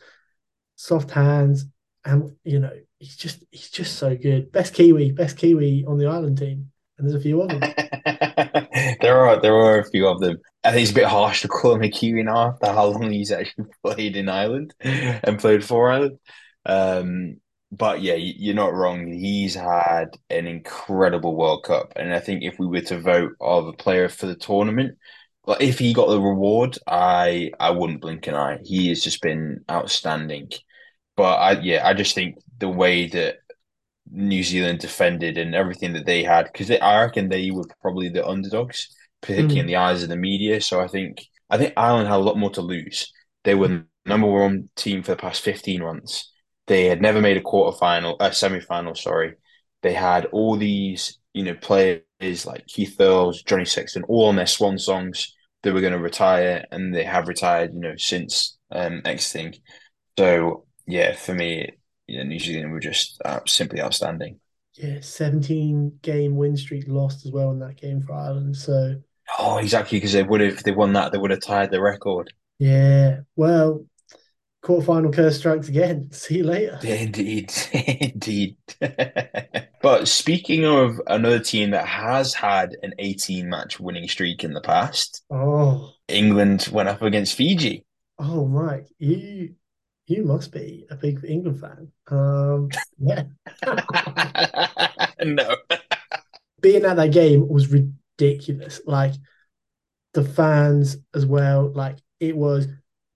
Soft 0.78 1.12
hands, 1.12 1.66
and 2.04 2.36
you 2.44 2.60
know 2.60 2.72
he's 3.00 3.16
just 3.16 3.44
he's 3.52 3.70
just 3.70 3.98
so 3.98 4.16
good. 4.16 4.52
Best 4.52 4.74
Kiwi, 4.74 5.12
best 5.12 5.38
Kiwi 5.38 5.86
on 5.88 5.98
the 5.98 6.08
island 6.08 6.38
team, 6.38 6.72
and 6.98 7.08
there's 7.08 7.16
a 7.16 7.24
few 7.24 7.42
of 7.42 7.50
them. 7.50 7.60
there 9.02 9.26
are 9.26 9.42
there 9.42 9.56
are 9.56 9.80
a 9.80 9.90
few 9.90 10.08
of 10.08 10.20
them. 10.20 10.38
I 10.64 10.72
think 10.72 10.84
it's 10.84 10.92
a 10.92 10.96
bit 10.96 11.06
harsh 11.06 11.42
to 11.42 11.48
call 11.48 11.76
him 11.76 11.84
a 11.84 11.90
Kiwi 11.90 12.24
now 12.24 12.50
after 12.50 12.68
how 12.68 12.86
long 12.88 13.12
he's 13.12 13.32
actually 13.32 13.68
played 13.84 14.16
in 14.16 14.30
Ireland 14.30 14.74
and 14.82 15.40
played 15.40 15.64
for 15.64 15.92
Ireland. 15.92 16.20
Um, 16.66 17.38
but 17.72 18.02
yeah, 18.02 18.16
you're 18.16 18.56
not 18.56 18.74
wrong. 18.74 19.12
He's 19.12 19.56
had 19.56 20.18
an 20.30 20.48
incredible 20.48 21.36
World 21.36 21.64
Cup, 21.64 21.94
and 21.96 22.14
I 22.14 22.20
think 22.20 22.44
if 22.44 22.58
we 22.60 22.68
were 22.68 22.82
to 22.82 23.00
vote 23.00 23.34
of 23.42 23.68
a 23.68 23.74
player 23.74 24.10
for 24.10 24.28
the 24.28 24.36
tournament, 24.36 24.98
if 25.48 25.80
he 25.80 25.94
got 25.94 26.10
the 26.10 26.20
reward, 26.20 26.78
I 26.88 27.52
I 27.60 27.72
wouldn't 27.72 28.02
blink 28.02 28.28
an 28.28 28.36
eye. 28.36 28.60
He 28.64 28.90
has 28.90 29.04
just 29.04 29.22
been 29.22 29.64
outstanding. 29.70 30.50
But 31.16 31.36
I 31.36 31.60
yeah, 31.62 31.88
I 31.88 31.94
just 31.94 32.16
think 32.16 32.38
the 32.58 32.70
way 32.70 33.08
that 33.08 33.38
New 34.12 34.44
Zealand 34.44 34.80
defended 34.80 35.38
and 35.38 35.56
everything 35.56 35.94
that 35.94 36.06
they 36.06 36.24
had 36.24 36.46
because 36.46 36.70
I 36.72 37.02
reckon 37.02 37.30
they 37.30 37.52
were 37.52 37.66
probably 37.82 38.10
the 38.10 38.26
underdogs, 38.26 38.96
particularly 39.22 39.56
mm. 39.56 39.62
in 39.62 39.68
the 39.68 39.76
eyes 39.78 40.04
of 40.04 40.10
the 40.10 40.16
media. 40.16 40.62
So 40.62 40.80
I 40.80 40.88
think 40.88 41.24
I 41.50 41.58
think 41.58 41.74
Ireland 41.78 42.08
had 42.08 42.18
a 42.18 42.24
lot 42.24 42.38
more 42.38 42.52
to 42.52 42.62
lose. 42.62 43.12
They 43.44 43.56
were 43.56 43.68
the 43.68 43.86
number 44.06 44.28
one 44.28 44.70
team 44.76 45.04
for 45.04 45.12
the 45.12 45.18
past 45.18 45.42
fifteen 45.42 45.82
months. 45.82 46.32
They 46.68 46.86
had 46.86 47.02
never 47.02 47.22
made 47.22 47.38
a 47.38 47.42
quarter 47.42 47.78
final, 47.78 48.16
a 48.20 48.26
uh, 48.26 48.32
semi 48.32 48.60
final. 48.60 48.96
Sorry, 48.96 49.36
they 49.82 49.94
had 49.94 50.26
all 50.28 50.58
these 50.58 51.20
you 51.34 51.44
know 51.44 51.56
players 51.56 52.46
like 52.46 52.66
Keith 52.68 53.00
Earls, 53.00 53.44
Johnny 53.44 53.66
Sexton, 53.66 54.04
all 54.04 54.30
on 54.30 54.36
their 54.36 54.48
swan 54.48 54.78
songs. 54.80 55.35
They 55.66 55.72
were 55.74 55.82
going 55.82 55.94
to 55.94 56.00
retire, 56.00 56.66
and 56.72 56.96
they 56.96 57.04
have 57.04 57.28
retired. 57.28 57.74
You 57.74 57.82
know 57.82 57.96
since 57.98 58.58
um, 58.72 59.02
exiting. 59.06 59.56
So 60.18 60.66
yeah, 60.88 61.16
for 61.16 61.36
me, 61.36 61.72
you 62.08 62.20
know, 62.20 62.24
New 62.26 62.40
Zealand 62.40 62.72
were 62.74 62.80
just 62.80 63.22
uh, 63.26 63.42
simply 63.48 63.82
outstanding. 63.82 64.40
Yeah, 64.76 65.00
17 65.02 66.00
game 66.02 66.36
win 66.36 66.58
streak 66.58 66.86
lost 66.88 67.26
as 67.26 67.32
well 67.32 67.52
in 67.52 67.60
that 67.60 67.78
game 67.78 68.02
for 68.04 68.14
Ireland. 68.14 68.58
So 68.58 69.02
Oh, 69.40 69.58
exactly, 69.58 69.98
because 69.98 70.14
they 70.14 70.24
would 70.24 70.42
have 70.42 70.54
if 70.54 70.64
they 70.64 70.72
won 70.72 70.94
that, 70.94 71.12
they 71.12 71.18
would 71.18 71.32
have 71.32 71.42
tied 71.42 71.72
the 71.72 71.82
record. 71.82 72.34
Yeah. 72.60 73.22
Well, 73.36 73.86
quarterfinal 74.64 75.14
curse 75.14 75.40
strikes 75.40 75.70
again. 75.70 76.12
See 76.14 76.38
you 76.40 76.46
later. 76.46 76.80
Indeed. 76.82 77.52
Indeed. 77.74 78.58
but 79.86 80.08
speaking 80.08 80.66
of 80.66 81.00
another 81.06 81.38
team 81.38 81.70
that 81.70 81.86
has 81.86 82.34
had 82.34 82.76
an 82.82 82.96
18 82.98 83.48
match 83.48 83.80
winning 83.80 84.08
streak 84.08 84.44
in 84.44 84.52
the 84.52 84.62
past, 84.62 85.24
oh 85.30 85.94
England 86.08 86.68
went 86.72 86.90
up 86.90 87.04
against 87.04 87.36
Fiji. 87.36 87.86
Oh 88.18 88.48
Mike, 88.48 88.88
you 88.98 89.54
you 90.08 90.24
must 90.24 90.52
be 90.52 90.88
a 90.90 90.96
big 90.96 91.24
England 91.24 91.62
fan. 91.62 91.92
Um, 92.08 92.70
yeah. 92.98 93.26
no. 95.24 95.56
Being 96.62 96.86
at 96.86 96.96
that 96.96 97.12
game 97.12 97.48
was 97.48 97.68
ridiculous. 97.68 98.82
Like 98.88 99.14
the 100.16 100.24
fans 100.24 100.98
as 101.14 101.28
well. 101.28 101.72
Like 101.72 102.00
it 102.20 102.36
was 102.36 102.68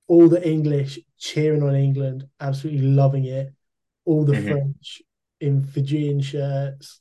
all 0.07 0.29
the 0.29 0.47
English 0.47 0.99
cheering 1.17 1.63
on 1.63 1.73
England, 1.73 2.27
absolutely 2.39 2.83
loving 2.83 3.25
it. 3.25 3.55
All 4.05 4.23
the 4.23 4.33
mm-hmm. 4.33 4.51
French 4.51 5.01
in 5.41 5.63
Fijian 5.63 6.21
shirts 6.21 6.99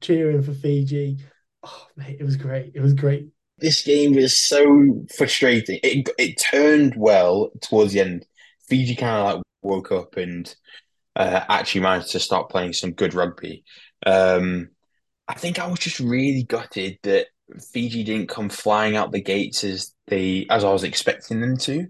cheering 0.00 0.42
for 0.42 0.52
Fiji. 0.52 1.18
Oh 1.62 1.86
mate, 1.96 2.16
it 2.20 2.24
was 2.24 2.36
great. 2.36 2.72
It 2.74 2.80
was 2.80 2.94
great. 2.94 3.28
This 3.58 3.82
game 3.82 4.14
was 4.14 4.38
so 4.38 5.04
frustrating. 5.16 5.80
It 5.82 6.08
it 6.18 6.42
turned 6.50 6.94
well 6.96 7.50
towards 7.62 7.92
the 7.92 8.00
end 8.00 8.26
Fiji 8.68 8.94
kind 8.94 9.16
of 9.16 9.34
like 9.34 9.42
woke 9.62 9.92
up 9.92 10.16
and 10.16 10.54
uh, 11.16 11.44
actually 11.48 11.82
managed 11.82 12.12
to 12.12 12.20
start 12.20 12.50
playing 12.50 12.72
some 12.72 12.92
good 12.92 13.14
rugby. 13.14 13.64
Um, 14.06 14.70
I 15.28 15.34
think 15.34 15.58
I 15.58 15.66
was 15.66 15.78
just 15.78 16.00
really 16.00 16.44
gutted 16.44 16.98
that 17.02 17.26
Fiji 17.72 18.04
didn't 18.04 18.28
come 18.28 18.48
flying 18.48 18.96
out 18.96 19.12
the 19.12 19.20
gates 19.20 19.64
as 19.64 19.92
they 20.06 20.46
as 20.50 20.64
I 20.64 20.72
was 20.72 20.84
expecting 20.84 21.40
them 21.40 21.56
to. 21.58 21.86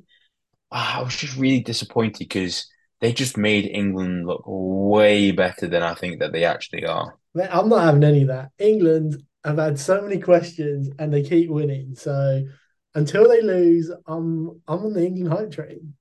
Ah, 0.72 1.00
I 1.00 1.02
was 1.02 1.16
just 1.16 1.36
really 1.36 1.60
disappointed 1.60 2.18
because 2.18 2.68
they 3.00 3.12
just 3.12 3.36
made 3.36 3.66
England 3.66 4.26
look 4.26 4.42
way 4.46 5.30
better 5.32 5.66
than 5.66 5.82
I 5.82 5.94
think 5.94 6.20
that 6.20 6.32
they 6.32 6.44
actually 6.44 6.84
are. 6.84 7.16
I'm 7.50 7.68
not 7.68 7.84
having 7.84 8.04
any 8.04 8.22
of 8.22 8.28
that. 8.28 8.50
England 8.58 9.22
have 9.44 9.58
had 9.58 9.78
so 9.78 10.02
many 10.02 10.18
questions 10.18 10.90
and 10.98 11.12
they 11.12 11.22
keep 11.22 11.48
winning. 11.48 11.94
So 11.94 12.44
until 12.94 13.28
they 13.28 13.40
lose, 13.40 13.90
I'm 14.06 14.60
I'm 14.68 14.84
on 14.84 14.92
the 14.92 15.06
England 15.06 15.32
hype 15.32 15.50
train. 15.50 15.94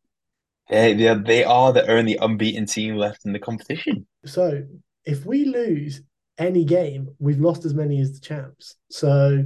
They, 0.70 0.94
they, 0.94 1.14
they 1.16 1.44
are 1.44 1.74
the 1.74 1.88
only 1.90 2.16
unbeaten 2.18 2.66
team 2.68 2.96
left 2.96 3.26
in 3.26 3.34
the 3.34 3.40
competition. 3.40 4.06
So 4.26 4.64
if 5.06 5.26
we 5.26 5.46
lose 5.46 6.02
any 6.38 6.64
game, 6.64 7.10
we've 7.18 7.40
lost 7.40 7.66
as 7.66 7.74
many 7.74 8.00
as 8.02 8.14
the 8.14 8.20
champs. 8.20 8.76
So 8.92 9.46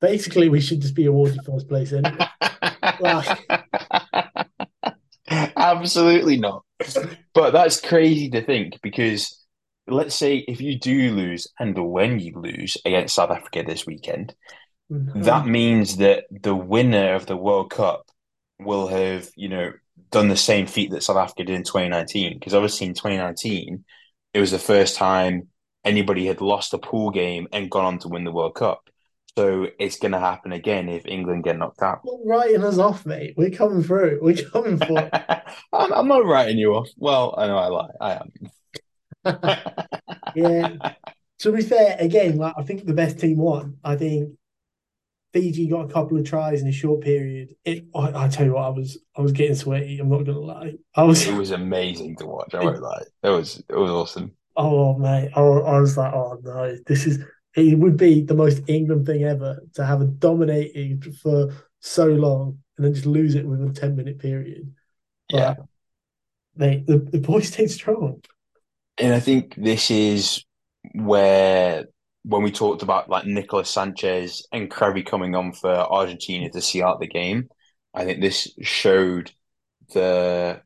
basically, 0.00 0.48
we 0.48 0.60
should 0.60 0.82
just 0.82 0.94
be 0.94 1.06
awarded 1.06 1.38
first 1.46 1.68
place 1.68 1.92
anyway. 1.92 2.26
like... 3.00 3.38
Absolutely 5.70 6.38
not. 6.38 6.62
But 7.34 7.52
that's 7.52 7.80
crazy 7.80 8.30
to 8.30 8.42
think 8.44 8.80
because 8.82 9.44
let's 9.86 10.14
say 10.14 10.38
if 10.48 10.60
you 10.60 10.78
do 10.78 11.14
lose 11.14 11.46
and 11.58 11.76
when 11.78 12.18
you 12.18 12.38
lose 12.38 12.76
against 12.84 13.14
South 13.14 13.30
Africa 13.30 13.62
this 13.66 13.86
weekend, 13.86 14.34
mm-hmm. 14.90 15.22
that 15.22 15.46
means 15.46 15.96
that 15.98 16.24
the 16.30 16.54
winner 16.54 17.14
of 17.14 17.26
the 17.26 17.36
World 17.36 17.70
Cup 17.70 18.06
will 18.58 18.88
have, 18.88 19.30
you 19.36 19.48
know, 19.48 19.72
done 20.10 20.28
the 20.28 20.36
same 20.36 20.66
feat 20.66 20.90
that 20.90 21.02
South 21.02 21.16
Africa 21.16 21.44
did 21.44 21.56
in 21.56 21.62
2019. 21.62 22.38
Because 22.38 22.54
obviously 22.54 22.86
in 22.86 22.94
2019, 22.94 23.84
it 24.34 24.40
was 24.40 24.50
the 24.50 24.58
first 24.58 24.96
time 24.96 25.48
anybody 25.84 26.26
had 26.26 26.40
lost 26.40 26.74
a 26.74 26.78
pool 26.78 27.10
game 27.10 27.46
and 27.52 27.70
gone 27.70 27.84
on 27.84 27.98
to 28.00 28.08
win 28.08 28.24
the 28.24 28.32
World 28.32 28.54
Cup. 28.54 28.88
So 29.36 29.66
it's 29.78 29.98
going 29.98 30.12
to 30.12 30.18
happen 30.18 30.52
again 30.52 30.88
if 30.88 31.04
England 31.04 31.44
get 31.44 31.58
knocked 31.58 31.82
out. 31.82 32.00
writing 32.24 32.64
us 32.64 32.78
off, 32.78 33.04
mate. 33.04 33.34
We're 33.36 33.50
coming 33.50 33.82
through. 33.82 34.20
We're 34.22 34.36
coming 34.36 34.78
for 34.86 35.10
I'm, 35.72 35.92
I'm 35.92 36.08
not 36.08 36.24
writing 36.24 36.56
you 36.56 36.74
off. 36.74 36.88
Well, 36.96 37.34
I 37.36 37.46
know 37.46 37.58
I 37.58 37.66
lie. 37.66 37.90
I 38.00 38.12
am. 38.14 38.32
yeah. 40.34 40.92
To 41.40 41.52
be 41.52 41.60
fair, 41.60 41.96
again, 41.98 42.38
like 42.38 42.54
I 42.56 42.62
think 42.62 42.86
the 42.86 42.94
best 42.94 43.18
team 43.18 43.36
won. 43.36 43.76
I 43.84 43.96
think 43.96 44.32
Fiji 45.34 45.68
got 45.68 45.90
a 45.90 45.92
couple 45.92 46.16
of 46.16 46.24
tries 46.24 46.62
in 46.62 46.68
a 46.68 46.72
short 46.72 47.02
period. 47.02 47.54
It, 47.62 47.84
I, 47.94 48.24
I, 48.24 48.28
tell 48.28 48.46
you 48.46 48.54
what, 48.54 48.64
I 48.64 48.70
was 48.70 48.96
I 49.18 49.20
was 49.20 49.32
getting 49.32 49.54
sweaty. 49.54 49.98
I'm 49.98 50.08
not 50.08 50.24
gonna 50.24 50.38
lie. 50.38 50.76
I 50.94 51.02
was. 51.02 51.26
It 51.26 51.34
was 51.34 51.50
amazing 51.50 52.16
to 52.16 52.26
watch. 52.26 52.54
I 52.54 52.64
won't 52.64 52.80
lie. 52.82 53.02
It 53.22 53.28
was 53.28 53.62
it 53.68 53.76
was 53.76 53.90
awesome. 53.90 54.32
Oh 54.56 54.96
mate, 54.96 55.30
I, 55.36 55.40
I 55.40 55.78
was 55.78 55.98
like, 55.98 56.14
oh 56.14 56.38
no, 56.42 56.78
this 56.86 57.06
is 57.06 57.22
it 57.56 57.78
would 57.78 57.96
be 57.96 58.20
the 58.20 58.34
most 58.34 58.62
England 58.68 59.06
thing 59.06 59.24
ever 59.24 59.62
to 59.74 59.84
have 59.84 60.02
a 60.02 60.04
dominating 60.04 61.00
for 61.22 61.52
so 61.80 62.06
long 62.06 62.58
and 62.76 62.84
then 62.84 62.94
just 62.94 63.06
lose 63.06 63.34
it 63.34 63.46
within 63.46 63.70
a 63.70 63.72
10 63.72 63.96
minute 63.96 64.18
period. 64.18 64.72
But, 65.30 65.38
yeah. 65.38 65.54
Mate, 66.56 66.86
the, 66.86 66.98
the 66.98 67.18
boys 67.18 67.48
stayed 67.52 67.70
strong. 67.70 68.22
And 68.98 69.14
I 69.14 69.20
think 69.20 69.54
this 69.56 69.90
is 69.90 70.44
where 70.94 71.86
when 72.24 72.42
we 72.42 72.50
talked 72.50 72.82
about 72.82 73.08
like 73.08 73.26
Nicolas 73.26 73.70
Sanchez 73.70 74.46
and 74.52 74.70
Creevy 74.70 75.02
coming 75.02 75.34
on 75.34 75.52
for 75.52 75.70
Argentina 75.70 76.50
to 76.50 76.60
see 76.60 76.82
out 76.82 77.00
the 77.00 77.06
game, 77.06 77.48
I 77.94 78.04
think 78.04 78.20
this 78.20 78.48
showed 78.60 79.30
the 79.94 80.60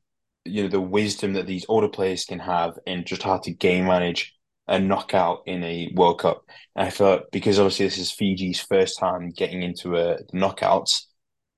you 0.45 0.63
know 0.63 0.69
the 0.69 0.81
wisdom 0.81 1.35
that 1.35 1.47
these 1.47 1.67
older 1.69 1.89
players 1.89 2.25
can 2.25 2.39
have 2.39 2.79
and 2.87 3.05
just 3.05 3.23
how 3.23 3.39
to 3.39 3.51
game 3.51 3.87
manage 3.87 4.35
a 4.71 4.79
knockout 4.79 5.43
in 5.47 5.63
a 5.65 5.93
World 5.95 6.21
Cup. 6.21 6.45
And 6.77 6.87
I 6.87 6.91
felt 6.91 7.31
because 7.33 7.59
obviously 7.59 7.87
this 7.87 7.99
is 7.99 8.13
Fiji's 8.13 8.61
first 8.61 8.99
time 8.99 9.31
getting 9.31 9.63
into 9.63 9.97
a 9.97 10.23
knockouts, 10.33 11.07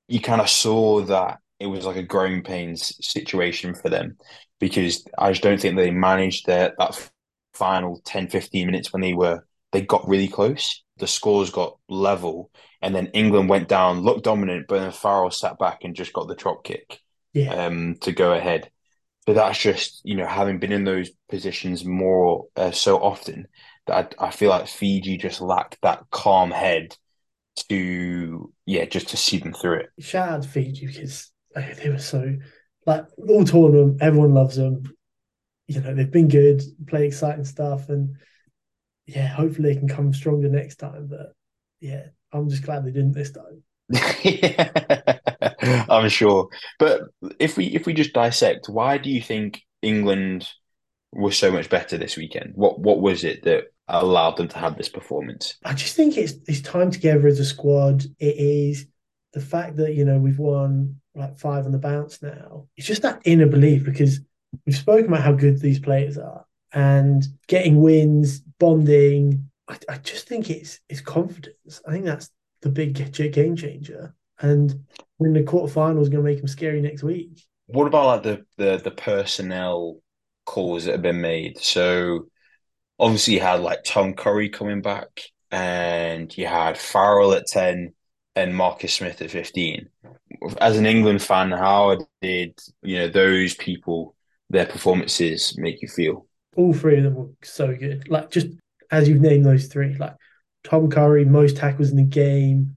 you 0.08 0.20
kind 0.20 0.40
of 0.40 0.48
saw 0.48 1.02
that 1.02 1.38
it 1.60 1.66
was 1.66 1.84
like 1.84 1.96
a 1.96 2.02
growing 2.02 2.42
pains 2.42 2.96
situation 3.06 3.74
for 3.74 3.88
them 3.88 4.16
because 4.58 5.04
I 5.16 5.30
just 5.30 5.42
don't 5.42 5.60
think 5.60 5.76
they 5.76 5.90
managed 5.90 6.46
that 6.46 6.74
that 6.78 7.10
final 7.52 8.00
10, 8.04 8.28
15 8.28 8.66
minutes 8.66 8.92
when 8.92 9.02
they 9.02 9.12
were 9.12 9.44
they 9.72 9.82
got 9.82 10.08
really 10.08 10.28
close. 10.28 10.82
The 10.98 11.06
scores 11.06 11.50
got 11.50 11.78
level, 11.88 12.50
and 12.80 12.94
then 12.94 13.08
England 13.08 13.48
went 13.48 13.68
down, 13.68 14.00
looked 14.00 14.24
dominant, 14.24 14.66
but 14.68 14.80
then 14.80 14.92
Farrell 14.92 15.30
sat 15.30 15.58
back 15.58 15.84
and 15.84 15.96
just 15.96 16.12
got 16.12 16.28
the 16.28 16.34
drop 16.34 16.64
kick 16.64 17.00
yeah. 17.32 17.66
um, 17.66 17.96
to 18.02 18.12
go 18.12 18.32
ahead. 18.32 18.70
But 19.26 19.34
that's 19.34 19.58
just 19.58 20.00
you 20.04 20.16
know 20.16 20.26
having 20.26 20.58
been 20.58 20.72
in 20.72 20.84
those 20.84 21.10
positions 21.28 21.84
more 21.84 22.46
uh, 22.56 22.72
so 22.72 22.98
often 22.98 23.46
that 23.86 24.14
I, 24.18 24.26
I 24.26 24.30
feel 24.30 24.50
like 24.50 24.66
Fiji 24.66 25.16
just 25.16 25.40
lacked 25.40 25.78
that 25.82 26.04
calm 26.10 26.50
head 26.50 26.96
to 27.68 28.52
yeah 28.66 28.84
just 28.86 29.08
to 29.10 29.16
see 29.16 29.38
them 29.38 29.52
through 29.52 29.80
it. 29.80 29.90
Shout 30.00 30.28
out 30.28 30.42
to 30.42 30.48
Fiji 30.48 30.86
because 30.86 31.30
they 31.54 31.88
were 31.88 31.98
so 31.98 32.36
like 32.86 33.04
all 33.28 33.44
tournament, 33.44 34.02
everyone 34.02 34.34
loves 34.34 34.56
them. 34.56 34.82
You 35.68 35.80
know 35.80 35.94
they've 35.94 36.10
been 36.10 36.28
good, 36.28 36.62
play 36.86 37.06
exciting 37.06 37.44
stuff, 37.44 37.88
and 37.88 38.16
yeah, 39.06 39.28
hopefully 39.28 39.72
they 39.72 39.78
can 39.78 39.88
come 39.88 40.12
stronger 40.12 40.48
next 40.48 40.76
time. 40.76 41.06
But 41.08 41.32
yeah, 41.80 42.06
I'm 42.32 42.48
just 42.48 42.64
glad 42.64 42.84
they 42.84 42.90
didn't 42.90 43.12
this 43.12 43.32
time. 43.32 43.62
I'm 45.88 46.08
sure. 46.08 46.48
But 46.78 47.02
if 47.38 47.56
we 47.56 47.66
if 47.66 47.86
we 47.86 47.94
just 47.94 48.12
dissect, 48.12 48.68
why 48.68 48.98
do 48.98 49.10
you 49.10 49.22
think 49.22 49.62
England 49.80 50.48
was 51.12 51.36
so 51.36 51.50
much 51.50 51.68
better 51.68 51.96
this 51.96 52.16
weekend? 52.16 52.52
What 52.54 52.80
what 52.80 53.00
was 53.00 53.24
it 53.24 53.44
that 53.44 53.64
allowed 53.88 54.36
them 54.36 54.48
to 54.48 54.58
have 54.58 54.76
this 54.76 54.88
performance? 54.88 55.56
I 55.64 55.74
just 55.74 55.94
think 55.94 56.16
it's 56.16 56.34
it's 56.48 56.60
time 56.60 56.90
together 56.90 57.26
as 57.26 57.38
a 57.38 57.44
squad. 57.44 58.04
It 58.18 58.36
is 58.36 58.86
the 59.32 59.40
fact 59.40 59.76
that 59.76 59.94
you 59.94 60.04
know 60.04 60.18
we've 60.18 60.38
won 60.38 61.00
like 61.14 61.38
five 61.38 61.64
on 61.64 61.72
the 61.72 61.78
bounce 61.78 62.22
now. 62.22 62.66
It's 62.76 62.86
just 62.86 63.02
that 63.02 63.22
inner 63.24 63.46
belief 63.46 63.84
because 63.84 64.20
we've 64.66 64.76
spoken 64.76 65.06
about 65.06 65.22
how 65.22 65.32
good 65.32 65.60
these 65.60 65.78
players 65.78 66.18
are 66.18 66.44
and 66.72 67.22
getting 67.46 67.80
wins, 67.80 68.40
bonding. 68.58 69.48
I, 69.68 69.78
I 69.88 69.96
just 69.98 70.26
think 70.26 70.50
it's 70.50 70.80
it's 70.88 71.00
confidence. 71.00 71.80
I 71.86 71.92
think 71.92 72.04
that's 72.04 72.30
the 72.62 72.70
big 72.70 72.94
game 73.32 73.56
changer. 73.56 74.14
And 74.42 74.84
when 75.18 75.32
the 75.32 75.42
quarterfinals 75.42 76.10
going 76.10 76.10
to 76.10 76.22
make 76.22 76.38
them 76.38 76.48
scary 76.48 76.82
next 76.82 77.02
week. 77.02 77.46
What 77.66 77.86
about 77.86 78.06
like 78.06 78.22
the 78.24 78.44
the 78.58 78.80
the 78.82 78.90
personnel 78.90 80.00
calls 80.44 80.84
that 80.84 80.92
have 80.92 81.02
been 81.02 81.20
made? 81.20 81.58
So 81.58 82.26
obviously 82.98 83.34
you 83.34 83.40
had 83.40 83.60
like 83.60 83.84
Tom 83.84 84.14
Curry 84.14 84.48
coming 84.48 84.82
back, 84.82 85.22
and 85.50 86.36
you 86.36 86.46
had 86.46 86.76
Farrell 86.76 87.32
at 87.32 87.46
ten 87.46 87.94
and 88.34 88.56
Marcus 88.56 88.94
Smith 88.94 89.22
at 89.22 89.30
fifteen. 89.30 89.88
As 90.60 90.76
an 90.76 90.86
England 90.86 91.22
fan, 91.22 91.52
how 91.52 91.98
did 92.20 92.58
you 92.82 92.98
know 92.98 93.08
those 93.08 93.54
people 93.54 94.16
their 94.50 94.66
performances 94.66 95.56
make 95.56 95.80
you 95.80 95.88
feel? 95.88 96.26
All 96.56 96.74
three 96.74 96.98
of 96.98 97.04
them 97.04 97.14
were 97.14 97.30
so 97.42 97.74
good. 97.74 98.08
Like 98.08 98.30
just 98.30 98.48
as 98.90 99.08
you've 99.08 99.20
named 99.20 99.46
those 99.46 99.68
three, 99.68 99.94
like 99.94 100.16
Tom 100.64 100.90
Curry, 100.90 101.24
most 101.24 101.56
tackles 101.56 101.90
in 101.90 101.96
the 101.96 102.02
game, 102.02 102.76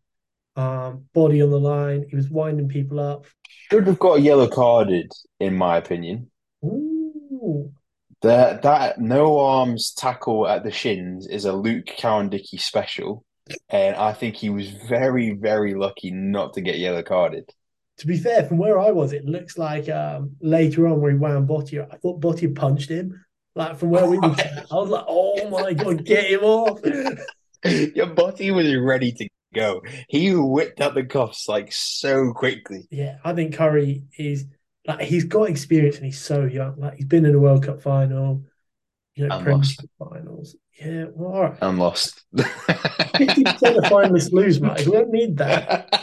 um, 0.56 1.06
body 1.14 1.41
on 1.41 1.49
the 1.49 1.60
line. 1.60 2.06
He 2.10 2.16
was 2.16 2.30
winding 2.30 2.70
people 2.70 2.99
up. 2.99 3.26
Should 3.72 3.88
have 3.88 3.99
got 3.99 4.20
a 4.20 4.22
yellow 4.22 4.47
carded, 4.47 5.12
in 5.39 5.56
my 5.56 5.78
opinion. 5.78 6.32
Ooh. 6.64 7.72
That 8.22 8.64
that 8.64 8.99
no 8.99 9.39
arms 9.39 9.93
tackle 9.93 10.47
at 10.47 10.64
the 10.64 10.72
shins 10.72 11.28
is 11.28 11.45
a 11.45 11.53
Luke 11.53 11.86
Cowan-Dickie 11.97 12.58
special, 12.58 13.24
and 13.70 13.95
I 13.95 14.14
think 14.14 14.36
he 14.36 14.49
was 14.49 14.70
very 14.70 15.32
very 15.32 15.76
lucky 15.76 16.12
not 16.12 16.53
to 16.53 16.62
get 16.62 16.80
yellow 16.80 17.03
carded. 17.03 17.51
To 17.99 18.08
be 18.08 18.18
fair, 18.18 18.43
from 18.43 18.58
where 18.58 18.80
I 18.80 18.91
was, 18.91 19.14
it 19.14 19.26
looks 19.26 19.58
like 19.58 19.89
um, 19.89 20.32
later 20.41 20.88
on 20.88 21.01
where 21.01 21.12
he 21.12 21.18
wound 21.18 21.47
Botia. 21.47 21.88
I 21.93 21.97
thought 21.97 22.20
Botia 22.20 22.56
punched 22.56 22.89
him. 22.89 23.24
Like 23.56 23.78
from 23.78 23.89
where 23.91 24.08
we 24.08 24.18
were, 24.20 24.36
I 24.72 24.76
was 24.76 24.89
like, 24.89 25.06
"Oh 25.08 25.49
my 25.49 25.74
god, 25.74 26.03
get 26.06 26.26
him 26.26 26.43
off!" 26.43 26.80
Your 27.95 28.08
body 28.08 28.51
was 28.51 28.76
ready 28.76 29.12
to 29.12 29.30
go. 29.56 29.82
He 30.10 30.34
whipped 30.36 30.82
out 30.82 30.93
the 30.93 31.03
cuffs 31.03 31.47
like 31.47 31.72
so 31.72 32.34
quickly. 32.34 32.88
Yeah, 32.91 33.18
I 33.24 33.34
think 33.34 33.56
Curry 33.56 34.03
is 34.18 34.45
like 34.88 35.01
he's 35.01 35.26
got 35.26 35.49
experience 35.49 35.95
and 35.95 36.06
he's 36.06 36.22
so 36.22 36.43
young. 36.45 36.80
Like 36.80 36.95
he's 36.95 37.06
been 37.06 37.26
in 37.26 37.36
a 37.36 37.39
World 37.39 37.64
Cup 37.64 37.82
final, 37.82 38.43
you 39.16 39.28
know, 39.28 39.39
Premier 39.39 39.58
League 39.58 39.89
finals. 39.97 40.56
Yeah, 40.80 41.06
well, 41.14 41.34
all 41.34 41.43
right. 41.43 41.58
I'm 41.62 41.78
lost. 41.78 42.24
Fifty 43.18 43.43
percent 43.43 43.78
of 43.78 43.86
finalists 43.86 44.32
lose, 44.32 44.60
mate. 44.60 44.86
We 44.86 44.91
don't 44.91 45.12
need 45.12 45.38
that. 45.38 46.01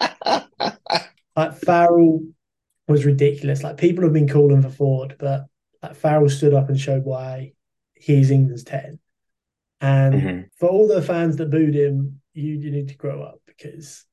like 1.36 1.56
Farrell 1.58 2.22
was 2.88 3.04
ridiculous. 3.04 3.62
Like 3.62 3.76
people 3.76 4.04
have 4.04 4.12
been 4.12 4.28
calling 4.28 4.62
for 4.62 4.70
Ford, 4.70 5.16
but 5.18 5.46
like 5.82 5.94
Farrell 5.94 6.30
stood 6.30 6.54
up 6.54 6.68
and 6.68 6.80
showed 6.80 7.04
why 7.04 7.52
he's 7.94 8.30
England's 8.30 8.64
ten. 8.64 8.98
And 9.80 10.14
mm-hmm. 10.14 10.40
for 10.56 10.68
all 10.68 10.88
the 10.88 11.02
fans 11.02 11.36
that 11.36 11.50
booed 11.50 11.74
him, 11.74 12.21
you, 12.34 12.54
you 12.54 12.70
need 12.70 12.88
to 12.88 12.96
grow 12.96 13.22
up 13.22 13.40
because 13.46 14.04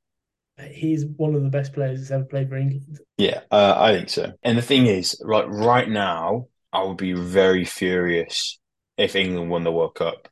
he's 0.72 1.05
one 1.05 1.36
of 1.36 1.43
the 1.43 1.49
best 1.49 1.74
players 1.74 1.99
that's 1.99 2.11
ever 2.11 2.26
played 2.26 2.49
for 2.49 2.57
England. 2.57 2.99
Yeah, 3.17 3.41
uh, 3.51 3.76
I 3.78 3.93
think 3.93 4.09
so. 4.09 4.34
And 4.43 4.57
the 4.57 4.61
thing 4.61 4.88
is, 4.88 5.22
like 5.24 5.45
right 5.47 5.89
now, 5.89 6.47
I 6.72 6.84
would 6.84 6.97
be 6.97 7.13
very 7.13 7.65
furious 7.65 8.59
if 8.97 9.15
England 9.15 9.49
won 9.49 9.63
the 9.63 9.72
World 9.72 9.95
Cup. 9.95 10.28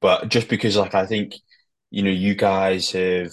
But 0.00 0.28
just 0.28 0.48
because, 0.48 0.76
like, 0.76 0.94
I 0.94 1.06
think 1.06 1.34
you 1.90 2.02
know, 2.02 2.10
you 2.10 2.34
guys 2.34 2.92
have 2.92 3.32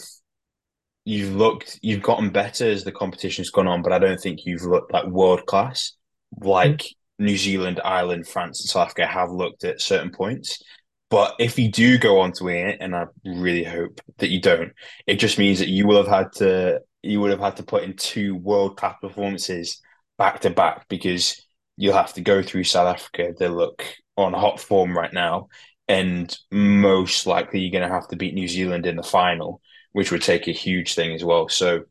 you've 1.05 1.35
looked, 1.35 1.79
you've 1.81 2.01
gotten 2.01 2.31
better 2.31 2.69
as 2.69 2.83
the 2.83 2.91
competition's 2.91 3.49
gone 3.49 3.67
on, 3.67 3.81
but 3.81 3.93
I 3.93 3.99
don't 3.99 4.19
think 4.19 4.45
you've 4.45 4.63
looked 4.63 4.91
like 4.91 5.05
world 5.05 5.45
class 5.45 5.93
like 6.41 6.79
mm-hmm. 6.79 7.25
New 7.25 7.37
Zealand, 7.37 7.79
Ireland, 7.83 8.27
France, 8.27 8.61
and 8.61 8.69
South 8.69 8.87
Africa 8.87 9.07
have 9.07 9.31
looked 9.31 9.63
at 9.63 9.81
certain 9.81 10.11
points. 10.11 10.61
But 11.09 11.35
if 11.39 11.57
you 11.57 11.71
do 11.71 11.97
go 11.97 12.19
on 12.19 12.33
to 12.33 12.43
win 12.45 12.67
it, 12.67 12.77
and 12.81 12.95
I 12.95 13.05
really 13.25 13.63
hope 13.63 14.01
that 14.17 14.29
you 14.29 14.41
don't, 14.41 14.73
it 15.05 15.15
just 15.15 15.37
means 15.37 15.59
that 15.59 15.69
you 15.69 15.87
will 15.87 15.97
have 16.03 16.07
had 16.13 16.31
to 16.33 16.81
you 17.03 17.21
would 17.21 17.31
have 17.31 17.39
had 17.39 17.55
to 17.57 17.63
put 17.63 17.83
in 17.83 17.95
two 17.95 18.35
world 18.35 18.75
class 18.77 18.95
performances 18.99 19.81
back 20.17 20.41
to 20.41 20.49
back 20.49 20.87
because 20.89 21.41
you'll 21.77 21.93
have 21.93 22.13
to 22.13 22.21
go 22.21 22.41
through 22.43 22.63
South 22.65 22.87
Africa. 22.93 23.33
They 23.37 23.47
look 23.47 23.83
on 24.17 24.33
hot 24.33 24.59
form 24.59 24.97
right 24.97 25.13
now, 25.13 25.47
and 25.87 26.35
most 26.51 27.25
likely 27.27 27.59
you're 27.61 27.71
going 27.79 27.87
to 27.87 27.93
have 27.95 28.07
to 28.09 28.15
beat 28.17 28.33
New 28.33 28.47
Zealand 28.47 28.85
in 28.85 28.95
the 28.95 29.03
final, 29.03 29.61
which 29.93 30.11
would 30.11 30.23
take 30.23 30.47
a 30.47 30.51
huge 30.51 30.95
thing 30.95 31.13
as 31.13 31.23
well. 31.23 31.47
So 31.49 31.83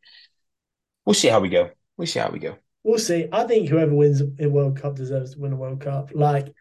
we'll 1.05 1.13
see 1.13 1.29
how 1.29 1.39
we 1.39 1.49
go. 1.49 1.71
We'll 1.97 2.07
see 2.07 2.19
how 2.19 2.29
we 2.29 2.39
go. 2.39 2.57
we'll 2.83 2.99
see. 2.99 3.27
I 3.31 3.43
think 3.45 3.69
whoever 3.69 3.93
wins 3.93 4.21
a 4.39 4.47
World 4.47 4.77
Cup 4.81 4.95
deserves 4.95 5.33
to 5.33 5.39
win 5.39 5.53
a 5.53 5.55
World 5.57 5.81
Cup. 5.81 6.11
Like 6.13 6.53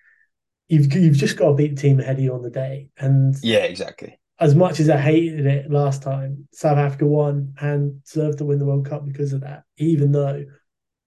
you've 0.68 0.92
you've 0.92 1.16
just 1.16 1.36
got 1.36 1.48
to 1.48 1.54
beat 1.54 1.76
the 1.76 1.82
team 1.82 2.00
ahead 2.00 2.16
of 2.16 2.24
you 2.24 2.34
on 2.34 2.42
the 2.42 2.50
day. 2.50 2.88
And 2.98 3.34
yeah, 3.42 3.64
exactly. 3.64 4.18
As 4.38 4.54
much 4.54 4.80
as 4.80 4.90
I 4.90 4.98
hated 4.98 5.46
it 5.46 5.70
last 5.70 6.02
time, 6.02 6.46
South 6.52 6.76
Africa 6.76 7.06
won 7.06 7.54
and 7.58 8.02
deserved 8.04 8.38
to 8.38 8.44
win 8.44 8.58
the 8.58 8.66
World 8.66 8.86
Cup 8.86 9.06
because 9.06 9.32
of 9.32 9.40
that. 9.40 9.64
Even 9.78 10.12
though 10.12 10.44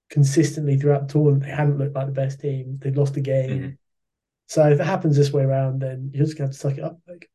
consistently 0.09 0.77
throughout 0.77 1.07
the 1.07 1.13
tournament 1.13 1.43
they 1.43 1.51
hadn't 1.51 1.77
looked 1.77 1.95
like 1.95 2.07
the 2.07 2.11
best 2.11 2.39
team, 2.39 2.79
they'd 2.81 2.97
lost 2.97 3.17
a 3.17 3.21
game. 3.21 3.49
Mm-hmm. 3.49 3.69
So 4.47 4.67
if 4.69 4.79
it 4.79 4.85
happens 4.85 5.15
this 5.15 5.31
way 5.31 5.43
around, 5.43 5.81
then 5.81 6.09
you're 6.13 6.25
just 6.25 6.37
gonna 6.37 6.47
have 6.47 6.55
to 6.55 6.59
suck 6.59 6.77
it 6.77 6.83
up. 6.83 6.99
Like. 7.07 7.29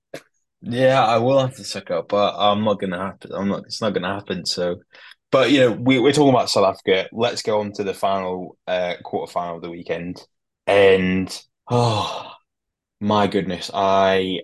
Yeah, 0.63 1.05
I 1.05 1.19
will 1.19 1.39
have 1.39 1.55
to 1.57 1.65
suck 1.65 1.85
it 1.85 1.93
up, 1.93 2.09
but 2.09 2.35
I'm 2.37 2.65
not 2.65 2.81
gonna 2.81 2.99
happen. 2.99 3.31
I'm 3.33 3.49
not. 3.49 3.65
It's 3.67 3.81
not 3.81 3.95
gonna 3.95 4.15
happen. 4.15 4.47
So 4.47 4.81
but 5.35 5.51
you 5.51 5.59
know, 5.59 5.73
we, 5.73 5.99
we're 5.99 6.13
talking 6.13 6.29
about 6.29 6.49
South 6.49 6.65
Africa. 6.65 7.09
Let's 7.11 7.43
go 7.43 7.59
on 7.59 7.73
to 7.73 7.83
the 7.83 7.93
final 7.93 8.57
uh, 8.69 8.95
quarter 9.03 9.33
final 9.33 9.57
of 9.57 9.63
the 9.63 9.71
weekend. 9.71 10.23
And 10.65 11.29
oh 11.69 12.33
my 13.01 13.27
goodness, 13.27 13.71
I 13.73 14.41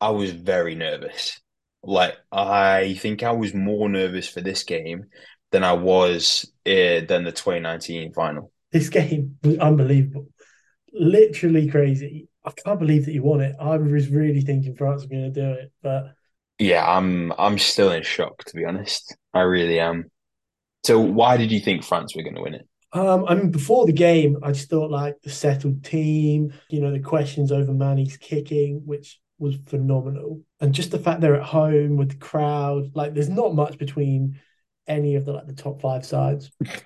I 0.00 0.10
was 0.10 0.32
very 0.32 0.74
nervous. 0.74 1.40
Like 1.82 2.16
I 2.30 2.94
think 2.94 3.22
I 3.22 3.32
was 3.32 3.54
more 3.54 3.88
nervous 3.88 4.28
for 4.28 4.40
this 4.40 4.64
game 4.64 5.06
than 5.50 5.64
I 5.64 5.72
was 5.72 6.50
uh, 6.66 7.04
than 7.06 7.24
the 7.24 7.32
2019 7.32 8.12
final. 8.12 8.52
This 8.72 8.88
game 8.88 9.38
was 9.42 9.58
unbelievable, 9.58 10.28
literally 10.92 11.68
crazy. 11.68 12.28
I 12.44 12.52
can't 12.52 12.78
believe 12.78 13.06
that 13.06 13.12
you 13.12 13.22
won 13.22 13.40
it. 13.40 13.56
I 13.60 13.76
was 13.76 14.08
really 14.08 14.40
thinking 14.40 14.74
France 14.74 15.02
were 15.02 15.08
going 15.08 15.32
to 15.32 15.40
do 15.40 15.52
it, 15.52 15.72
but 15.82 16.14
yeah, 16.58 16.84
I'm 16.86 17.32
I'm 17.38 17.58
still 17.58 17.90
in 17.90 18.02
shock 18.02 18.44
to 18.44 18.54
be 18.54 18.64
honest. 18.64 19.16
I 19.34 19.40
really 19.40 19.80
am. 19.80 20.10
So 20.84 21.00
why 21.00 21.36
did 21.36 21.52
you 21.52 21.60
think 21.60 21.84
France 21.84 22.14
were 22.14 22.22
going 22.22 22.36
to 22.36 22.42
win 22.42 22.54
it? 22.54 22.66
Um, 22.92 23.24
I 23.28 23.34
mean, 23.34 23.50
before 23.50 23.86
the 23.86 23.92
game, 23.92 24.38
I 24.42 24.52
just 24.52 24.68
thought 24.68 24.90
like 24.90 25.20
the 25.22 25.30
settled 25.30 25.84
team, 25.84 26.52
you 26.68 26.80
know, 26.80 26.90
the 26.90 27.00
questions 27.00 27.52
over 27.52 27.72
Manie's 27.72 28.16
kicking, 28.16 28.82
which 28.84 29.20
was 29.38 29.56
phenomenal, 29.66 30.42
and 30.60 30.74
just 30.74 30.90
the 30.90 30.98
fact 30.98 31.20
they're 31.20 31.40
at 31.40 31.46
home 31.46 31.96
with 31.96 32.10
the 32.10 32.16
crowd. 32.16 32.90
Like, 32.94 33.14
there's 33.14 33.28
not 33.28 33.54
much 33.54 33.78
between 33.78 34.40
any 34.86 35.14
of 35.14 35.24
the 35.24 35.32
like 35.32 35.46
the 35.46 35.54
top 35.54 35.80
five 35.80 36.04
sides. 36.04 36.50
the 36.60 36.84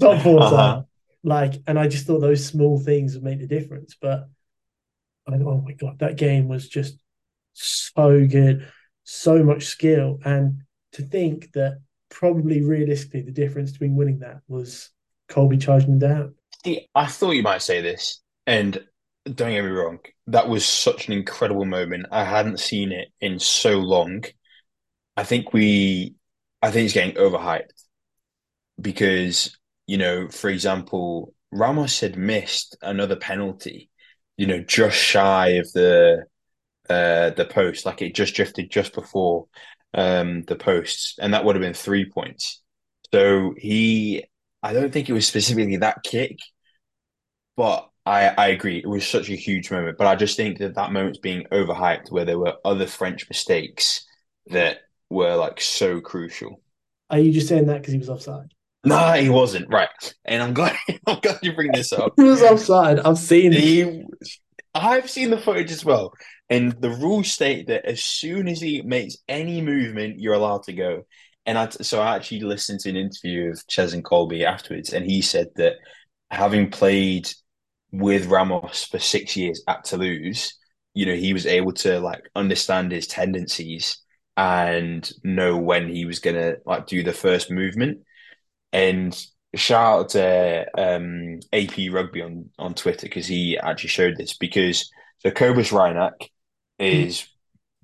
top 0.00 0.22
4 0.22 0.42
uh-huh. 0.42 0.50
sides, 0.50 0.86
like, 1.22 1.54
and 1.66 1.78
I 1.78 1.88
just 1.88 2.06
thought 2.06 2.20
those 2.20 2.44
small 2.44 2.78
things 2.78 3.14
would 3.14 3.24
make 3.24 3.40
the 3.40 3.46
difference. 3.46 3.96
But 4.00 4.28
I 5.26 5.30
mean, 5.30 5.42
oh 5.42 5.62
my 5.62 5.72
god, 5.72 5.98
that 6.00 6.16
game 6.16 6.48
was 6.48 6.68
just 6.68 6.98
so 7.54 8.26
good, 8.26 8.70
so 9.04 9.42
much 9.42 9.64
skill, 9.64 10.18
and 10.24 10.62
to 10.92 11.02
think 11.02 11.52
that 11.52 11.80
probably 12.14 12.62
realistically 12.62 13.22
the 13.22 13.30
difference 13.30 13.72
between 13.72 13.96
winning 13.96 14.20
that 14.20 14.40
was 14.48 14.90
Kolbe 15.28 15.60
charging 15.60 15.98
down. 15.98 16.34
I 16.94 17.06
thought 17.06 17.32
you 17.32 17.42
might 17.42 17.62
say 17.62 17.82
this, 17.82 18.22
and 18.46 18.82
don't 19.24 19.50
get 19.50 19.64
me 19.64 19.70
wrong, 19.70 19.98
that 20.28 20.48
was 20.48 20.64
such 20.64 21.08
an 21.08 21.12
incredible 21.12 21.66
moment. 21.66 22.06
I 22.10 22.24
hadn't 22.24 22.60
seen 22.60 22.92
it 22.92 23.08
in 23.20 23.38
so 23.38 23.78
long. 23.78 24.24
I 25.16 25.24
think 25.24 25.52
we, 25.52 26.14
I 26.62 26.70
think 26.70 26.86
it's 26.86 26.94
getting 26.94 27.16
overhyped 27.16 27.84
because 28.80 29.56
you 29.86 29.98
know, 29.98 30.28
for 30.28 30.48
example, 30.48 31.34
Ramos 31.52 32.00
had 32.00 32.16
missed 32.16 32.76
another 32.80 33.16
penalty 33.16 33.90
you 34.36 34.46
know, 34.46 34.60
just 34.60 34.96
shy 34.96 35.48
of 35.50 35.72
the 35.72 36.24
uh 36.88 37.30
the 37.30 37.46
post, 37.48 37.86
like 37.86 38.02
it 38.02 38.14
just 38.14 38.34
drifted 38.34 38.70
just 38.70 38.94
before 38.94 39.46
um 39.94 40.42
the 40.42 40.56
posts, 40.56 41.16
and 41.20 41.34
that 41.34 41.44
would 41.44 41.56
have 41.56 41.62
been 41.62 41.74
three 41.74 42.10
points. 42.10 42.62
So 43.12 43.54
he, 43.56 44.24
I 44.62 44.72
don't 44.72 44.92
think 44.92 45.08
it 45.08 45.12
was 45.12 45.26
specifically 45.26 45.76
that 45.78 46.02
kick, 46.02 46.38
but 47.56 47.88
I 48.04 48.28
I 48.28 48.48
agree 48.48 48.78
it 48.78 48.88
was 48.88 49.06
such 49.06 49.30
a 49.30 49.36
huge 49.36 49.70
moment. 49.70 49.98
But 49.98 50.06
I 50.06 50.16
just 50.16 50.36
think 50.36 50.58
that 50.58 50.74
that 50.74 50.92
moment's 50.92 51.18
being 51.18 51.46
overhyped, 51.52 52.10
where 52.10 52.24
there 52.24 52.38
were 52.38 52.56
other 52.64 52.86
French 52.86 53.28
mistakes 53.28 54.04
that 54.48 54.78
were 55.10 55.36
like 55.36 55.60
so 55.60 56.00
crucial. 56.00 56.60
Are 57.10 57.18
you 57.18 57.32
just 57.32 57.48
saying 57.48 57.66
that 57.66 57.80
because 57.80 57.92
he 57.92 57.98
was 57.98 58.08
offside? 58.08 58.52
No, 58.84 59.12
he 59.12 59.28
wasn't. 59.28 59.72
Right. 59.72 60.14
And 60.24 60.42
I'm 60.42 60.54
glad 60.54 60.76
I'm 61.06 61.20
glad 61.20 61.38
you 61.42 61.54
bring 61.54 61.72
this 61.72 61.92
up. 61.92 62.12
he 62.16 62.24
was 62.24 62.42
offside. 62.42 62.98
I've 63.00 63.18
seen 63.18 63.52
he, 63.52 64.04
I've 64.74 65.08
seen 65.08 65.30
the 65.30 65.38
footage 65.38 65.72
as 65.72 65.84
well. 65.84 66.12
And 66.50 66.72
the 66.80 66.90
rules 66.90 67.32
state 67.32 67.68
that 67.68 67.84
as 67.86 68.02
soon 68.02 68.48
as 68.48 68.60
he 68.60 68.82
makes 68.82 69.16
any 69.28 69.60
movement, 69.62 70.20
you're 70.20 70.34
allowed 70.34 70.64
to 70.64 70.72
go. 70.72 71.04
And 71.46 71.58
I, 71.58 71.68
so 71.70 72.00
I 72.00 72.16
actually 72.16 72.40
listened 72.40 72.80
to 72.80 72.90
an 72.90 72.96
interview 72.96 73.50
of 73.50 73.66
Cheslin 73.66 74.02
Kolbe 74.02 74.44
afterwards, 74.44 74.92
and 74.92 75.04
he 75.04 75.20
said 75.22 75.48
that 75.56 75.74
having 76.30 76.70
played 76.70 77.28
with 77.92 78.26
Ramos 78.26 78.84
for 78.84 78.98
six 78.98 79.36
years 79.36 79.62
at 79.68 79.84
Toulouse, 79.84 80.54
you 80.94 81.06
know, 81.06 81.14
he 81.14 81.32
was 81.32 81.46
able 81.46 81.72
to 81.74 82.00
like 82.00 82.28
understand 82.34 82.92
his 82.92 83.06
tendencies 83.06 83.98
and 84.36 85.08
know 85.22 85.56
when 85.56 85.88
he 85.88 86.04
was 86.04 86.18
gonna 86.18 86.56
like 86.66 86.86
do 86.86 87.02
the 87.02 87.12
first 87.12 87.50
movement. 87.50 88.00
And 88.72 89.16
shout 89.54 90.00
out 90.00 90.08
to 90.10 90.66
um, 90.76 91.40
AP 91.52 91.92
Rugby 91.92 92.22
on, 92.22 92.50
on 92.58 92.74
Twitter 92.74 93.06
because 93.06 93.26
he 93.26 93.58
actually 93.58 93.90
showed 93.90 94.16
this 94.16 94.36
because 94.36 94.90
so 95.18 95.30
Cobus 95.30 95.70
Reinach 95.70 96.30
is 96.78 97.26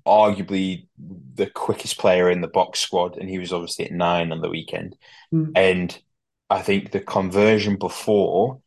arguably 0.05 0.87
the 1.35 1.47
quickest 1.47 1.97
player 1.97 2.29
in 2.29 2.41
the 2.41 2.47
Boks 2.47 2.77
squad, 2.77 3.17
and 3.17 3.29
he 3.29 3.39
was 3.39 3.53
obviously 3.53 3.85
at 3.85 3.91
nine 3.91 4.31
on 4.31 4.41
the 4.41 4.49
weekend. 4.49 4.95
Mm. 5.33 5.51
And 5.55 6.01
I 6.49 6.61
think 6.61 6.91
the 6.91 6.99
conversion 6.99 7.77
before 7.77 8.61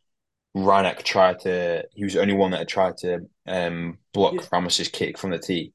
Reinach 0.55 1.03
tried 1.03 1.39
to, 1.41 1.85
he 1.93 2.03
was 2.03 2.13
the 2.13 2.21
only 2.21 2.33
one 2.33 2.51
that 2.51 2.59
had 2.59 2.67
tried 2.67 2.97
to 2.97 3.27
um, 3.45 3.97
block 4.13 4.35
yeah. 4.35 4.47
Ramos's 4.51 4.87
kick 4.87 5.17
from 5.17 5.31
the 5.31 5.39
tee, 5.39 5.73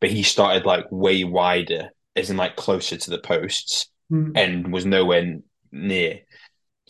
but 0.00 0.10
he 0.10 0.22
started 0.22 0.66
like 0.66 0.86
way 0.90 1.24
wider, 1.24 1.90
as 2.14 2.30
in 2.30 2.36
like 2.36 2.56
closer 2.56 2.96
to 2.96 3.10
the 3.10 3.18
posts, 3.18 3.88
mm. 4.12 4.32
and 4.34 4.72
was 4.72 4.84
nowhere 4.84 5.38
near. 5.72 6.20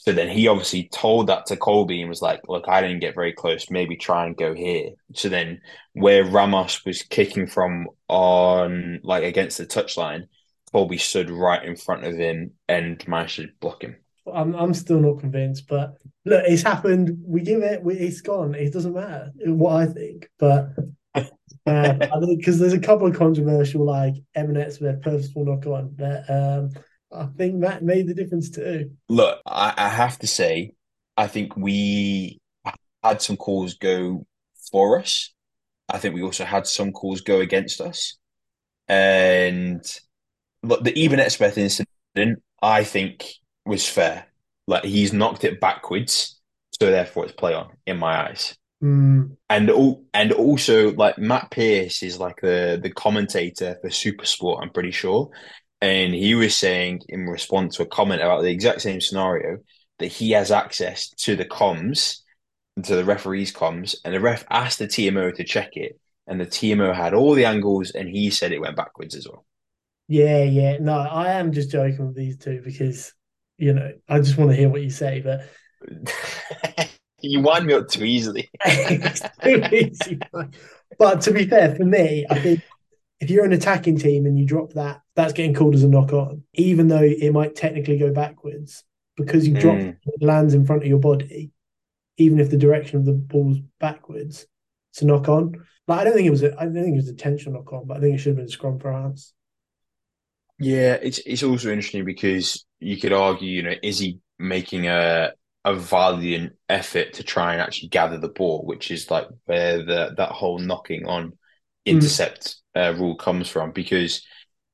So 0.07 0.13
then 0.13 0.29
he 0.29 0.47
obviously 0.47 0.89
told 0.93 1.27
that 1.27 1.47
to 1.47 1.57
Kolbe 1.57 1.99
and 1.99 2.09
was 2.09 2.23
like, 2.23 2.49
"Look, 2.49 2.69
I 2.69 2.81
didn't 2.81 3.01
get 3.01 3.17
very 3.17 3.33
close. 3.33 3.71
Maybe 3.71 3.97
try 3.97 4.25
and 4.27 4.37
go 4.37 4.55
here." 4.55 4.91
So 5.15 5.29
then, 5.29 5.61
where 5.95 6.25
Ramos 6.25 6.85
was 6.85 7.03
kicking 7.03 7.49
from 7.49 7.89
on 8.09 9.01
like 9.03 9.25
against 9.25 9.59
the 9.59 9.67
touchline, 9.67 10.29
Kolbe 10.73 11.01
stood 11.01 11.29
right 11.29 11.65
in 11.65 11.75
front 11.75 12.05
of 12.05 12.17
him 12.17 12.53
and 12.69 13.07
managed 13.09 13.37
to 13.37 13.49
block 13.59 13.83
him. 13.83 13.97
I'm 14.33 14.55
I'm 14.55 14.75
still 14.75 15.01
not 15.01 15.19
convinced, 15.19 15.67
but 15.67 15.97
look, 16.25 16.45
it's 16.47 16.63
happened. 16.63 17.19
We 17.27 17.41
give 17.41 17.63
it. 17.63 17.83
We, 17.83 17.95
it's 17.95 18.21
gone. 18.21 18.55
It 18.55 18.73
doesn't 18.73 18.95
matter 18.95 19.33
what 19.47 19.75
I 19.75 19.87
think, 19.87 20.29
but 20.39 20.69
uh, 21.67 22.21
because 22.37 22.61
there's 22.61 22.73
a 22.73 22.79
couple 22.79 23.09
of 23.09 23.17
controversial 23.17 23.85
like 23.85 24.15
Emirates 24.37 24.81
where 24.81 24.99
purposeful 24.99 25.45
knock 25.45 25.67
on 25.67 25.95
that 25.97 26.31
um 26.31 26.71
I 27.17 27.27
think 27.37 27.61
that 27.63 27.83
made 27.83 28.07
the 28.07 28.15
difference 28.15 28.51
too. 28.51 28.91
Look, 29.09 29.41
I, 29.47 29.73
I 29.77 29.89
have 29.89 30.19
to 30.21 30.27
say, 30.27 30.73
I 31.17 31.27
think 31.27 31.57
we 31.57 32.39
had 33.03 33.23
some 33.23 33.37
calls 33.37 33.75
go 33.75 34.27
for 34.71 34.99
us. 34.99 35.33
I 35.89 35.99
think 35.99 36.15
we 36.15 36.23
also 36.23 36.45
had 36.45 36.67
some 36.67 36.93
calls 36.93 37.21
go 37.21 37.41
against 37.41 37.81
us. 37.81 38.19
And 38.89 39.83
look, 40.63 40.85
the 40.85 41.05
Eben 41.05 41.21
Etzebeth 41.21 41.59
incident, 41.59 42.43
I 42.63 42.85
think, 42.85 43.27
was 43.65 43.89
fair. 43.89 44.27
Like 44.67 44.85
he's 44.85 45.13
knocked 45.13 45.45
it 45.45 45.61
backwards, 45.61 46.41
so 46.79 46.91
therefore 46.91 47.25
it's 47.25 47.35
play 47.35 47.55
on 47.55 47.71
in 47.87 47.99
my 47.99 48.29
eyes. 48.29 48.57
Mm. 48.83 49.37
And 49.49 49.71
all, 49.71 50.05
and 50.13 50.33
also 50.33 50.93
like 50.93 51.19
Matt 51.19 51.51
Pearce 51.51 52.03
is 52.03 52.19
like 52.19 52.41
the 52.43 52.79
the 52.83 52.91
commentator 52.91 53.79
for 53.81 53.89
Supersport. 53.89 54.63
I'm 54.63 54.71
pretty 54.71 54.91
sure, 54.91 55.31
and 55.81 56.15
he 56.15 56.35
was 56.35 56.57
saying 56.57 57.03
in 57.09 57.27
response 57.27 57.77
to 57.77 57.83
a 57.83 57.87
comment 57.87 58.23
about 58.23 58.43
the 58.43 58.51
exact 58.51 58.81
same 58.81 59.01
scenario 59.01 59.59
that 59.99 60.07
he 60.07 60.31
has 60.33 60.51
access 60.51 61.11
to 61.11 61.37
the 61.37 61.45
comms, 61.45 62.21
to 62.83 62.97
the 62.97 63.05
referee's 63.05 63.53
comms, 63.53 63.97
and 64.05 64.15
the 64.15 64.21
ref 64.21 64.45
asked 64.51 64.79
the 64.79 64.87
TMO 64.87 65.35
to 65.35 65.45
check 65.45 65.77
it, 65.77 65.99
and 66.27 66.41
the 66.41 66.47
TMO 66.47 66.95
had 66.95 67.15
all 67.15 67.35
the 67.35 67.45
angles, 67.45 67.91
and 67.91 68.09
he 68.09 68.31
said 68.31 68.53
it 68.53 68.61
went 68.61 68.77
backwards 68.77 69.15
as 69.15 69.27
well. 69.29 69.45
Yeah, 70.09 70.45
yeah. 70.45 70.79
No, 70.79 70.99
I 70.99 71.33
am 71.33 71.53
just 71.53 71.71
joking 71.71 72.07
with 72.07 72.17
these 72.17 72.37
two 72.37 72.63
because 72.65 73.13
you 73.59 73.73
know 73.73 73.93
I 74.09 74.21
just 74.21 74.39
want 74.39 74.51
to 74.51 74.57
hear 74.57 74.69
what 74.69 74.83
you 74.83 74.91
say, 74.91 75.21
but 75.21 75.49
you 77.21 77.41
wind 77.41 77.67
me 77.67 77.75
up 77.75 77.89
too 77.89 78.05
easily. 78.05 78.49
too 79.43 79.63
easy. 79.73 80.19
But 80.99 81.21
to 81.23 81.33
be 81.33 81.47
fair, 81.47 81.75
for 81.75 81.85
me, 81.85 82.25
I 82.31 82.39
think 82.39 82.63
if 83.21 83.31
you're 83.31 83.45
an 83.45 83.53
attacking 83.53 83.99
team 83.99 84.27
and 84.27 84.39
you 84.39 84.45
drop 84.45 84.75
that, 84.75 85.01
that's 85.15 85.33
getting 85.33 85.55
called 85.55 85.75
as 85.75 85.83
a 85.83 85.89
knock 85.89 86.13
on, 86.13 86.43
even 86.55 86.89
though 86.89 87.03
it 87.03 87.33
might 87.33 87.55
technically 87.55 87.99
go 87.99 88.13
backwards 88.13 88.85
because 89.17 89.47
you 89.49 89.55
mm. 89.55 89.61
drop 89.61 89.79
it 89.79 89.99
lands 90.21 90.55
in 90.55 90.67
front 90.67 90.83
of 90.83 90.89
your 90.89 90.99
body, 90.99 91.51
even 92.19 92.39
if 92.39 92.51
the 92.51 92.59
direction 92.59 92.99
of 92.99 93.07
the 93.07 93.13
ball's 93.13 93.59
backwards, 93.81 94.47
it's 94.93 95.03
a 95.03 95.07
knock 95.07 95.29
on. 95.29 95.65
Like 95.89 96.01
I 96.01 96.05
don't 96.05 96.15
think 96.15 96.27
it 96.27 96.31
was 96.31 96.43
a, 96.43 96.55
I 96.61 96.65
don't 96.65 96.75
think 96.75 96.95
it 96.95 96.97
was 96.97 97.09
a 97.09 97.15
tension 97.15 97.55
knock 97.55 97.73
on, 97.73 97.87
but 97.87 97.97
I 97.97 98.01
think 98.01 98.15
it 98.15 98.19
should 98.19 98.31
have 98.31 98.37
been 98.37 98.49
scrum 98.49 98.79
for 98.79 98.91
France. 98.91 99.33
Yeah, 100.59 100.95
it's 100.95 101.19
it's 101.19 101.43
also 101.43 101.69
interesting 101.69 102.05
because 102.05 102.65
you 102.81 102.99
could 102.99 103.13
argue, 103.13 103.49
you 103.49 103.63
know, 103.63 103.75
is 103.83 103.99
he 103.99 104.21
making 104.39 104.89
a 104.89 105.33
a 105.65 105.75
valiant 105.75 106.53
effort 106.69 107.15
to 107.15 107.25
try 107.25 107.53
and 107.53 107.61
actually 107.61 107.89
gather 107.89 108.19
the 108.19 108.29
ball, 108.29 108.65
which 108.65 108.91
is 108.91 109.11
like 109.11 109.27
where 109.47 109.79
the 109.79 110.15
that 110.17 110.31
whole 110.31 110.59
knocking 110.59 111.07
on 111.07 111.33
intercept 111.87 112.57
mm. 112.77 112.95
uh, 112.95 112.99
rule 112.99 113.17
comes 113.17 113.49
from. 113.49 113.73
Because 113.73 114.25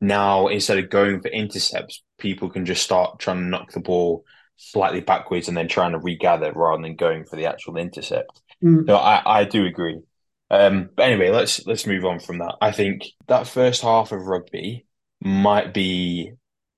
now 0.00 0.48
instead 0.48 0.78
of 0.78 0.90
going 0.90 1.20
for 1.20 1.28
intercepts, 1.28 2.02
people 2.18 2.50
can 2.50 2.66
just 2.66 2.82
start 2.82 3.18
trying 3.18 3.38
to 3.38 3.44
knock 3.44 3.72
the 3.72 3.80
ball 3.80 4.24
slightly 4.56 5.00
backwards 5.00 5.48
and 5.48 5.56
then 5.56 5.68
trying 5.68 5.92
to 5.92 5.98
regather 5.98 6.52
rather 6.52 6.82
than 6.82 6.96
going 6.96 7.24
for 7.24 7.36
the 7.36 7.46
actual 7.46 7.76
intercept. 7.76 8.40
Mm. 8.62 8.86
So 8.86 8.96
I, 8.96 9.40
I 9.40 9.44
do 9.44 9.64
agree. 9.66 10.00
Um, 10.50 10.90
but 10.94 11.04
anyway, 11.04 11.30
let's 11.30 11.66
let's 11.66 11.86
move 11.86 12.04
on 12.04 12.20
from 12.20 12.38
that. 12.38 12.56
I 12.60 12.72
think 12.72 13.06
that 13.26 13.46
first 13.46 13.82
half 13.82 14.12
of 14.12 14.26
rugby 14.26 14.86
might 15.20 15.72
be 15.72 16.32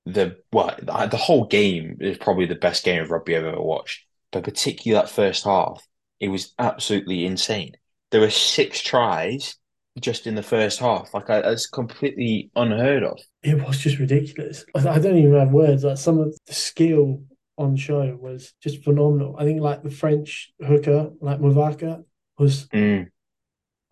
the 0.06 0.36
well, 0.52 0.74
the 0.82 1.16
whole 1.16 1.46
game 1.46 1.96
is 2.00 2.18
probably 2.18 2.46
the 2.46 2.54
best 2.54 2.84
game 2.84 3.02
of 3.02 3.10
rugby 3.10 3.36
I've 3.36 3.44
ever 3.44 3.60
watched. 3.60 4.04
But 4.30 4.44
particularly 4.44 5.00
that 5.00 5.10
first 5.10 5.44
half, 5.44 5.84
it 6.20 6.28
was 6.28 6.54
absolutely 6.58 7.26
insane. 7.26 7.72
There 8.10 8.20
were 8.20 8.30
six 8.30 8.80
tries 8.80 9.56
just 10.00 10.26
in 10.26 10.34
the 10.34 10.42
first 10.42 10.78
half. 10.78 11.14
Like 11.14 11.28
it's 11.28 11.66
completely 11.66 12.50
unheard 12.56 13.04
of. 13.04 13.18
It 13.42 13.62
was 13.64 13.78
just 13.78 13.98
ridiculous. 13.98 14.64
I 14.74 14.98
don't 14.98 15.18
even 15.18 15.34
have 15.34 15.50
words. 15.50 15.84
Like 15.84 15.98
some 15.98 16.18
of 16.18 16.36
the 16.46 16.54
skill 16.54 17.22
on 17.56 17.76
show 17.76 18.16
was 18.20 18.52
just 18.60 18.82
phenomenal. 18.82 19.36
I 19.38 19.44
think 19.44 19.60
like 19.60 19.82
the 19.82 19.90
French 19.90 20.52
hooker, 20.60 21.10
like 21.20 21.38
Mauvaka, 21.38 22.04
was 22.38 22.66
mm. 22.68 23.06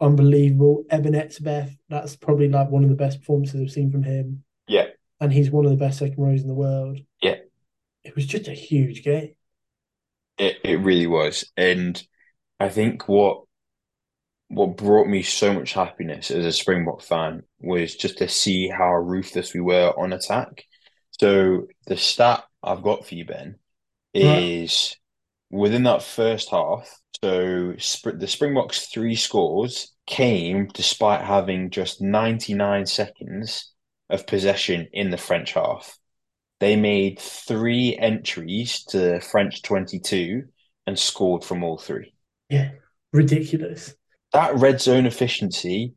unbelievable. 0.00 0.84
Eben 0.90 1.14
Etzebeth, 1.14 1.76
that's 1.88 2.16
probably 2.16 2.48
like 2.48 2.70
one 2.70 2.82
of 2.82 2.90
the 2.90 2.96
best 2.96 3.20
performances 3.20 3.60
I've 3.60 3.70
seen 3.70 3.92
from 3.92 4.02
him. 4.02 4.44
Yeah. 4.66 4.86
And 5.20 5.32
he's 5.32 5.50
one 5.50 5.64
of 5.64 5.70
the 5.70 5.76
best 5.76 6.00
second 6.00 6.22
rows 6.22 6.42
in 6.42 6.48
the 6.48 6.54
world. 6.54 6.98
Yeah. 7.22 7.36
It 8.02 8.16
was 8.16 8.26
just 8.26 8.48
a 8.48 8.52
huge 8.52 9.04
game. 9.04 9.34
It 10.38 10.58
it 10.64 10.80
really 10.80 11.06
was. 11.06 11.52
And 11.56 12.02
I 12.58 12.68
think 12.68 13.08
what 13.08 13.44
what 14.52 14.76
brought 14.76 15.08
me 15.08 15.22
so 15.22 15.52
much 15.54 15.72
happiness 15.72 16.30
as 16.30 16.44
a 16.44 16.52
Springbok 16.52 17.00
fan 17.00 17.42
was 17.60 17.96
just 17.96 18.18
to 18.18 18.28
see 18.28 18.68
how 18.68 18.92
ruthless 18.92 19.54
we 19.54 19.60
were 19.60 19.98
on 19.98 20.12
attack. 20.12 20.64
So 21.18 21.68
the 21.86 21.96
stat 21.96 22.44
I've 22.62 22.82
got 22.82 23.06
for 23.06 23.14
you, 23.14 23.24
Ben, 23.24 23.56
is 24.12 24.94
right. 25.50 25.60
within 25.60 25.84
that 25.84 26.02
first 26.02 26.50
half. 26.50 27.00
So 27.24 27.72
the 27.72 28.26
Springboks' 28.28 28.88
three 28.88 29.14
scores 29.14 29.94
came 30.06 30.68
despite 30.74 31.22
having 31.24 31.70
just 31.70 32.02
99 32.02 32.84
seconds 32.84 33.72
of 34.10 34.26
possession 34.26 34.88
in 34.92 35.10
the 35.10 35.16
French 35.16 35.52
half. 35.52 35.96
They 36.60 36.76
made 36.76 37.18
three 37.18 37.96
entries 37.96 38.84
to 38.90 39.20
French 39.20 39.62
22 39.62 40.44
and 40.86 40.98
scored 40.98 41.42
from 41.42 41.64
all 41.64 41.78
three. 41.78 42.12
Yeah, 42.50 42.72
ridiculous. 43.14 43.94
That 44.32 44.56
red 44.56 44.80
zone 44.80 45.06
efficiency 45.06 45.94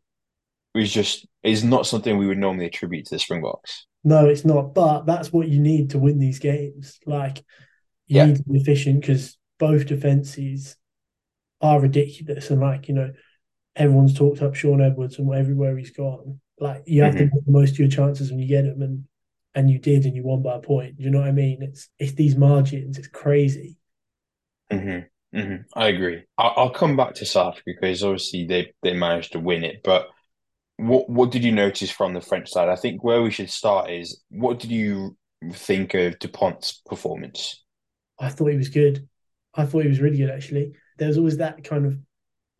was 0.73 0.91
just 0.91 1.25
is 1.43 1.63
not 1.63 1.87
something 1.87 2.17
we 2.17 2.27
would 2.27 2.37
normally 2.37 2.65
attribute 2.65 3.05
to 3.05 3.15
the 3.15 3.19
Springboks. 3.19 3.85
No, 4.03 4.27
it's 4.27 4.45
not. 4.45 4.73
But 4.73 5.05
that's 5.05 5.31
what 5.31 5.47
you 5.47 5.59
need 5.59 5.91
to 5.91 5.99
win 5.99 6.19
these 6.19 6.39
games. 6.39 6.99
Like 7.05 7.39
you 8.07 8.17
yeah. 8.17 8.25
need 8.25 8.37
to 8.37 8.43
be 8.43 8.59
efficient 8.59 9.01
because 9.01 9.37
both 9.57 9.87
defenses 9.87 10.75
are 11.61 11.79
ridiculous. 11.79 12.49
And 12.51 12.61
like, 12.61 12.87
you 12.87 12.93
know, 12.93 13.11
everyone's 13.75 14.13
talked 14.13 14.41
up 14.41 14.55
Shaun 14.55 14.81
Edwards 14.81 15.17
and 15.17 15.33
everywhere 15.33 15.77
he's 15.77 15.91
gone. 15.91 16.39
Like 16.59 16.83
you 16.85 17.03
have 17.03 17.15
mm-hmm. 17.15 17.29
to 17.29 17.35
make 17.35 17.45
the 17.45 17.51
most 17.51 17.71
of 17.71 17.79
your 17.79 17.89
chances 17.89 18.29
when 18.29 18.39
you 18.39 18.47
get 18.47 18.63
them 18.63 18.81
and 18.81 19.05
and 19.55 19.69
you 19.69 19.79
did 19.79 20.05
and 20.05 20.15
you 20.15 20.23
won 20.23 20.41
by 20.41 20.55
a 20.55 20.59
point. 20.59 20.95
You 20.99 21.09
know 21.09 21.19
what 21.19 21.29
I 21.29 21.31
mean? 21.31 21.61
It's 21.61 21.89
it's 21.97 22.13
these 22.13 22.35
margins, 22.35 22.97
it's 22.97 23.07
crazy. 23.07 23.77
Mm-hmm. 24.71 25.07
Mm-hmm. 25.35 25.79
I 25.79 25.87
agree. 25.87 26.23
I'll, 26.37 26.53
I'll 26.55 26.69
come 26.69 26.95
back 26.95 27.15
to 27.15 27.25
South 27.25 27.53
Africa 27.53 27.71
because 27.81 28.03
obviously 28.03 28.45
they 28.45 28.73
they 28.81 28.93
managed 28.93 29.33
to 29.33 29.39
win 29.39 29.63
it, 29.63 29.81
but 29.83 30.07
what 30.77 31.09
what 31.09 31.31
did 31.31 31.43
you 31.43 31.51
notice 31.51 31.91
from 31.91 32.13
the 32.13 32.21
French 32.21 32.49
side? 32.49 32.69
I 32.69 32.75
think 32.75 33.03
where 33.03 33.21
we 33.21 33.31
should 33.31 33.49
start 33.49 33.89
is 33.89 34.21
what 34.29 34.59
did 34.59 34.71
you 34.71 35.17
think 35.53 35.93
of 35.93 36.19
Dupont's 36.19 36.81
performance? 36.85 37.63
I 38.19 38.29
thought 38.29 38.51
he 38.51 38.57
was 38.57 38.69
good. 38.69 39.07
I 39.53 39.65
thought 39.65 39.83
he 39.83 39.89
was 39.89 40.01
really 40.01 40.17
good 40.17 40.31
actually. 40.31 40.73
There 40.97 41.07
was 41.07 41.17
always 41.17 41.37
that 41.37 41.63
kind 41.63 41.85
of, 41.85 41.97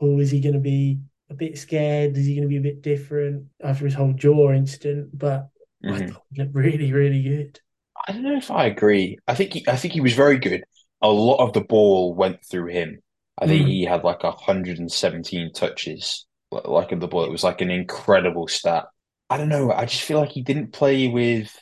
oh, 0.02 0.20
is 0.20 0.32
he 0.32 0.42
going 0.42 0.54
to 0.56 0.60
be 0.60 1.00
a 1.30 1.34
bit 1.34 1.58
scared? 1.58 2.18
Is 2.18 2.26
he 2.26 2.36
going 2.36 2.44
to 2.44 2.50
be 2.50 2.58
a 2.58 2.62
bit 2.62 2.82
different 2.82 3.46
after 3.64 3.86
his 3.86 3.94
whole 3.94 4.14
jaw 4.14 4.52
incident? 4.52 5.18
But 5.18 5.48
mm-hmm. 5.84 5.94
I 5.94 6.08
thought 6.08 6.24
he 6.32 6.42
looked 6.42 6.56
really, 6.56 6.92
really 6.92 7.24
good. 7.24 7.60
I 8.08 8.12
don't 8.12 8.24
know 8.24 8.36
if 8.36 8.52
I 8.52 8.66
agree. 8.66 9.18
I 9.28 9.36
think 9.36 9.54
he, 9.54 9.66
I 9.68 9.78
think 9.78 9.94
he 9.94 10.02
was 10.02 10.14
very 10.14 10.38
good. 10.38 10.64
A 11.06 11.10
lot 11.10 11.38
of 11.46 11.54
the 11.54 11.62
ball 11.62 12.16
went 12.16 12.44
through 12.44 12.68
him. 12.68 13.02
I 13.38 13.48
think 13.48 13.66
mm. 13.66 13.70
he 13.70 13.86
had 13.86 14.04
like 14.04 14.24
117 14.24 15.54
touches 15.54 16.26
like 16.52 16.92
in 16.92 17.00
the 17.00 17.08
ball. 17.08 17.26
It 17.26 17.32
was 17.32 17.44
like 17.44 17.62
an 17.62 17.70
incredible 17.70 18.48
stat. 18.48 18.86
I 19.30 19.38
don't 19.38 19.50
know. 19.50 19.72
I 19.72 19.86
just 19.86 20.04
feel 20.04 20.20
like 20.20 20.32
he 20.32 20.42
didn't 20.42 20.74
play 20.74 21.08
with 21.08 21.56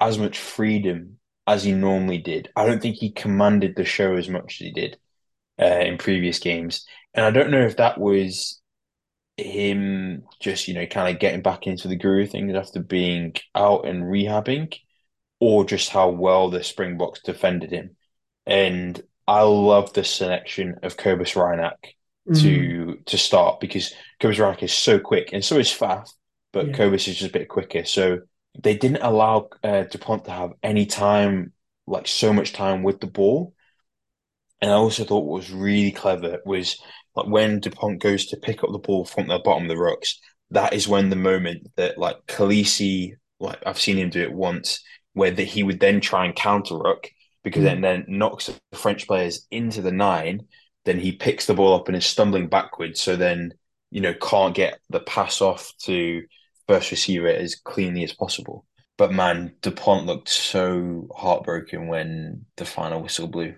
as 0.00 0.18
much 0.18 0.38
freedom 0.38 1.18
as 1.46 1.64
he 1.64 1.72
normally 1.72 2.18
did. 2.18 2.50
I 2.56 2.66
don't 2.66 2.80
think 2.80 2.96
he 2.96 3.10
commanded 3.12 3.76
the 3.76 3.84
show 3.84 4.16
as 4.16 4.28
much 4.28 4.60
as 4.60 4.66
he 4.66 4.72
did 4.72 4.98
uh, 5.60 5.80
in 5.80 5.98
previous 5.98 6.38
games. 6.38 6.86
And 7.14 7.24
I 7.24 7.30
don't 7.30 7.50
know 7.50 7.62
if 7.62 7.76
that 7.76 7.98
was 7.98 8.60
him 9.36 10.24
just, 10.40 10.68
you 10.68 10.74
know, 10.74 10.86
kind 10.86 11.14
of 11.14 11.20
getting 11.20 11.42
back 11.42 11.66
into 11.66 11.88
the 11.88 11.96
groove 11.96 12.26
of 12.26 12.30
things 12.32 12.54
after 12.54 12.80
being 12.80 13.34
out 13.54 13.86
and 13.86 14.04
rehabbing, 14.04 14.74
or 15.38 15.64
just 15.64 15.90
how 15.90 16.10
well 16.10 16.50
the 16.50 16.62
Springboks 16.62 17.22
defended 17.22 17.70
him. 17.70 17.96
And 18.46 19.00
I 19.26 19.42
love 19.42 19.92
the 19.92 20.04
selection 20.04 20.76
of 20.82 20.96
Cobus 20.96 21.34
Reinach 21.34 21.94
mm. 22.28 22.42
to 22.42 22.98
to 23.06 23.18
start 23.18 23.60
because 23.60 23.94
Cobus 24.20 24.38
Reinach 24.38 24.62
is 24.62 24.72
so 24.72 24.98
quick 24.98 25.30
and 25.32 25.44
so 25.44 25.58
is 25.58 25.68
Faf, 25.68 26.10
but 26.52 26.68
yeah. 26.68 26.72
Cobus 26.72 27.06
is 27.08 27.18
just 27.18 27.30
a 27.30 27.38
bit 27.38 27.48
quicker. 27.48 27.84
So 27.84 28.20
they 28.58 28.76
didn't 28.76 29.02
allow 29.02 29.48
uh, 29.62 29.84
Dupont 29.84 30.24
to 30.24 30.30
have 30.30 30.52
any 30.62 30.86
time, 30.86 31.52
like 31.86 32.08
so 32.08 32.32
much 32.32 32.52
time 32.52 32.82
with 32.82 33.00
the 33.00 33.06
ball. 33.06 33.54
And 34.60 34.70
I 34.70 34.74
also 34.74 35.04
thought 35.04 35.24
what 35.24 35.38
was 35.38 35.50
really 35.50 35.92
clever 35.92 36.40
was 36.44 36.76
like 37.14 37.26
when 37.26 37.60
Dupont 37.60 38.00
goes 38.00 38.26
to 38.26 38.36
pick 38.36 38.62
up 38.62 38.70
the 38.72 38.78
ball 38.78 39.04
from 39.04 39.28
the 39.28 39.38
bottom 39.38 39.64
of 39.64 39.68
the 39.68 39.74
rucks, 39.74 40.16
that 40.50 40.72
is 40.72 40.88
when 40.88 41.10
the 41.10 41.16
moment 41.16 41.68
that 41.76 41.98
like 41.98 42.16
Kolisi, 42.26 43.12
like 43.38 43.62
I've 43.64 43.80
seen 43.80 43.96
him 43.96 44.10
do 44.10 44.22
it 44.22 44.32
once, 44.32 44.82
where 45.12 45.30
that 45.30 45.44
he 45.44 45.62
would 45.62 45.80
then 45.80 46.00
try 46.00 46.24
and 46.24 46.34
counter 46.34 46.76
ruck 46.76 47.08
because 47.42 47.62
mm. 47.62 47.66
then 47.66 47.80
then 47.80 48.04
knocks 48.08 48.46
the 48.70 48.76
French 48.76 49.06
players 49.06 49.46
into 49.50 49.82
the 49.82 49.92
nine 49.92 50.46
then 50.84 50.98
he 50.98 51.12
picks 51.12 51.46
the 51.46 51.54
ball 51.54 51.74
up 51.74 51.88
and 51.88 51.96
is 51.96 52.06
stumbling 52.06 52.48
backwards. 52.48 53.00
So 53.00 53.16
then, 53.16 53.54
you 53.90 54.00
know, 54.00 54.14
can't 54.14 54.54
get 54.54 54.80
the 54.88 55.00
pass 55.00 55.40
off 55.40 55.72
to 55.84 56.22
first 56.66 56.90
receiver 56.90 57.28
as 57.28 57.54
cleanly 57.54 58.04
as 58.04 58.12
possible. 58.12 58.66
But 58.96 59.12
man, 59.12 59.54
Dupont 59.62 60.06
looked 60.06 60.28
so 60.28 61.08
heartbroken 61.14 61.88
when 61.88 62.46
the 62.56 62.64
final 62.64 63.02
whistle 63.02 63.28
blew. 63.28 63.54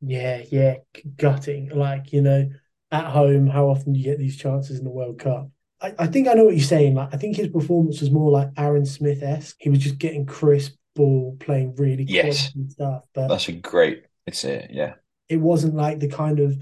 Yeah, 0.00 0.42
yeah, 0.50 0.76
gutting. 1.16 1.70
Like, 1.70 2.12
you 2.12 2.22
know, 2.22 2.50
at 2.90 3.06
home, 3.06 3.46
how 3.46 3.68
often 3.68 3.92
do 3.92 3.98
you 3.98 4.04
get 4.04 4.18
these 4.18 4.36
chances 4.36 4.78
in 4.78 4.84
the 4.84 4.90
World 4.90 5.18
Cup? 5.18 5.50
I, 5.80 5.94
I 5.98 6.06
think 6.06 6.28
I 6.28 6.34
know 6.34 6.44
what 6.44 6.56
you're 6.56 6.64
saying. 6.64 6.94
Like, 6.94 7.12
I 7.12 7.16
think 7.16 7.36
his 7.36 7.48
performance 7.48 8.00
was 8.00 8.10
more 8.10 8.30
like 8.30 8.48
Aaron 8.56 8.86
Smith 8.86 9.22
esque. 9.22 9.56
He 9.58 9.70
was 9.70 9.80
just 9.80 9.98
getting 9.98 10.26
crisp 10.26 10.76
ball, 10.94 11.36
playing 11.40 11.74
really 11.76 12.04
yes 12.04 12.52
stuff. 12.68 13.04
But 13.14 13.28
that's 13.28 13.48
a 13.48 13.52
great. 13.52 14.04
It's 14.26 14.44
it. 14.44 14.70
Yeah 14.70 14.94
it 15.30 15.40
wasn't 15.40 15.76
like 15.76 16.00
the 16.00 16.08
kind 16.08 16.40
of 16.40 16.58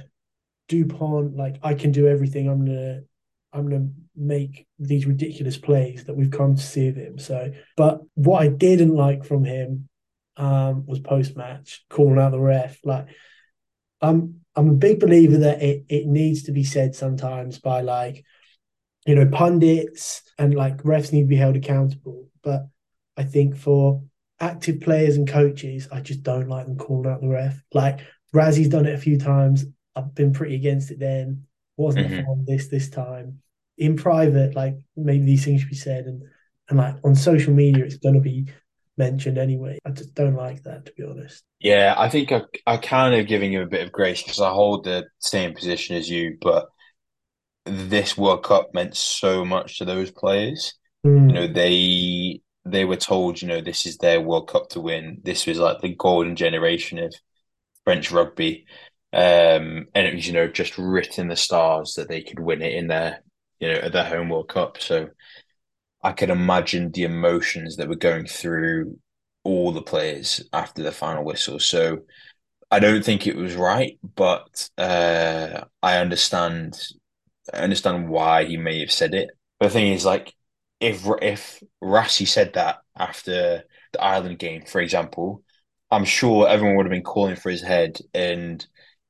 Dupont 0.69 1.35
like 1.35 1.57
I 1.63 1.73
can 1.73 1.91
do 1.91 2.07
everything. 2.07 2.49
I'm 2.49 2.67
gonna 2.67 3.01
I'm 3.53 3.69
gonna 3.69 3.89
make 4.15 4.67
these 4.79 5.07
ridiculous 5.07 5.57
plays 5.57 6.05
that 6.05 6.15
we've 6.15 6.31
come 6.31 6.55
to 6.55 6.63
see 6.63 6.89
of 6.89 6.97
him. 6.97 7.19
So, 7.19 7.51
but 7.77 8.03
what 8.15 8.43
I 8.43 8.49
didn't 8.49 8.95
like 8.95 9.25
from 9.25 9.45
him 9.45 9.89
um, 10.37 10.85
was 10.87 11.01
post 11.01 11.35
match 11.35 11.85
calling 11.89 12.19
out 12.19 12.33
the 12.33 12.39
ref. 12.39 12.79
Like, 12.85 13.07
I'm 14.03 14.41
I'm 14.55 14.69
a 14.69 14.75
big 14.75 15.01
believer 15.01 15.39
that 15.39 15.63
it 15.63 15.87
it 15.89 16.07
needs 16.07 16.43
to 16.43 16.53
be 16.53 16.65
said 16.65 16.95
sometimes 16.95 17.59
by 17.59 17.81
like, 17.81 18.23
you 19.07 19.15
know, 19.15 19.27
pundits 19.27 20.21
and 20.39 20.55
like 20.55 20.83
refs 20.83 21.11
need 21.11 21.23
to 21.23 21.27
be 21.27 21.37
held 21.37 21.57
accountable. 21.57 22.29
But 22.43 22.69
I 23.17 23.23
think 23.23 23.57
for 23.57 24.03
active 24.41 24.81
players 24.81 25.17
and 25.17 25.29
coaches, 25.29 25.89
I 25.91 26.01
just 26.01 26.23
don't 26.23 26.49
like 26.49 26.67
them 26.67 26.79
calling 26.79 27.11
out 27.11 27.21
the 27.21 27.29
ref. 27.29 27.63
Like 27.73 28.01
Rassie's 28.35 28.69
done 28.69 28.87
it 28.87 28.95
a 28.95 28.99
few 28.99 29.19
times. 29.19 29.65
I've 29.97 30.15
been 30.15 30.33
pretty 30.33 30.55
against 30.55 30.91
it 30.91 30.99
then. 30.99 31.45
Wasn't 31.77 32.07
mm-hmm. 32.07 32.25
fan 32.25 32.45
this 32.47 32.69
this 32.69 32.91
time. 32.91 33.41
In 33.77 33.97
private, 33.97 34.55
like 34.55 34.77
maybe 34.97 35.25
these 35.25 35.45
things 35.45 35.61
should 35.61 35.71
be 35.71 35.77
said, 35.77 36.07
and 36.07 36.23
and 36.69 36.79
like 36.79 36.97
on 37.05 37.15
social 37.15 37.55
media, 37.55 37.85
it's 37.85 37.97
going 37.97 38.15
to 38.15 38.21
be 38.21 38.49
mentioned 38.97 39.39
anyway. 39.39 39.79
I 39.87 39.91
just 39.91 40.15
don't 40.15 40.35
like 40.35 40.65
that, 40.65 40.87
to 40.87 40.93
be 40.93 41.05
honest. 41.05 41.45
Yeah, 41.61 41.95
I 41.97 42.09
think 42.09 42.33
I 42.33 42.43
I 42.67 42.77
kind 42.77 43.15
of 43.15 43.27
giving 43.27 43.53
him 43.53 43.63
a 43.63 43.67
bit 43.67 43.87
of 43.87 43.93
grace 43.93 44.23
because 44.23 44.41
I 44.41 44.51
hold 44.51 44.85
the 44.85 45.07
same 45.21 45.55
position 45.55 45.97
as 45.97 46.11
you, 46.11 46.37
but 46.41 46.67
this 47.65 48.17
World 48.17 48.43
Cup 48.45 48.75
meant 48.75 48.97
so 48.97 49.45
much 49.45 49.79
to 49.79 49.85
those 49.85 50.11
players. 50.11 50.75
Mm. 51.07 51.29
You 51.29 51.35
know, 51.35 51.47
they 51.47 52.41
they 52.71 52.85
were 52.85 52.97
told, 52.97 53.41
you 53.41 53.49
know, 53.49 53.61
this 53.61 53.87
is 53.87 53.99
their 53.99 54.21
World 54.21 54.49
Cup 54.49 54.69
to 54.71 54.81
win. 54.81 55.21
This 55.23 55.47
was 55.47 55.59
like 55.59 55.81
the 55.81 55.95
golden 55.95 56.37
generation 56.37 56.99
of 56.99 57.15
French 57.85 58.11
rugby. 58.11 58.67
Um, 59.13 59.87
and 59.95 60.07
it 60.07 60.15
was, 60.15 60.27
you 60.27 60.35
know, 60.35 60.49
just 60.49 60.77
written 60.79 61.29
the 61.29 61.37
stars 61.37 61.95
that 61.95 62.09
they 62.09 62.23
could 62.23 62.39
win 62.39 62.63
it 62.63 62.75
in 62.75 62.89
their, 62.89 63.23
you 63.59 63.69
know, 63.69 63.79
at 63.79 63.93
their 63.93 64.05
home 64.05 64.29
World 64.29 64.49
Cup. 64.49 64.81
So 64.81 65.09
I 66.03 66.13
could 66.13 66.31
imagine 66.31 66.91
the 66.91 67.05
emotions 67.05 67.77
that 67.77 67.89
were 67.89 67.97
going 67.97 68.27
through 68.27 68.99
all 69.45 69.73
the 69.73 69.83
players 69.83 70.43
after 70.53 70.83
the 70.83 70.93
final 70.93 71.25
whistle. 71.25 71.59
So 71.59 72.01
I 72.71 72.81
don't 72.81 73.05
think 73.05 73.27
it 73.27 73.37
was 73.37 73.55
right, 73.55 73.99
but 74.15 74.69
uh, 74.77 75.65
I 75.83 75.99
understand. 75.99 76.79
I 77.53 77.61
understand 77.61 78.11
why 78.11 78.45
he 78.45 78.59
may 78.59 78.81
have 78.81 78.93
said 78.93 79.15
it. 79.15 79.31
But 79.59 79.69
the 79.69 79.73
thing 79.73 79.93
is, 79.93 80.05
like, 80.05 80.35
if 80.81 81.07
if 81.23 81.63
Rassie 81.83 82.29
said 82.29 82.55
that 82.55 82.79
after 82.97 83.65
the 83.93 84.03
Ireland 84.03 84.39
game, 84.39 84.63
for 84.63 84.81
example, 84.81 85.43
I'm 85.91 86.05
sure 86.05 86.49
everyone 86.49 86.77
would 86.77 86.87
have 86.87 86.93
been 86.93 87.03
calling 87.03 87.37
for 87.37 87.51
his 87.51 87.63
head 87.63 87.99
and 88.15 88.65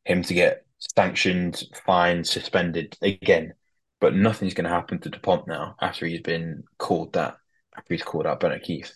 him 0.05 0.23
to 0.23 0.35
get 0.35 0.65
sanctioned, 0.97 1.63
fined, 1.85 2.27
suspended 2.27 2.97
again. 3.03 3.55
But 4.01 4.15
nothing's 4.15 4.55
going 4.55 4.65
to 4.65 4.71
happen 4.71 5.01
to 5.01 5.11
Dupont 5.11 5.49
now 5.49 5.75
after 5.81 6.07
he's 6.07 6.21
been 6.21 6.63
called 6.79 7.15
that. 7.15 7.37
After 7.77 7.95
he's 7.95 8.03
called 8.03 8.27
out 8.27 8.41
Ben 8.41 8.53
O'Keeffe. 8.53 8.93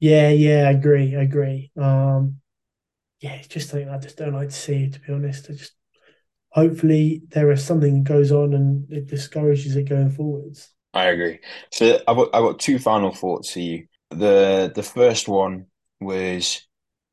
Yeah, 0.00 0.30
yeah, 0.30 0.68
I 0.68 0.72
agree. 0.72 1.16
I 1.16 1.22
agree. 1.22 1.70
Um, 1.76 2.40
yeah, 3.20 3.34
it's 3.34 3.48
just 3.48 3.70
something 3.70 3.88
I 3.88 3.98
just 3.98 4.16
don't 4.16 4.34
like 4.34 4.48
to 4.48 4.54
see. 4.54 4.90
To 4.90 5.00
be 5.00 5.12
honest, 5.12 5.48
I 5.48 5.52
just 5.54 5.72
hopefully 6.50 7.22
there 7.30 7.50
is 7.50 7.64
something 7.64 8.02
that 8.02 8.08
goes 8.08 8.32
on 8.32 8.54
and 8.54 8.90
it 8.92 9.06
discourages 9.06 9.76
it 9.76 9.88
going 9.88 10.10
forwards. 10.10 10.70
I 10.94 11.06
agree. 11.06 11.40
So 11.70 12.00
I've 12.06 12.16
got, 12.16 12.28
I've 12.34 12.42
got 12.42 12.58
two 12.60 12.78
final 12.78 13.12
thoughts 13.12 13.52
for 13.52 13.60
you. 13.60 13.86
The 14.10 14.70
the 14.74 14.82
first 14.82 15.26
one 15.28 15.66
was 16.00 16.66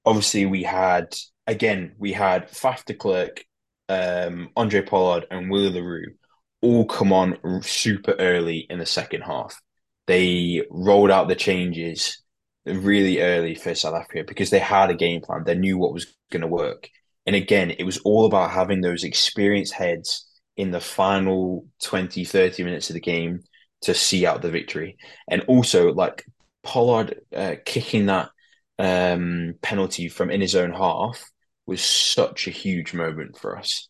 obviously 0.06 0.46
we 0.46 0.64
had 0.64 1.16
again 1.48 1.96
we 1.98 2.12
had 2.14 2.50
Faf 2.50 2.84
de 2.86 2.94
Klerk, 2.94 3.46
um, 3.88 4.50
Handré 4.58 4.86
Pollard, 4.88 5.26
and 5.32 5.50
Willie 5.50 5.72
le 5.72 5.82
Roux 5.84 6.16
all 6.62 6.86
come 6.86 7.14
on 7.14 7.38
super 7.64 8.14
early 8.20 8.60
in 8.70 8.80
the 8.80 8.86
second 8.86 9.22
half. 9.22 9.62
They 10.08 10.66
rolled 10.70 11.12
out 11.12 11.30
the 11.30 11.36
changes 11.36 12.22
really 12.66 13.22
early 13.22 13.56
for 13.56 13.74
South 13.76 13.96
Africa 13.96 14.26
because 14.28 14.50
they 14.50 14.60
had 14.60 14.90
a 14.90 14.96
game 14.96 15.22
plan. 15.22 15.44
They 15.46 15.56
knew 15.56 15.78
what 15.78 15.94
was 15.94 16.14
going 16.32 16.42
to 16.42 16.48
work. 16.48 16.90
And 17.26 17.34
again, 17.36 17.72
it 17.72 17.84
was 17.86 18.00
all 18.00 18.26
about 18.26 18.52
having 18.52 18.82
those 18.82 19.06
experienced 19.06 19.74
heads 19.74 20.28
in 20.58 20.72
the 20.72 20.82
final 20.82 21.66
20, 21.84 22.26
30 22.26 22.64
minutes 22.64 22.90
of 22.90 22.96
the 22.96 23.00
game 23.00 23.42
to 23.82 23.94
see 23.94 24.26
out 24.26 24.42
the 24.42 24.52
victory. 24.52 24.98
And 25.28 25.42
also, 25.44 25.94
like 25.94 26.26
Pollard 26.64 27.22
uh, 27.36 27.56
kicking 27.66 28.08
that 28.08 28.30
um, 28.78 29.56
penalty 29.62 30.10
from 30.10 30.30
in 30.30 30.42
his 30.42 30.56
own 30.56 30.72
half 30.72 31.30
was 31.66 31.82
such 31.82 32.48
a 32.48 32.52
huge 32.52 32.94
moment 32.94 33.38
for 33.38 33.58
us. 33.58 33.88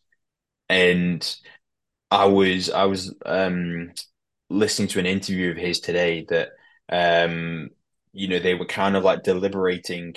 And 0.68 1.24
I 2.12 2.26
was 2.26 2.70
I 2.70 2.86
was 2.86 3.14
um, 3.26 3.92
listening 4.50 4.88
to 4.90 5.00
an 5.00 5.06
interview 5.06 5.52
of 5.52 5.58
his 5.58 5.80
today 5.80 6.26
that 6.30 6.50
um, 6.90 7.70
you 8.14 8.28
know 8.28 8.40
they 8.40 8.56
were 8.56 8.66
kind 8.66 8.96
of 8.96 9.04
like 9.04 9.24
deliberating 9.24 10.16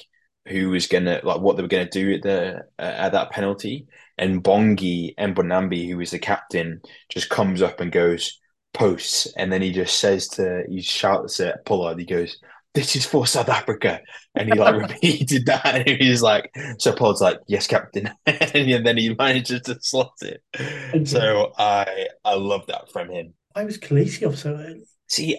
who 0.48 0.70
was 0.70 0.86
gonna 0.86 1.20
like 1.22 1.40
what 1.40 1.56
they 1.56 1.62
were 1.62 1.68
gonna 1.68 1.88
do 1.88 2.14
at 2.14 2.22
the 2.22 2.62
uh, 2.78 2.82
at 2.82 3.12
that 3.12 3.30
penalty, 3.30 3.86
and 4.18 4.42
Bongi 4.42 5.14
Mbonambi, 5.16 5.88
who 5.88 5.98
was 5.98 6.10
the 6.10 6.18
captain, 6.18 6.80
just 7.10 7.30
comes 7.30 7.62
up 7.62 7.80
and 7.80 7.92
goes 7.92 8.40
posts, 8.74 9.32
and 9.36 9.52
then 9.52 9.62
he 9.62 9.72
just 9.72 9.98
says 9.98 10.28
to 10.28 10.64
he 10.68 10.80
shouts 10.80 11.40
at 11.40 11.64
Pollard, 11.64 11.98
he 11.98 12.04
goes, 12.04 12.36
"This 12.74 12.96
is 12.96 13.06
for 13.06 13.26
South 13.26 13.48
Africa," 13.48 14.00
and 14.34 14.52
he 14.52 14.58
like 14.58 14.80
repeated 14.88 15.46
that, 15.46 15.86
and 15.86 16.00
he 16.00 16.08
was 16.08 16.22
like, 16.22 16.50
so 16.78 16.92
Pollard's 16.92 17.20
like, 17.20 17.38
"Yes, 17.46 17.66
captain," 17.66 18.10
and 18.26 18.86
then 18.86 18.96
he 18.96 19.14
manages 19.14 19.62
to 19.62 19.78
slot 19.80 20.12
it. 20.22 20.42
Okay. 20.54 21.04
So 21.04 21.52
I 21.58 22.08
I 22.24 22.34
love 22.34 22.66
that 22.68 22.90
from 22.92 23.10
him. 23.10 23.34
Why 23.52 23.64
was 23.64 23.78
Kolisi 23.78 24.26
off 24.26 24.38
so 24.38 24.54
early? 24.54 24.82
See, 25.08 25.38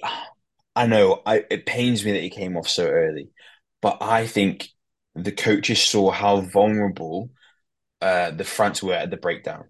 I 0.75 0.87
know 0.87 1.21
I, 1.25 1.43
it 1.49 1.65
pains 1.65 2.03
me 2.03 2.11
that 2.13 2.21
he 2.21 2.29
came 2.29 2.57
off 2.57 2.67
so 2.67 2.87
early, 2.87 3.29
but 3.81 3.97
I 4.01 4.27
think 4.27 4.69
the 5.15 5.31
coaches 5.31 5.81
saw 5.81 6.11
how 6.11 6.41
vulnerable 6.41 7.29
uh, 8.01 8.31
the 8.31 8.43
France 8.43 8.81
were 8.81 8.93
at 8.93 9.09
the 9.09 9.17
breakdown. 9.17 9.65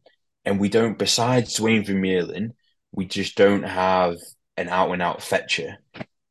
And 0.46 0.60
we 0.60 0.70
don't, 0.70 0.98
besides 0.98 1.56
Duane 1.56 1.84
Vermeulen, 1.84 2.52
we 2.94 3.06
just 3.06 3.36
don't 3.36 3.64
have 3.64 4.16
an 4.56 4.70
out 4.70 4.92
and 4.92 5.02
out 5.02 5.22
fetcher 5.22 5.78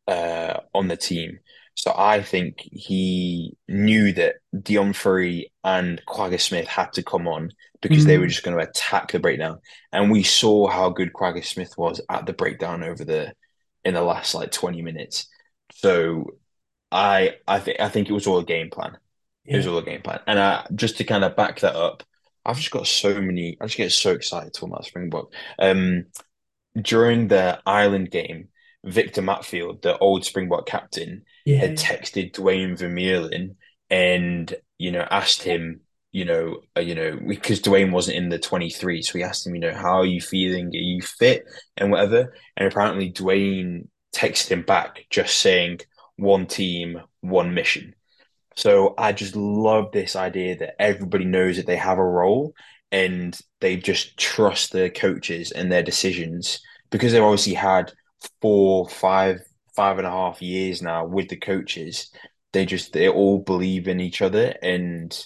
uh, 0.08 0.60
on 0.74 0.88
the 0.88 0.96
team. 0.96 1.38
So 1.74 1.92
I 1.96 2.22
think 2.22 2.60
he 2.60 3.56
knew 3.68 4.12
that 4.12 4.36
Deon 4.54 4.94
Fourie 4.94 5.50
and 5.64 6.02
Kwagga 6.06 6.40
Smith 6.40 6.66
had 6.66 6.92
to 6.94 7.02
come 7.02 7.26
on 7.26 7.50
because 7.80 8.04
mm. 8.04 8.06
they 8.06 8.18
were 8.18 8.26
just 8.26 8.42
going 8.42 8.56
to 8.56 8.62
attack 8.62 9.12
the 9.12 9.18
breakdown. 9.18 9.58
And 9.90 10.10
we 10.10 10.22
saw 10.22 10.68
how 10.68 10.90
good 10.90 11.12
Kwagga 11.12 11.44
Smith 11.44 11.76
was 11.78 12.00
at 12.08 12.26
the 12.26 12.32
breakdown 12.32 12.82
over 12.82 13.04
the 13.04 13.34
in 13.84 13.94
the 13.94 14.02
last 14.02 14.34
like 14.34 14.52
20 14.52 14.82
minutes. 14.82 15.26
So 15.72 16.32
I 16.90 17.36
I 17.48 17.58
think 17.58 17.80
I 17.80 17.88
think 17.88 18.08
it 18.08 18.12
was 18.12 18.26
all 18.26 18.38
a 18.38 18.44
game 18.44 18.70
plan. 18.70 18.98
Yeah. 19.44 19.54
It 19.54 19.56
was 19.58 19.66
all 19.66 19.78
a 19.78 19.82
game 19.82 20.02
plan. 20.02 20.20
And 20.26 20.38
I 20.38 20.66
just 20.74 20.98
to 20.98 21.04
kind 21.04 21.24
of 21.24 21.36
back 21.36 21.60
that 21.60 21.74
up, 21.74 22.02
I've 22.44 22.58
just 22.58 22.70
got 22.70 22.86
so 22.86 23.20
many 23.20 23.56
I 23.60 23.64
just 23.64 23.78
get 23.78 23.92
so 23.92 24.12
excited 24.12 24.52
talking 24.52 24.72
about 24.72 24.84
Springbok. 24.84 25.32
Um 25.58 26.06
during 26.80 27.28
the 27.28 27.60
Ireland 27.66 28.10
game, 28.10 28.48
Victor 28.84 29.22
Matfield, 29.22 29.82
the 29.82 29.96
old 29.98 30.24
Springbok 30.24 30.66
captain, 30.66 31.24
yeah. 31.44 31.58
had 31.58 31.76
texted 31.76 32.32
Duane 32.32 32.76
Vermeulen 32.76 33.56
and 33.90 34.54
you 34.78 34.90
know 34.90 35.06
asked 35.10 35.42
him 35.42 35.80
you 36.12 36.26
know, 36.26 36.60
uh, 36.76 36.80
you 36.80 36.94
know, 36.94 37.18
because 37.26 37.60
Duane 37.60 37.90
wasn't 37.90 38.18
in 38.18 38.28
the 38.28 38.38
23, 38.38 39.00
so 39.02 39.18
he 39.18 39.24
asked 39.24 39.46
him, 39.46 39.54
you 39.54 39.60
know, 39.62 39.74
how 39.74 40.00
are 40.00 40.06
you 40.06 40.20
feeling? 40.20 40.66
Are 40.66 40.76
you 40.76 41.00
fit 41.00 41.46
and 41.78 41.90
whatever? 41.90 42.34
And 42.56 42.70
apparently 42.70 43.08
Duane 43.08 43.88
texted 44.14 44.48
him 44.48 44.62
back 44.62 45.06
just 45.08 45.38
saying 45.38 45.80
one 46.16 46.46
team, 46.46 47.00
one 47.22 47.54
mission. 47.54 47.94
So 48.56 48.94
I 48.98 49.12
just 49.12 49.34
love 49.34 49.92
this 49.92 50.14
idea 50.14 50.58
that 50.58 50.80
everybody 50.80 51.24
knows 51.24 51.56
that 51.56 51.66
they 51.66 51.76
have 51.76 51.96
a 51.96 52.04
role 52.04 52.54
and 52.92 53.40
they 53.60 53.76
just 53.76 54.16
trust 54.18 54.70
their 54.72 54.90
coaches 54.90 55.50
and 55.50 55.72
their 55.72 55.82
decisions 55.82 56.60
because 56.90 57.12
they've 57.12 57.22
obviously 57.22 57.54
had 57.54 57.90
four, 58.42 58.88
five, 58.88 59.40
five 59.74 59.96
and 59.98 60.06
a 60.06 60.10
half 60.10 60.42
years 60.42 60.82
now 60.82 61.06
with 61.06 61.28
the 61.28 61.36
coaches. 61.36 62.12
They 62.52 62.66
just 62.66 62.92
they 62.92 63.08
all 63.08 63.38
believe 63.38 63.88
in 63.88 63.98
each 63.98 64.20
other 64.20 64.54
and 64.62 65.18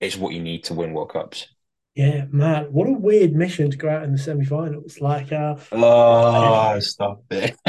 it's 0.00 0.16
what 0.16 0.34
you 0.34 0.40
need 0.40 0.64
to 0.64 0.74
win 0.74 0.92
World 0.92 1.12
Cups. 1.12 1.46
Yeah, 1.94 2.26
man, 2.30 2.66
what 2.72 2.88
a 2.88 2.92
weird 2.92 3.32
mission 3.32 3.70
to 3.70 3.76
go 3.76 3.88
out 3.88 4.04
in 4.04 4.12
the 4.12 4.18
semi-finals. 4.18 5.00
Like, 5.00 5.32
uh, 5.32 5.56
oh, 5.72 6.78
stop 6.78 7.24
it! 7.30 7.56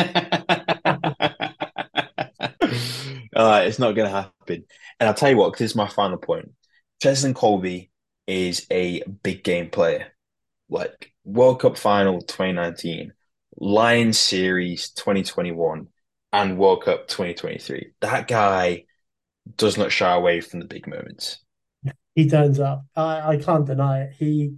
uh, 3.36 3.64
it's 3.66 3.80
not 3.80 3.96
going 3.96 4.08
to 4.08 4.10
happen. 4.10 4.66
And 5.00 5.08
I'll 5.08 5.16
tell 5.16 5.32
you 5.32 5.38
what, 5.38 5.52
because 5.52 5.66
it's 5.66 5.76
my 5.76 5.88
final 5.88 6.20
point. 6.20 6.52
Cheslin 7.02 7.34
Kolbe 7.34 7.89
is 8.30 8.68
a 8.72 9.04
big 9.24 9.44
game 9.44 9.70
player. 9.70 10.14
Like 10.70 11.12
World 11.26 11.62
Cup 11.62 11.78
final 11.78 12.22
2019, 12.22 13.14
Lions 13.58 14.20
Series 14.20 14.92
2021, 14.92 15.88
and 16.32 16.58
World 16.58 16.84
Cup 16.84 17.08
2023. 17.08 17.92
That 18.02 18.28
guy 18.28 18.86
does 19.58 19.78
not 19.78 19.92
shy 19.92 20.14
away 20.14 20.42
from 20.42 20.60
the 20.60 20.66
big 20.66 20.88
moments 20.88 21.40
he 22.20 22.30
turns 22.30 22.60
up. 22.60 22.86
I, 22.96 23.22
I 23.22 23.38
can't 23.38 23.66
deny 23.66 24.02
it. 24.02 24.14
He 24.18 24.56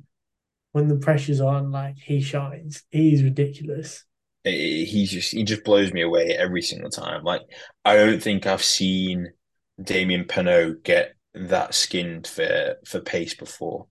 when 0.72 0.88
the 0.88 0.98
pressure's 0.98 1.42
on, 1.42 1.72
like 1.72 1.98
he 1.98 2.22
shines. 2.22 2.84
He's 2.90 3.24
ridiculous. 3.24 4.04
He's 4.44 5.12
just 5.12 5.32
he 5.32 5.44
just 5.44 5.64
blows 5.64 5.94
me 5.94 6.02
away 6.02 6.36
every 6.38 6.64
single 6.64 6.90
time. 6.90 7.24
Like 7.24 7.44
I 7.86 7.96
don't 7.96 8.22
think 8.22 8.48
I've 8.48 8.64
seen 8.64 9.34
Damian 9.82 10.26
Penaud 10.26 10.84
get 10.84 11.14
that 11.34 11.74
skinned 11.74 12.28
for 12.28 12.76
for 12.86 13.00
pace 13.00 13.34
before, 13.34 13.88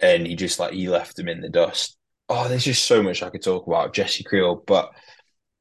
and 0.00 0.26
he 0.26 0.36
just 0.36 0.58
like 0.58 0.72
he 0.72 0.88
left 0.88 1.18
him 1.18 1.28
in 1.28 1.40
the 1.40 1.48
dust. 1.48 1.96
Oh, 2.28 2.48
there's 2.48 2.64
just 2.64 2.84
so 2.84 3.02
much 3.02 3.22
I 3.22 3.30
could 3.30 3.42
talk 3.42 3.66
about 3.66 3.92
Jesse 3.92 4.24
Creel, 4.24 4.62
but 4.66 4.90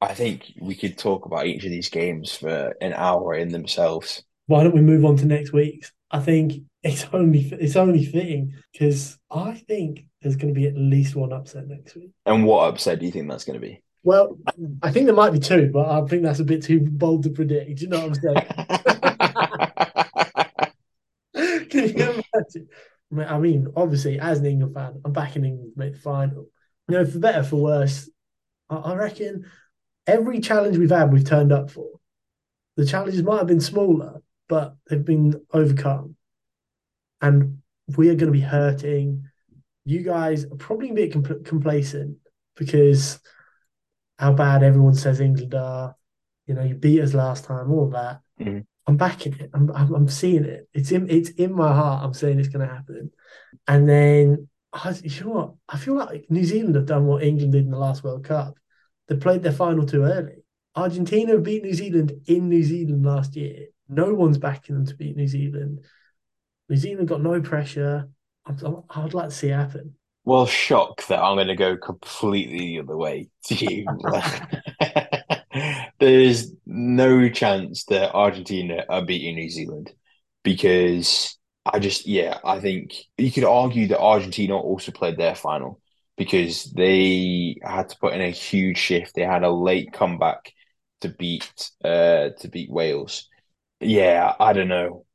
I 0.01 0.13
think 0.13 0.53
we 0.61 0.75
could 0.75 0.97
talk 0.97 1.25
about 1.25 1.47
each 1.47 1.65
of 1.65 1.71
these 1.71 1.89
games 1.89 2.33
for 2.33 2.75
an 2.79 2.93
hour 2.93 3.33
in 3.33 3.49
themselves. 3.49 4.23
Why 4.45 4.63
don't 4.63 4.75
we 4.75 4.81
move 4.81 5.03
on 5.03 5.17
to 5.17 5.25
next 5.25 5.51
week's? 5.51 5.91
I 6.11 6.19
think 6.19 6.63
it's 6.83 7.05
only 7.13 7.41
it's 7.59 7.75
only 7.75 8.05
fitting 8.05 8.55
because 8.71 9.17
I 9.29 9.53
think 9.67 10.05
there's 10.21 10.35
going 10.35 10.53
to 10.53 10.59
be 10.59 10.67
at 10.67 10.75
least 10.75 11.15
one 11.15 11.33
upset 11.33 11.67
next 11.67 11.95
week. 11.95 12.11
And 12.25 12.45
what 12.45 12.67
upset 12.67 12.99
do 12.99 13.05
you 13.05 13.11
think 13.11 13.29
that's 13.29 13.45
going 13.45 13.59
to 13.59 13.65
be? 13.65 13.81
Well, 14.03 14.37
I 14.81 14.91
think 14.91 15.05
there 15.05 15.15
might 15.15 15.33
be 15.33 15.39
two, 15.39 15.69
but 15.73 15.87
I 15.87 16.05
think 16.07 16.23
that's 16.23 16.39
a 16.39 16.45
bit 16.45 16.63
too 16.63 16.79
bold 16.79 17.23
to 17.23 17.29
predict. 17.29 17.81
You 17.81 17.89
know 17.89 18.07
what 18.07 18.23
I'm 18.23 18.45
saying? 19.55 20.05
Can 21.71 21.97
you 21.97 22.23
imagine? 22.33 22.67
I 23.27 23.39
mean, 23.39 23.67
obviously, 23.75 24.19
as 24.19 24.39
an 24.39 24.45
England 24.45 24.75
fan, 24.75 25.01
I'm 25.03 25.13
backing 25.13 25.45
England 25.45 25.73
to 25.73 25.79
make 25.79 25.93
the 25.93 25.99
final. 25.99 26.47
You 26.87 26.95
know, 26.95 27.05
for 27.05 27.19
better 27.19 27.43
for 27.43 27.57
worse, 27.57 28.09
I 28.69 28.95
reckon 28.95 29.45
every 30.07 30.39
challenge 30.41 30.77
we've 30.77 30.91
had, 30.91 31.11
we've 31.13 31.25
turned 31.25 31.51
up 31.53 31.71
for. 31.71 31.87
the 32.77 32.85
challenges 32.85 33.23
might 33.23 33.39
have 33.39 33.47
been 33.47 33.61
smaller, 33.61 34.21
but 34.49 34.75
they've 34.89 35.05
been 35.05 35.41
overcome. 35.53 36.15
And 37.21 37.59
we 37.97 38.09
are 38.09 38.15
going 38.15 38.31
to 38.31 38.37
be 38.37 38.39
hurting. 38.41 39.25
You 39.85 40.03
guys 40.03 40.45
are 40.45 40.55
probably 40.57 40.91
a 40.91 40.93
bit 40.93 41.13
compl- 41.13 41.45
complacent 41.45 42.17
because 42.55 43.19
how 44.17 44.33
bad 44.33 44.63
everyone 44.63 44.95
says 44.95 45.19
England 45.19 45.53
are. 45.55 45.95
You 46.47 46.55
know, 46.55 46.63
you 46.63 46.75
beat 46.75 47.01
us 47.01 47.13
last 47.13 47.45
time, 47.45 47.71
all 47.71 47.89
that. 47.91 48.21
Mhm. 48.39 48.65
I'm 48.89 48.97
backing 48.97 49.35
it. 49.39 49.51
I'm, 49.53 49.69
I'm 49.75 49.93
I'm 49.93 50.07
seeing 50.07 50.45
it. 50.45 50.67
It's 50.73 50.91
in 50.91 51.07
it's 51.11 51.29
in 51.29 51.53
my 51.53 51.71
heart. 51.71 52.03
I'm 52.03 52.15
saying 52.15 52.39
it's 52.39 52.49
going 52.49 52.67
to 52.67 52.73
happen. 52.73 53.11
And 53.67 53.87
then 53.87 54.47
I, 54.73 54.95
you 55.03 55.25
know 55.25 55.29
what? 55.29 55.53
I 55.69 55.77
feel 55.77 55.93
like 55.93 56.25
New 56.29 56.43
Zealand 56.43 56.73
have 56.73 56.87
done 56.87 57.05
what 57.05 57.21
England 57.23 57.51
did 57.51 57.65
in 57.65 57.71
the 57.71 57.77
last 57.77 58.03
World 58.03 58.23
Cup. 58.23 58.55
They 59.07 59.15
played 59.15 59.43
their 59.43 59.51
final 59.51 59.85
too 59.85 60.05
early. 60.05 60.43
Argentina 60.75 61.37
beat 61.37 61.63
New 61.63 61.73
Zealand 61.75 62.13
in 62.25 62.49
New 62.49 62.63
Zealand 62.63 63.05
last 63.05 63.35
year. 63.35 63.67
No 63.87 64.15
one's 64.15 64.39
backing 64.39 64.73
them 64.73 64.87
to 64.87 64.95
beat 64.95 65.15
New 65.15 65.27
Zealand. 65.27 65.85
New 66.67 66.75
Zealand 66.75 67.07
got 67.07 67.21
no 67.21 67.39
pressure. 67.41 68.09
I'm, 68.47 68.57
I'd 68.89 69.13
like 69.13 69.29
to 69.29 69.35
see 69.35 69.49
it 69.49 69.55
happen. 69.55 69.93
Well, 70.23 70.47
shock 70.47 71.05
that 71.07 71.21
I'm 71.21 71.35
going 71.35 71.47
to 71.47 71.55
go 71.55 71.77
completely 71.77 72.57
the 72.57 72.79
other 72.79 72.97
way 72.97 73.29
to 73.45 73.55
you. 73.55 73.85
There's 75.99 76.53
no 76.65 77.29
chance 77.29 77.85
that 77.85 78.13
Argentina 78.13 78.85
are 78.89 79.05
beating 79.05 79.35
New 79.35 79.49
Zealand 79.49 79.91
because 80.43 81.37
I 81.65 81.79
just, 81.79 82.07
yeah, 82.07 82.37
I 82.43 82.59
think 82.59 82.93
you 83.17 83.31
could 83.31 83.43
argue 83.43 83.87
that 83.87 83.99
Argentina 83.99 84.55
also 84.57 84.91
played 84.91 85.17
their 85.17 85.35
final 85.35 85.79
because 86.17 86.65
they 86.75 87.57
had 87.63 87.89
to 87.89 87.97
put 87.99 88.13
in 88.13 88.21
a 88.21 88.29
huge 88.29 88.77
shift. 88.77 89.15
They 89.15 89.23
had 89.23 89.43
a 89.43 89.49
late 89.51 89.91
comeback 89.93 90.51
to 91.01 91.09
beat 91.09 91.49
uh 91.83 92.29
to 92.39 92.47
beat 92.51 92.69
Wales. 92.69 93.27
Yeah, 93.81 94.33
I 94.39 94.53
don't 94.53 94.67
know 94.69 95.05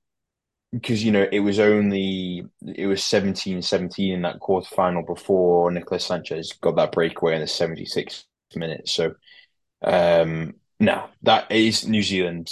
because 0.72 1.04
you 1.04 1.12
know 1.12 1.26
it 1.30 1.40
was 1.40 1.58
only 1.58 2.44
it 2.74 2.86
was 2.86 3.02
17-17 3.04 4.14
in 4.14 4.22
that 4.22 4.40
quarterfinal 4.40 5.06
before 5.06 5.70
Nicolas 5.70 6.04
Sanchez 6.06 6.52
got 6.60 6.76
that 6.76 6.92
breakaway 6.92 7.34
in 7.34 7.40
the 7.40 7.46
76th 7.46 8.24
minute. 8.56 8.88
So 8.88 9.14
um 9.84 10.54
no, 10.80 11.08
that 11.22 11.50
is 11.52 11.86
New 11.86 12.02
Zealand 12.02 12.50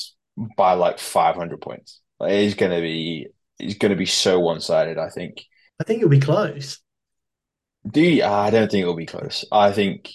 by 0.57 0.75
like 0.75 0.99
500 0.99 1.61
points. 1.61 2.01
Like, 2.21 2.33
it 2.33 2.41
is 2.41 2.55
gonna 2.55 2.81
be 2.81 3.29
it's 3.59 3.79
gonna 3.79 3.97
be 3.97 4.07
so 4.07 4.41
one-sided, 4.41 4.99
I 4.99 5.09
think. 5.09 5.45
I 5.81 5.85
think 5.85 5.99
it'll 5.99 6.11
be 6.11 6.21
close. 6.21 6.79
Do 7.89 8.01
you, 8.01 8.25
I 8.25 8.51
don't 8.51 8.71
think 8.71 8.83
it'll 8.83 8.95
be 8.95 9.07
close. 9.07 9.45
I 9.51 9.73
think 9.73 10.11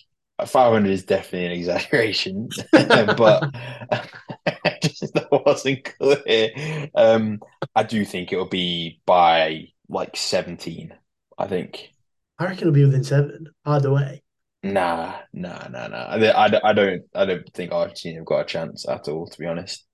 500 0.45 0.89
is 0.89 1.03
definitely 1.03 1.47
an 1.47 1.51
exaggeration, 1.53 2.49
but 2.71 3.51
just 4.81 5.13
that 5.13 5.27
wasn't 5.31 5.83
clear. 5.99 6.89
Um, 6.95 7.39
I 7.75 7.83
do 7.83 8.05
think 8.05 8.31
it'll 8.31 8.45
be 8.45 9.01
by 9.05 9.69
like 9.89 10.15
17. 10.15 10.93
I 11.37 11.47
think. 11.47 11.91
I 12.39 12.45
reckon 12.45 12.59
it'll 12.61 12.73
be 12.73 12.85
within 12.85 13.03
seven 13.03 13.47
either 13.65 13.91
way. 13.91 14.23
Nah, 14.63 15.19
nah, 15.33 15.67
nah, 15.69 15.87
nah. 15.87 16.05
I, 16.07 16.31
I, 16.47 16.69
I 16.69 16.73
don't, 16.73 17.03
I 17.15 17.25
don't 17.25 17.47
think 17.53 17.71
Argentina 17.71 18.17
have 18.19 18.25
got 18.25 18.41
a 18.41 18.45
chance 18.45 18.87
at 18.87 19.07
all. 19.07 19.27
To 19.27 19.39
be 19.39 19.45
honest, 19.45 19.85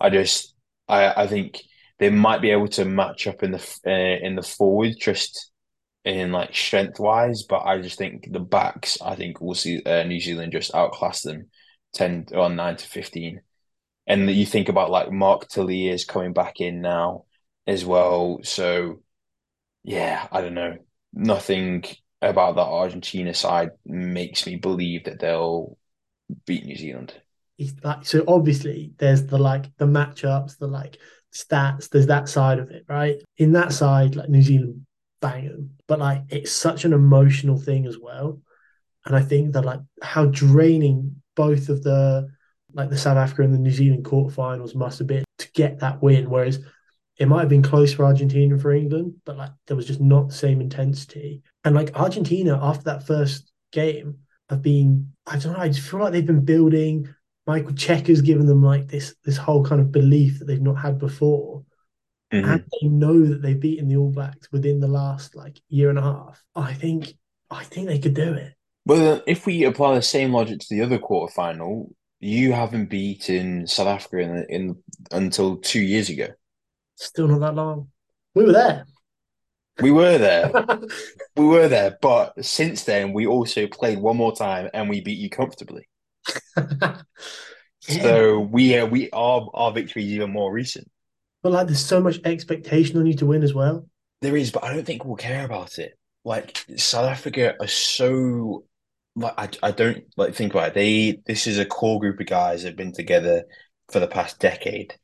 I 0.00 0.10
just, 0.10 0.54
I, 0.88 1.24
I 1.24 1.26
think 1.26 1.60
they 1.98 2.10
might 2.10 2.40
be 2.40 2.50
able 2.50 2.68
to 2.68 2.84
match 2.84 3.26
up 3.26 3.42
in 3.42 3.52
the 3.52 3.78
uh, 3.86 4.24
in 4.26 4.36
the 4.36 4.42
forward 4.42 4.94
just 5.00 5.50
in 6.04 6.32
like 6.32 6.54
strength 6.54 7.00
wise, 7.00 7.44
but 7.48 7.64
I 7.66 7.80
just 7.82 7.98
think 7.98 8.32
the 8.32 8.40
backs, 8.40 8.98
I 9.02 9.16
think 9.16 9.40
we'll 9.40 9.54
see 9.54 9.82
uh, 9.84 10.04
New 10.04 10.20
Zealand 10.20 10.52
just 10.52 10.74
outclass 10.74 11.22
them 11.22 11.50
10 11.94 12.26
or 12.32 12.50
9 12.50 12.76
to 12.76 12.86
15. 12.86 13.40
And 14.06 14.30
you 14.30 14.46
think 14.46 14.68
about 14.68 14.90
like 14.90 15.12
Mark 15.12 15.48
Tele'a 15.48 15.92
is 15.94 16.04
coming 16.04 16.32
back 16.32 16.60
in 16.60 16.80
now 16.82 17.24
as 17.66 17.84
well. 17.84 18.40
So, 18.44 19.02
yeah, 19.84 20.26
I 20.32 20.40
don't 20.40 20.54
know. 20.54 20.76
Nothing 21.12 21.84
about 22.22 22.56
that 22.56 22.62
Argentina 22.62 23.34
side 23.34 23.70
makes 23.84 24.46
me 24.46 24.56
believe 24.56 25.04
that 25.04 25.20
they'll 25.20 25.76
beat 26.46 26.64
New 26.64 26.76
Zealand. 26.76 27.14
Like 27.82 28.04
so 28.04 28.22
obviously 28.28 28.92
there's 28.98 29.26
the 29.26 29.38
like 29.38 29.64
the 29.78 29.86
matchups, 29.86 30.58
the 30.58 30.66
like 30.66 30.98
stats, 31.34 31.88
there's 31.88 32.06
that 32.06 32.28
side 32.28 32.58
of 32.58 32.70
it, 32.70 32.84
right? 32.88 33.16
In 33.38 33.52
that 33.52 33.72
side, 33.72 34.16
like 34.16 34.28
New 34.28 34.42
Zealand 34.42 34.86
bang 35.20 35.48
them. 35.48 35.70
But 35.86 35.98
like 35.98 36.22
it's 36.28 36.52
such 36.52 36.84
an 36.84 36.92
emotional 36.92 37.58
thing 37.58 37.86
as 37.86 37.98
well. 37.98 38.40
And 39.04 39.16
I 39.16 39.22
think 39.22 39.52
that 39.52 39.64
like 39.64 39.80
how 40.02 40.26
draining 40.26 41.22
both 41.34 41.68
of 41.68 41.82
the 41.82 42.28
like 42.74 42.90
the 42.90 42.98
South 42.98 43.16
Africa 43.16 43.42
and 43.42 43.54
the 43.54 43.58
New 43.58 43.70
Zealand 43.70 44.04
quarterfinals 44.04 44.74
must 44.74 44.98
have 44.98 45.08
been 45.08 45.24
to 45.38 45.52
get 45.52 45.78
that 45.80 46.02
win. 46.02 46.28
Whereas 46.28 46.60
it 47.18 47.28
might 47.28 47.40
have 47.40 47.48
been 47.48 47.62
close 47.62 47.94
for 47.94 48.04
Argentina 48.04 48.54
and 48.54 48.62
for 48.62 48.72
England, 48.72 49.14
but 49.24 49.36
like 49.36 49.50
there 49.66 49.76
was 49.76 49.86
just 49.86 50.00
not 50.00 50.28
the 50.28 50.34
same 50.34 50.60
intensity. 50.60 51.42
And 51.64 51.74
like 51.74 51.98
Argentina 51.98 52.58
after 52.62 52.84
that 52.84 53.06
first 53.06 53.50
game 53.72 54.18
have 54.50 54.62
been, 54.62 55.12
I 55.26 55.38
don't 55.38 55.54
know, 55.54 55.58
I 55.58 55.68
just 55.68 55.88
feel 55.88 56.00
like 56.00 56.12
they've 56.12 56.26
been 56.26 56.44
building. 56.44 57.08
Michael 57.46 57.72
Cheika's 57.72 58.22
given 58.22 58.46
them 58.46 58.62
like 58.62 58.88
this 58.88 59.14
this 59.24 59.36
whole 59.36 59.64
kind 59.64 59.80
of 59.80 59.92
belief 59.92 60.38
that 60.38 60.46
they've 60.46 60.60
not 60.60 60.74
had 60.74 60.98
before. 60.98 61.64
Mm-hmm. 62.32 62.50
And 62.50 62.64
they 62.80 62.88
know 62.88 63.24
that 63.24 63.40
they've 63.40 63.58
beaten 63.58 63.88
the 63.88 63.96
All 63.96 64.10
Blacks 64.10 64.50
within 64.50 64.80
the 64.80 64.88
last 64.88 65.36
like 65.36 65.60
year 65.68 65.90
and 65.90 65.98
a 65.98 66.02
half. 66.02 66.44
I 66.54 66.74
think 66.74 67.14
I 67.50 67.64
think 67.64 67.86
they 67.86 67.98
could 67.98 68.14
do 68.14 68.34
it. 68.34 68.52
Well, 68.84 69.22
if 69.26 69.46
we 69.46 69.64
apply 69.64 69.94
the 69.94 70.02
same 70.02 70.32
logic 70.32 70.60
to 70.60 70.66
the 70.70 70.82
other 70.82 70.98
quarterfinal, 70.98 71.90
you 72.20 72.52
haven't 72.52 72.90
beaten 72.90 73.66
South 73.66 73.88
Africa 73.88 74.18
in, 74.18 74.46
in 74.48 74.76
until 75.10 75.56
two 75.56 75.80
years 75.80 76.08
ago. 76.08 76.28
Still 76.96 77.28
not 77.28 77.40
that 77.40 77.54
long. 77.54 77.88
We 78.34 78.44
were 78.44 78.52
there. 78.52 78.86
We 79.80 79.90
were 79.90 80.18
there. 80.18 80.50
we 81.36 81.44
were 81.44 81.68
there, 81.68 81.98
but 82.00 82.44
since 82.44 82.84
then 82.84 83.12
we 83.12 83.26
also 83.26 83.66
played 83.66 83.98
one 83.98 84.16
more 84.16 84.34
time 84.34 84.70
and 84.72 84.88
we 84.88 85.00
beat 85.00 85.18
you 85.18 85.30
comfortably. 85.30 85.88
yeah. 86.56 87.02
So 87.80 88.40
we 88.40 88.76
uh, 88.76 88.86
we 88.86 89.10
our 89.12 89.48
our 89.54 89.70
victory 89.70 90.02
is 90.02 90.10
even 90.10 90.32
more 90.32 90.52
recent. 90.52 90.90
But 91.44 91.52
like, 91.52 91.68
there's 91.68 91.84
so 91.84 92.00
much 92.00 92.18
expectation 92.24 92.98
on 92.98 93.06
you 93.06 93.14
to 93.14 93.26
win 93.26 93.44
as 93.44 93.54
well. 93.54 93.86
There 94.22 94.36
is, 94.36 94.50
but 94.50 94.64
I 94.64 94.74
don't 94.74 94.84
think 94.84 95.04
we'll 95.04 95.14
care 95.14 95.44
about 95.44 95.78
it. 95.78 95.96
Like 96.24 96.64
South 96.76 97.08
Africa 97.08 97.54
are 97.60 97.68
so 97.68 98.64
like 99.14 99.34
I, 99.38 99.68
I 99.68 99.70
don't 99.70 100.04
like 100.16 100.34
think 100.34 100.52
about 100.52 100.68
it. 100.68 100.74
They 100.74 101.22
this 101.26 101.46
is 101.46 101.60
a 101.60 101.64
core 101.64 102.00
group 102.00 102.18
of 102.18 102.26
guys 102.26 102.62
that 102.62 102.70
have 102.70 102.76
been 102.76 102.92
together 102.92 103.44
for 103.88 104.00
the 104.00 104.08
past 104.08 104.40
decade, 104.40 104.96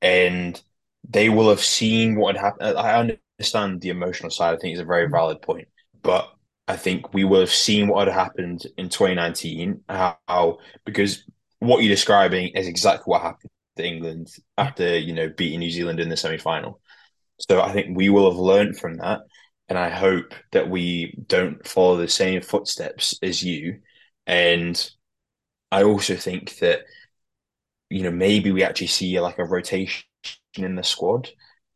and 0.00 0.60
they 1.10 1.28
will 1.28 1.48
have 1.48 1.60
seen 1.60 2.16
what 2.16 2.36
had 2.36 2.44
happened. 2.44 2.78
I 2.78 3.16
understand 3.38 3.80
the 3.80 3.90
emotional 3.90 4.30
side. 4.30 4.54
I 4.54 4.58
think 4.58 4.74
is 4.74 4.80
a 4.80 4.84
very 4.84 5.08
mm. 5.08 5.10
valid 5.10 5.42
point, 5.42 5.68
but 6.02 6.32
I 6.68 6.76
think 6.76 7.12
we 7.12 7.24
will 7.24 7.40
have 7.40 7.50
seen 7.50 7.88
what 7.88 8.06
had 8.06 8.14
happened 8.14 8.62
in 8.76 8.88
2019. 8.88 9.82
How, 9.88 10.18
how 10.28 10.58
because 10.84 11.24
what 11.58 11.82
you're 11.82 11.94
describing 11.94 12.48
is 12.48 12.68
exactly 12.68 13.04
what 13.06 13.22
happened 13.22 13.50
to 13.76 13.84
England 13.84 14.28
after 14.56 14.96
you 14.98 15.12
know 15.12 15.28
beating 15.28 15.60
New 15.60 15.70
Zealand 15.70 16.00
in 16.00 16.08
the 16.08 16.16
semi 16.16 16.38
final. 16.38 16.80
So 17.40 17.60
I 17.60 17.72
think 17.72 17.96
we 17.96 18.08
will 18.08 18.30
have 18.30 18.38
learned 18.38 18.78
from 18.78 18.98
that, 18.98 19.20
and 19.68 19.78
I 19.78 19.88
hope 19.88 20.34
that 20.52 20.70
we 20.70 21.18
don't 21.26 21.66
follow 21.66 21.96
the 21.96 22.08
same 22.08 22.40
footsteps 22.42 23.18
as 23.22 23.42
you. 23.42 23.80
And 24.26 24.90
I 25.72 25.82
also 25.82 26.14
think 26.14 26.58
that 26.58 26.82
you 27.88 28.04
know 28.04 28.12
maybe 28.12 28.52
we 28.52 28.62
actually 28.62 28.86
see 28.88 29.18
like 29.18 29.38
a 29.38 29.44
rotation 29.44 30.04
in 30.56 30.74
the 30.74 30.82
squad, 30.82 31.28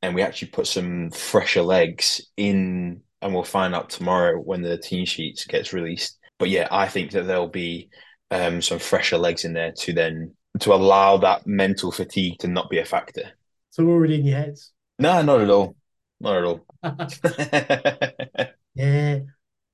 and 0.03 0.15
we 0.15 0.23
actually 0.23 0.49
put 0.49 0.67
some 0.67 1.11
fresher 1.11 1.63
legs 1.63 2.21
in, 2.37 3.01
and 3.23 3.35
we'll 3.35 3.45
find 3.45 3.75
out 3.75 3.91
tomorrow 3.91 4.39
when 4.39 4.63
the 4.63 4.79
team 4.79 5.07
sheets 5.07 5.47
gets 5.47 5.73
released. 5.73 6.19
But 6.39 6.51
yeah, 6.51 6.69
I 6.71 6.89
think 6.89 7.13
that 7.13 7.27
there'll 7.27 7.49
be 7.49 7.89
um, 8.31 8.61
some 8.61 8.79
fresher 8.79 9.19
legs 9.19 9.45
in 9.45 9.53
there 9.53 9.73
to 9.73 9.93
then 9.93 10.35
to 10.61 10.73
allow 10.73 11.17
that 11.19 11.47
mental 11.47 11.91
fatigue 11.91 12.39
to 12.39 12.49
not 12.49 12.71
be 12.71 12.79
a 12.79 12.85
factor. 12.85 13.33
So 13.71 13.85
we're 13.85 13.95
already 13.95 14.17
in 14.17 14.27
your 14.27 14.39
heads. 14.39 14.73
No, 14.99 15.23
not 15.23 15.41
at 15.41 15.51
all. 15.51 15.77
Not 16.21 16.37
at 16.37 16.45
all. 16.45 16.67
yeah. 18.75 19.21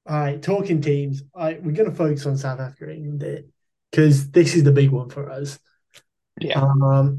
All 0.07 0.19
right. 0.19 0.43
Talking 0.43 0.81
teams. 0.81 1.23
All 1.35 1.45
right, 1.45 1.63
we're 1.63 1.73
going 1.73 1.91
to 1.91 1.97
focus 1.97 2.25
on 2.27 2.39
South 2.39 2.61
Africa 2.61 2.93
England 2.93 3.45
because 3.91 4.31
this 4.31 4.55
is 4.55 4.65
the 4.65 4.73
big 4.73 4.91
one 4.91 5.11
for 5.11 5.31
us. 5.31 5.59
Yeah. 6.41 6.61
Um, 6.61 7.19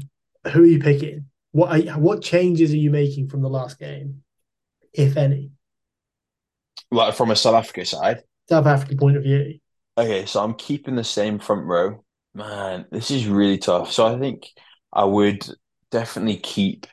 who 0.52 0.62
are 0.62 0.66
you 0.66 0.80
picking? 0.80 1.26
What 1.52 1.88
are, 1.88 1.98
what 1.98 2.22
changes 2.22 2.72
are 2.72 2.78
you 2.78 2.90
making 2.90 3.28
from 3.28 3.42
the 3.42 3.48
last 3.48 3.78
game, 3.78 4.22
if 4.92 5.16
any? 5.16 5.52
Like 6.90 7.14
from 7.14 7.30
a 7.30 7.36
South 7.36 7.54
Africa 7.54 7.84
side. 7.84 8.22
South 8.48 8.66
Africa 8.66 8.96
point 8.96 9.16
of 9.16 9.22
view. 9.22 9.58
Okay, 9.96 10.26
so 10.26 10.42
I'm 10.42 10.54
keeping 10.54 10.96
the 10.96 11.04
same 11.04 11.38
front 11.38 11.66
row. 11.66 12.02
Man, 12.34 12.86
this 12.90 13.10
is 13.10 13.26
really 13.26 13.58
tough. 13.58 13.92
So 13.92 14.06
I 14.06 14.18
think 14.18 14.48
I 14.92 15.04
would 15.04 15.46
definitely 15.90 16.38
keep. 16.38 16.86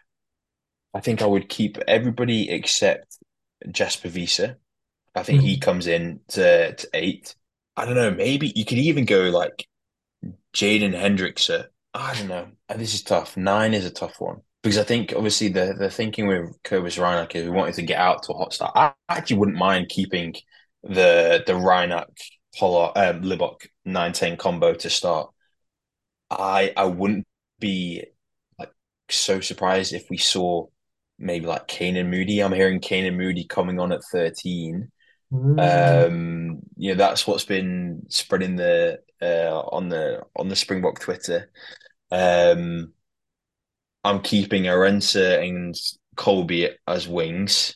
I 0.93 0.99
think 0.99 1.21
I 1.21 1.25
would 1.25 1.47
keep 1.47 1.77
everybody 1.87 2.49
except 2.49 3.17
Jasper 3.71 4.09
Wiese. 4.09 4.55
I 5.15 5.23
think 5.23 5.41
he 5.41 5.53
mm-hmm. 5.53 5.61
comes 5.61 5.87
in 5.87 6.19
to, 6.29 6.75
to 6.75 6.89
eight. 6.93 7.35
I 7.77 7.85
don't 7.85 7.95
know. 7.95 8.11
Maybe 8.11 8.51
you 8.55 8.65
could 8.65 8.77
even 8.77 9.05
go 9.05 9.29
like 9.29 9.67
Jaden 10.53 10.93
Hendrikse 10.93 11.67
I 11.93 12.13
don't 12.15 12.27
know. 12.27 12.47
This 12.75 12.93
is 12.93 13.01
tough. 13.01 13.35
Nine 13.35 13.73
is 13.73 13.85
a 13.85 13.89
tough 13.89 14.19
one 14.21 14.41
because 14.61 14.77
I 14.77 14.83
think 14.83 15.13
obviously 15.15 15.49
the 15.49 15.73
the 15.77 15.89
thinking 15.89 16.27
with 16.27 16.61
Cobus 16.63 16.97
Reinach 16.97 17.35
is 17.35 17.45
we 17.45 17.51
wanted 17.51 17.75
to 17.75 17.83
get 17.83 17.99
out 17.99 18.23
to 18.23 18.33
a 18.33 18.37
hot 18.37 18.53
start. 18.53 18.71
I 18.75 18.93
actually 19.07 19.37
wouldn't 19.37 19.57
mind 19.57 19.89
keeping 19.89 20.35
the 20.83 21.43
the 21.45 21.53
Reinach 21.53 22.07
Pollard 22.57 22.91
um, 22.95 23.21
Libbok 23.21 23.67
nine 23.85 24.13
ten 24.13 24.37
combo 24.37 24.73
to 24.73 24.89
start. 24.89 25.31
I 26.29 26.73
I 26.75 26.85
wouldn't 26.85 27.27
be 27.59 28.05
like 28.57 28.71
so 29.09 29.39
surprised 29.39 29.93
if 29.93 30.09
we 30.09 30.17
saw 30.17 30.67
maybe 31.17 31.45
like 31.45 31.67
Canan 31.67 32.09
Moodie. 32.09 32.39
I'm 32.39 32.53
hearing 32.53 32.79
Canan 32.79 33.17
Moodie 33.17 33.45
coming 33.45 33.79
on 33.79 33.91
at 33.91 34.03
13. 34.11 34.89
Mm. 35.31 36.07
Um, 36.07 36.59
you 36.75 36.91
know, 36.91 36.97
that's 36.97 37.27
what's 37.27 37.45
been 37.45 38.03
spreading 38.09 38.55
the 38.55 38.99
uh 39.21 39.59
on 39.59 39.89
the 39.89 40.23
on 40.35 40.49
the 40.49 40.55
Springbok 40.55 40.99
Twitter. 40.99 41.51
Um, 42.11 42.93
I'm 44.03 44.21
keeping 44.21 44.63
Arendse 44.63 45.43
and 45.43 45.75
Kolbe 46.15 46.75
as 46.87 47.07
wings, 47.07 47.75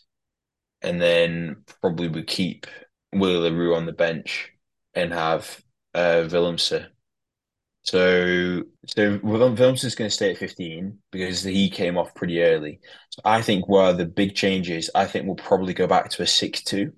and 0.81 1.01
then 1.01 1.63
probably 1.81 2.07
would 2.09 2.27
keep 2.27 2.67
Willie 3.13 3.49
le 3.49 3.55
Roux 3.55 3.75
on 3.75 3.85
the 3.87 3.93
bench 3.93 4.51
and 4.95 5.13
have 5.13 5.61
uh 5.95 6.23
Willemse. 6.29 6.87
So 7.83 8.63
so 8.87 9.19
Willemse's 9.19 9.95
going 9.95 10.09
to 10.09 10.15
stay 10.15 10.31
at 10.31 10.37
15 10.37 10.99
because 11.11 11.43
he 11.43 11.69
came 11.69 11.97
off 11.97 12.15
pretty 12.15 12.41
early. 12.41 12.79
So 13.09 13.21
I 13.25 13.41
think 13.41 13.67
where 13.67 13.93
the 13.93 14.05
big 14.05 14.35
changes, 14.35 14.89
I 14.95 15.05
think 15.05 15.25
we'll 15.25 15.35
probably 15.35 15.73
go 15.73 15.87
back 15.87 16.09
to 16.11 16.23
a 16.23 16.27
6-2. 16.27 16.93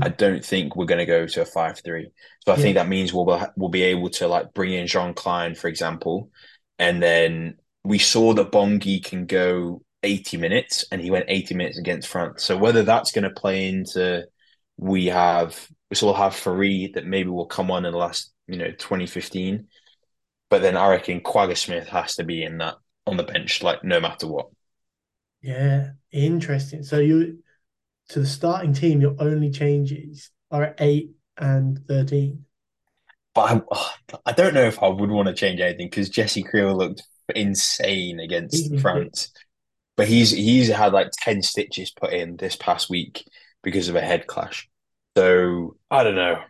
I 0.00 0.08
Mm. 0.10 0.10
don't 0.10 0.44
think 0.44 0.76
we're 0.76 0.86
going 0.86 0.98
to 0.98 1.06
go 1.06 1.26
to 1.26 1.42
a 1.42 1.44
5-3. 1.44 2.08
So 2.44 2.52
I 2.52 2.56
Yeah. 2.56 2.56
think 2.56 2.76
that 2.76 2.88
means 2.88 3.12
we'll 3.12 3.26
we'll 3.56 3.68
be 3.70 3.82
able 3.82 4.10
to 4.10 4.28
like 4.28 4.54
bring 4.54 4.72
in 4.72 4.86
Jean 4.86 5.14
Kleyn, 5.14 5.56
for 5.56 5.68
example, 5.68 6.30
and 6.78 7.02
then 7.02 7.56
we 7.84 7.98
saw 7.98 8.32
that 8.34 8.52
Bongi 8.52 9.02
can 9.04 9.26
go 9.26 9.82
80 10.02 10.36
minutes, 10.36 10.84
and 10.90 11.00
he 11.00 11.10
went 11.10 11.26
80 11.28 11.54
minutes 11.54 11.78
against 11.78 12.08
France. 12.08 12.42
So 12.42 12.56
whether 12.56 12.82
that's 12.82 13.12
going 13.12 13.24
to 13.24 13.30
play 13.30 13.68
into 13.68 14.26
we 14.76 15.06
have 15.06 15.68
we 15.90 15.96
still 15.96 16.14
have 16.14 16.34
Farid 16.34 16.94
that 16.94 17.06
maybe 17.06 17.28
will 17.28 17.46
come 17.46 17.70
on 17.70 17.84
in 17.84 17.92
the 17.92 17.98
last 17.98 18.32
you 18.46 18.56
know 18.56 18.70
2015, 18.70 19.68
but 20.50 20.62
then 20.62 20.76
I 20.76 20.88
reckon 20.88 21.20
Kwagga 21.20 21.56
Smith 21.56 21.88
has 21.88 22.16
to 22.16 22.24
be 22.24 22.42
in 22.42 22.58
that 22.58 22.76
on 23.06 23.16
the 23.16 23.22
bench 23.22 23.62
like 23.62 23.84
no 23.84 24.00
matter 24.00 24.26
what. 24.26 24.48
Yeah. 25.40 25.90
Interesting. 26.10 26.82
So 26.82 26.98
you 26.98 27.42
to 28.10 28.20
the 28.20 28.26
starting 28.26 28.72
team, 28.72 29.00
your 29.00 29.16
only 29.18 29.50
changes 29.50 30.30
are 30.50 30.64
at 30.64 30.80
eight 30.80 31.10
and 31.38 31.78
thirteen. 31.86 32.44
But 33.34 33.50
I, 33.50 33.62
oh, 33.72 33.90
I 34.26 34.32
don't 34.32 34.52
know 34.54 34.64
if 34.64 34.82
I 34.82 34.88
would 34.88 35.10
want 35.10 35.28
to 35.28 35.34
change 35.34 35.60
anything 35.60 35.88
because 35.88 36.10
Jesse 36.10 36.42
Kriel 36.42 36.76
looked 36.76 37.02
insane 37.34 38.20
against. 38.20 38.78
France. 38.80 39.32
But 39.96 40.08
he's 40.08 40.30
he's 40.30 40.68
had 40.68 40.92
like 40.92 41.08
10 41.18 41.42
stitches 41.42 41.90
put 41.90 42.12
in 42.12 42.36
this 42.36 42.56
past 42.56 42.88
week 42.88 43.24
because 43.62 43.88
of 43.88 43.96
a 43.96 44.00
head 44.00 44.26
clash. 44.26 44.68
So 45.16 45.76
I 45.90 46.02
don't 46.02 46.14
know. 46.14 46.40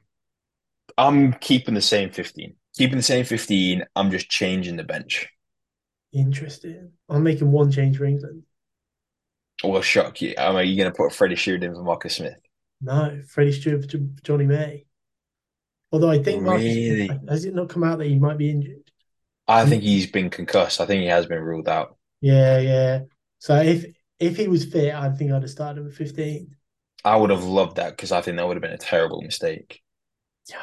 I'm 0.96 1.32
keeping 1.34 1.74
the 1.74 1.80
same 1.80 2.10
15. 2.10 2.54
Keeping 2.76 2.96
the 2.96 3.02
same 3.02 3.24
15. 3.24 3.84
I'm 3.96 4.10
just 4.10 4.28
changing 4.28 4.76
the 4.76 4.84
bench. 4.84 5.28
Interesting. 6.12 6.92
I'm 7.08 7.22
making 7.22 7.50
one 7.50 7.70
change 7.72 7.96
for 7.96 8.04
England. 8.04 8.42
Will 9.64 9.82
shock 9.82 10.20
you. 10.20 10.34
Am 10.36 10.56
I 10.56 10.62
you 10.62 10.76
going 10.76 10.90
to 10.90 10.96
put 10.96 11.12
Freddie 11.12 11.36
Steward 11.36 11.64
in 11.64 11.74
for 11.74 11.82
Marcus 11.82 12.16
Smith? 12.16 12.34
No, 12.80 13.22
Freddie 13.28 13.52
Steward 13.52 13.90
for 13.90 13.98
Johnny 14.22 14.44
May. 14.46 14.84
Although 15.90 16.10
I 16.10 16.22
think 16.22 16.42
Marcus 16.42 16.64
Really? 16.64 17.10
has 17.28 17.44
it 17.44 17.54
not 17.54 17.68
come 17.68 17.84
out 17.84 17.98
that 17.98 18.06
he 18.06 18.18
might 18.18 18.38
be 18.38 18.50
injured? 18.50 18.90
I 19.48 19.64
hmm. 19.64 19.70
think 19.70 19.82
he's 19.82 20.10
been 20.10 20.30
concussed. 20.30 20.80
I 20.80 20.86
think 20.86 21.02
he 21.02 21.08
has 21.08 21.26
been 21.26 21.42
ruled 21.42 21.68
out. 21.68 21.96
Yeah, 22.20 22.58
yeah. 22.58 23.00
So 23.38 23.56
if 23.56 23.84
if 24.20 24.36
he 24.36 24.48
was 24.48 24.64
fit, 24.64 24.94
I 24.94 25.10
think 25.10 25.32
I'd 25.32 25.42
have 25.42 25.50
started 25.50 25.80
him 25.80 25.88
at 25.88 25.94
15. 25.94 26.54
I 27.04 27.16
would 27.16 27.30
have 27.30 27.44
loved 27.44 27.76
that 27.76 27.96
because 27.96 28.12
I 28.12 28.20
think 28.20 28.36
that 28.36 28.46
would 28.46 28.56
have 28.56 28.62
been 28.62 28.70
a 28.70 28.78
terrible 28.78 29.22
mistake. 29.22 29.82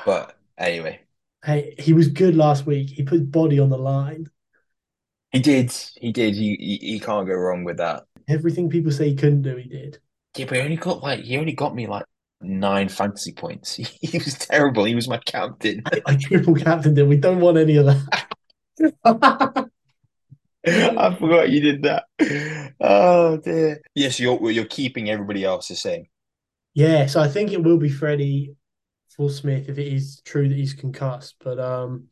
But 0.06 0.38
anyway, 0.58 1.02
Hey, 1.44 1.76
he 1.80 1.94
was 1.94 2.10
good 2.10 2.36
last 2.36 2.66
week. 2.66 2.90
He 2.90 3.04
put 3.04 3.32
body 3.32 3.60
on 3.60 3.70
the 3.70 3.78
line. 3.78 4.30
he 5.32 5.40
did. 5.40 5.72
He 6.00 6.12
did. 6.12 6.36
He, 6.36 6.56
he, 6.60 6.94
he 6.94 7.00
can't 7.00 7.28
go 7.28 7.34
wrong 7.34 7.64
with 7.64 7.78
that. 7.78 8.04
Everything 8.28 8.70
people 8.70 8.92
say 8.92 9.10
he 9.10 9.16
couldn't 9.16 9.44
do, 9.44 9.56
he 9.56 9.70
did. 9.70 10.00
Yeah, 10.36 10.46
but 10.46 10.58
he 10.58 10.64
only 10.64 10.76
got 10.76 11.02
like 11.02 11.22
he 11.22 11.38
only 11.38 11.54
got 11.54 11.74
me 11.74 11.88
like 11.88 12.06
nine 12.42 12.90
fantasy 12.90 13.32
points. 13.32 13.76
He 14.02 14.18
was 14.18 14.36
terrible. 14.36 14.84
He 14.84 14.96
was 14.96 15.08
my 15.08 15.18
captain. 15.18 15.82
I, 15.86 16.02
I 16.06 16.16
triple 16.16 16.56
captained 16.56 16.98
him. 16.98 17.08
We 17.08 17.18
don't 17.18 17.40
want 17.40 17.58
any 17.58 17.78
of 17.78 17.86
that. 17.86 18.28
I 19.06 19.66
forgot 21.18 21.50
you 21.50 21.62
did 21.62 21.84
that. 21.84 22.06
Oh 22.82 23.38
dear. 23.38 23.82
Yes, 23.96 24.20
you're 24.20 24.52
you're 24.52 24.66
keeping 24.66 25.10
everybody 25.10 25.44
else 25.44 25.68
the 25.68 25.76
same. 25.76 26.06
yeah, 26.74 27.06
so 27.08 27.22
I 27.22 27.28
think 27.28 27.52
it 27.52 27.64
will 27.64 27.78
be 27.78 27.90
Freddie 27.90 28.56
for 29.16 29.30
Smith 29.30 29.70
if 29.70 29.78
it 29.78 29.88
is 29.88 30.22
true 30.26 30.48
that 30.50 30.58
he's 30.58 30.74
concussed. 30.74 31.36
But 31.44 31.60
um, 31.60 32.08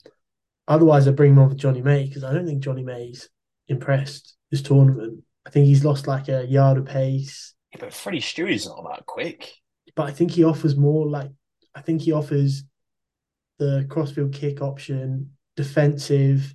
otherwise, 0.67 1.07
I 1.07 1.11
bring 1.11 1.31
him 1.31 1.39
on 1.39 1.49
for 1.49 1.55
Johnny 1.55 1.81
May 1.81 2.05
because 2.05 2.23
I 2.23 2.33
don't 2.33 2.45
think 2.45 2.63
Johnny 2.63 2.83
May's 2.83 3.29
impressed 3.67 4.35
this 4.51 4.61
tournament. 4.61 5.23
I 5.45 5.49
think 5.49 5.65
he's 5.67 5.85
lost 5.85 6.07
like 6.07 6.27
a 6.29 6.45
yard 6.45 6.77
of 6.77 6.85
pace, 6.85 7.53
Yeah, 7.73 7.79
but 7.81 7.93
Freddie 7.93 8.21
Steward 8.21 8.51
is 8.51 8.65
not 8.65 8.83
that 8.89 9.05
quick. 9.05 9.51
but 9.95 10.07
I 10.07 10.11
think 10.11 10.31
he 10.31 10.43
offers 10.43 10.75
more. 10.75 11.07
Like 11.07 11.31
I 11.75 11.81
think 11.81 12.01
he 12.01 12.11
offers 12.13 12.63
the 13.59 13.85
crossfield 13.89 14.33
kick 14.33 14.61
option, 14.61 15.31
defensive 15.55 16.53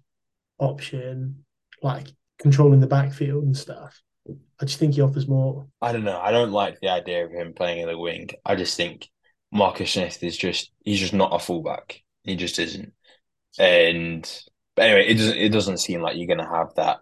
option, 0.62 1.44
like 1.82 2.08
controlling 2.38 2.80
the 2.80 2.86
backfield 2.86 3.44
and 3.44 3.56
stuff. 3.56 4.00
I 4.28 4.64
just 4.64 4.78
think 4.78 4.94
he 4.94 5.00
offers 5.00 5.26
more. 5.26 5.66
I 5.80 5.92
don't 5.92 6.04
know. 6.04 6.20
I 6.20 6.30
don't 6.30 6.52
like 6.52 6.78
the 6.80 6.90
idea 6.90 7.24
of 7.24 7.32
him 7.32 7.54
playing 7.54 7.80
in 7.80 7.88
the 7.88 7.98
wing. 7.98 8.28
I 8.44 8.54
just 8.54 8.76
think 8.76 9.08
Marcus 9.50 9.92
Smith 9.92 10.22
is 10.22 10.36
just 10.36 10.70
he's 10.84 11.00
just 11.00 11.12
not 11.12 11.34
a 11.34 11.38
fullback. 11.38 12.00
He 12.22 12.36
just 12.36 12.58
isn't. 12.58 12.92
And 13.58 14.22
but 14.76 14.86
anyway, 14.86 15.08
it 15.08 15.14
doesn't 15.14 15.36
it 15.36 15.48
doesn't 15.50 15.78
seem 15.78 16.00
like 16.00 16.16
you're 16.16 16.34
gonna 16.34 16.48
have 16.48 16.74
that 16.76 16.98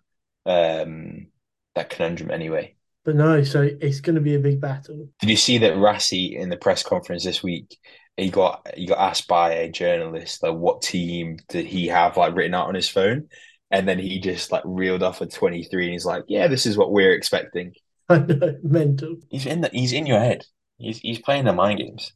um 0.46 1.26
that 1.74 1.90
conundrum 1.90 2.30
anyway. 2.30 2.74
But 3.04 3.16
no, 3.16 3.42
so 3.42 3.68
it's 3.80 4.00
going 4.00 4.16
to 4.16 4.20
be 4.20 4.34
a 4.34 4.40
big 4.40 4.60
battle. 4.60 5.08
Did 5.20 5.30
you 5.30 5.36
see 5.36 5.58
that 5.58 5.74
Rassie 5.74 6.36
in 6.36 6.50
the 6.50 6.56
press 6.56 6.82
conference 6.82 7.24
this 7.24 7.42
week? 7.42 7.78
He 8.16 8.28
got 8.28 8.66
he 8.74 8.86
got 8.86 8.98
asked 8.98 9.26
by 9.26 9.52
a 9.52 9.70
journalist 9.70 10.42
like 10.42 10.54
what 10.54 10.82
team 10.82 11.38
did 11.48 11.64
he 11.64 11.86
have 11.86 12.18
like 12.18 12.34
written 12.34 12.54
out 12.54 12.68
on 12.68 12.74
his 12.74 12.88
phone, 12.88 13.28
and 13.70 13.88
then 13.88 13.98
he 13.98 14.20
just 14.20 14.52
like 14.52 14.62
reeled 14.64 15.02
off 15.02 15.20
a 15.20 15.26
twenty 15.26 15.64
three, 15.64 15.84
and 15.84 15.92
he's 15.92 16.06
like, 16.06 16.24
"Yeah, 16.28 16.48
this 16.48 16.66
is 16.66 16.76
what 16.76 16.92
we're 16.92 17.14
expecting." 17.14 17.74
I 18.08 18.18
know, 18.18 18.56
mental. 18.62 19.16
He's 19.30 19.46
in 19.46 19.60
the 19.60 19.70
he's 19.72 19.92
in 19.92 20.06
your 20.06 20.20
head. 20.20 20.44
He's 20.78 20.98
he's 20.98 21.20
playing 21.20 21.44
the 21.44 21.52
mind 21.52 21.78
games. 21.78 22.12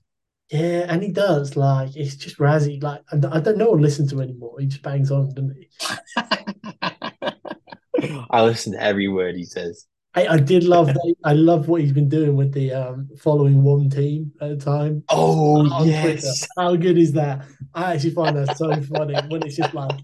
Yeah, 0.50 0.86
and 0.88 1.02
he 1.02 1.10
does. 1.10 1.56
Like, 1.56 1.96
it's 1.96 2.16
just 2.16 2.38
Rassie. 2.38 2.82
Like, 2.82 3.02
I 3.10 3.38
I 3.38 3.40
don't 3.40 3.58
know 3.58 3.70
what 3.70 3.76
to 3.76 3.82
listen 3.82 4.06
to 4.08 4.20
anymore. 4.20 4.56
He 4.60 4.66
just 4.66 4.82
bangs 4.82 5.10
on, 5.10 5.32
doesn't 5.34 5.56
he? 5.56 5.68
I 8.30 8.42
listen 8.42 8.72
to 8.72 8.82
every 8.82 9.08
word 9.08 9.36
he 9.36 9.44
says. 9.44 9.86
I, 10.16 10.26
I 10.28 10.36
did 10.38 10.64
love 10.64 10.88
that. 10.88 11.14
I 11.24 11.32
love 11.32 11.68
what 11.68 11.80
he's 11.80 11.92
been 11.92 12.08
doing 12.08 12.36
with 12.36 12.52
the 12.52 12.72
um 12.72 13.08
following 13.18 13.62
one 13.62 13.90
team 13.90 14.32
at 14.40 14.52
a 14.52 14.56
time 14.56 15.02
Oh 15.08 15.84
yes. 15.84 16.22
Twitter. 16.22 16.52
How 16.56 16.76
good 16.76 16.98
is 16.98 17.12
that? 17.12 17.44
I 17.74 17.94
actually 17.94 18.10
find 18.10 18.36
that 18.36 18.56
so 18.56 18.80
funny 18.82 19.14
when 19.28 19.42
it's 19.42 19.56
just 19.56 19.74
like 19.74 19.98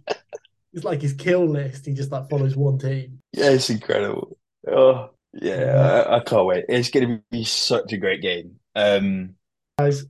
it's 0.72 0.84
like 0.84 1.02
his 1.02 1.14
kill 1.14 1.46
list. 1.46 1.86
He 1.86 1.94
just 1.94 2.12
like 2.12 2.28
follows 2.28 2.56
one 2.56 2.78
team. 2.78 3.20
Yeah, 3.32 3.50
it's 3.50 3.70
incredible. 3.70 4.36
Oh, 4.70 5.10
yeah, 5.32 6.04
I, 6.08 6.16
I 6.16 6.20
can't 6.20 6.46
wait. 6.46 6.64
It's 6.68 6.90
going 6.90 7.08
to 7.08 7.22
be 7.30 7.44
such 7.44 7.92
a 7.92 7.98
great 7.98 8.22
game. 8.22 8.56
Um, 8.74 9.34
Guys, 9.78 10.04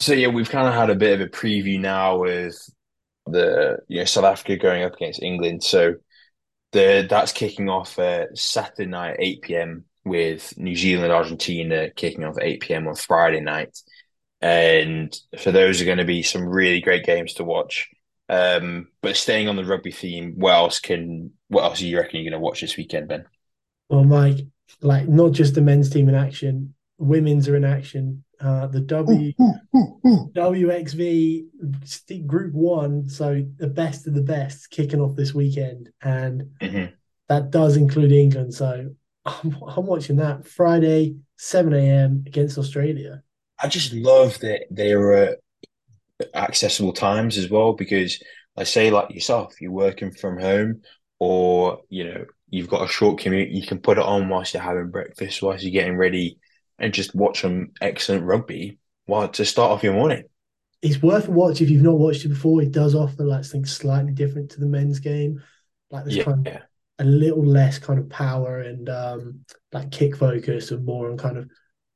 so 0.00 0.12
yeah, 0.12 0.28
we've 0.28 0.50
kind 0.50 0.68
of 0.68 0.74
had 0.74 0.90
a 0.90 0.94
bit 0.94 1.20
of 1.20 1.26
a 1.26 1.30
preview 1.30 1.80
now 1.80 2.18
with 2.18 2.56
the 3.26 3.78
you 3.88 3.98
know 3.98 4.04
South 4.04 4.24
Africa 4.24 4.56
going 4.56 4.82
up 4.82 4.94
against 4.94 5.22
England. 5.22 5.64
So 5.64 5.96
the 6.72 7.06
that's 7.08 7.32
kicking 7.32 7.68
off 7.68 7.98
uh, 7.98 8.26
Saturday 8.34 8.86
night, 8.86 9.16
8 9.18 9.42
p.m. 9.42 9.84
with 10.04 10.56
New 10.56 10.76
Zealand, 10.76 11.12
Argentina 11.12 11.90
kicking 11.90 12.24
off 12.24 12.36
8 12.40 12.60
p.m. 12.60 12.88
on 12.88 12.94
Friday 12.94 13.40
night. 13.40 13.76
And 14.40 15.16
for 15.38 15.50
those 15.50 15.82
are 15.82 15.84
going 15.84 15.98
to 15.98 16.04
be 16.04 16.22
some 16.22 16.44
really 16.44 16.80
great 16.80 17.04
games 17.04 17.34
to 17.34 17.44
watch. 17.44 17.88
Um, 18.28 18.88
but 19.02 19.16
staying 19.16 19.48
on 19.48 19.56
the 19.56 19.64
rugby 19.64 19.90
theme, 19.92 20.34
what 20.36 20.54
else 20.54 20.80
can 20.80 21.32
what 21.48 21.64
else 21.64 21.78
do 21.78 21.88
you 21.88 21.98
reckon 21.98 22.20
you're 22.20 22.30
going 22.30 22.38
to 22.40 22.44
watch 22.44 22.60
this 22.60 22.76
weekend, 22.76 23.08
Ben? 23.08 23.24
well, 23.88 24.04
Mike, 24.04 24.40
like 24.82 25.08
not 25.08 25.32
just 25.32 25.54
the 25.54 25.62
men's 25.62 25.88
team 25.88 26.08
in 26.10 26.14
action, 26.14 26.74
women's 26.98 27.48
are 27.48 27.56
in 27.56 27.64
action. 27.64 28.24
Uh, 28.40 28.66
the 28.66 28.80
W 28.80 29.32
WXV 30.34 32.26
Group 32.26 32.52
One, 32.54 33.08
so 33.08 33.44
the 33.56 33.66
best 33.68 34.06
of 34.06 34.14
the 34.14 34.22
best, 34.22 34.70
kicking 34.70 35.00
off 35.00 35.16
this 35.16 35.34
weekend, 35.34 35.90
and 36.02 36.42
Mhm. 36.60 36.92
that 37.28 37.50
does 37.50 37.76
include 37.76 38.12
England. 38.12 38.54
So 38.54 38.94
I'm, 39.24 39.56
I'm 39.66 39.86
watching 39.86 40.16
that 40.16 40.46
Friday, 40.46 41.16
7 41.36 41.72
a.m. 41.72 42.24
against 42.26 42.58
Australia. 42.58 43.22
I 43.60 43.68
just 43.68 43.92
love 43.92 44.38
that 44.40 44.66
they 44.70 44.92
are 44.92 45.12
at 45.14 45.38
accessible 46.34 46.92
times 46.92 47.38
as 47.38 47.50
well 47.50 47.72
because 47.72 48.22
I 48.56 48.64
say 48.64 48.90
like 48.90 49.10
yourself, 49.14 49.60
you're 49.60 49.72
working 49.72 50.10
from 50.12 50.38
home, 50.40 50.82
or 51.18 51.82
you 51.88 52.04
know 52.04 52.24
you've 52.50 52.68
got 52.68 52.84
a 52.84 52.92
short 52.92 53.20
commute, 53.20 53.50
you 53.50 53.66
can 53.66 53.80
put 53.80 53.98
it 53.98 54.04
on 54.04 54.28
whilst 54.28 54.54
you're 54.54 54.62
having 54.62 54.90
breakfast, 54.90 55.42
whilst 55.42 55.62
you're 55.64 55.72
getting 55.72 55.96
ready, 55.96 56.38
and 56.78 56.94
just 56.94 57.14
watch 57.14 57.42
some 57.42 57.72
excellent 57.80 58.24
rugby 58.24 58.78
while 59.06 59.28
to 59.28 59.44
start 59.44 59.70
off 59.72 59.82
your 59.84 59.94
morning. 59.94 60.24
It's 60.80 61.02
worth 61.02 61.28
a 61.28 61.30
watch 61.32 61.60
if 61.60 61.70
you've 61.70 61.82
not 61.82 61.98
watched 61.98 62.24
it 62.24 62.28
before. 62.28 62.62
It 62.62 62.70
does 62.72 62.94
offer 62.94 63.24
like 63.24 63.44
things 63.44 63.72
slightly 63.74 64.12
different 64.12 64.50
to 64.52 64.60
the 64.60 64.66
men's 64.66 65.00
game. 65.00 65.42
Like 65.90 66.04
there's 66.04 66.16
Yeah, 66.16 66.24
kind 66.24 66.40
of 66.46 66.52
a 67.00 67.04
little 67.04 67.44
less 67.44 67.78
kind 67.78 67.98
of 67.98 68.08
power 68.08 68.60
and 68.60 68.88
um 68.88 69.44
like 69.72 69.90
kick 69.90 70.16
focus 70.16 70.70
and 70.70 70.84
more 70.84 71.10
on 71.10 71.16
kind 71.16 71.38
of 71.38 71.48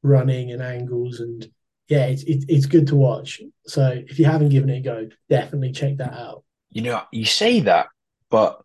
running 0.03 0.53
and 0.53 0.62
angles 0.62 1.20
and 1.20 1.47
yeah, 1.89 2.07
it's 2.07 2.22
it, 2.22 2.45
it's 2.49 2.66
good 2.66 2.87
to 2.89 2.97
watch. 2.97 3.41
So 3.66 3.89
if 4.07 4.18
you 4.18 4.24
haven't 4.24 4.51
given 4.51 4.70
it 4.70 4.78
a 4.78 4.80
go, 4.80 5.09
definitely 5.28 5.72
check 5.72 5.97
that 5.99 6.12
out. 6.12 6.45
you 6.70 6.83
know, 6.83 7.03
you 7.12 7.24
say 7.24 7.61
that, 7.61 7.87
but 8.30 8.61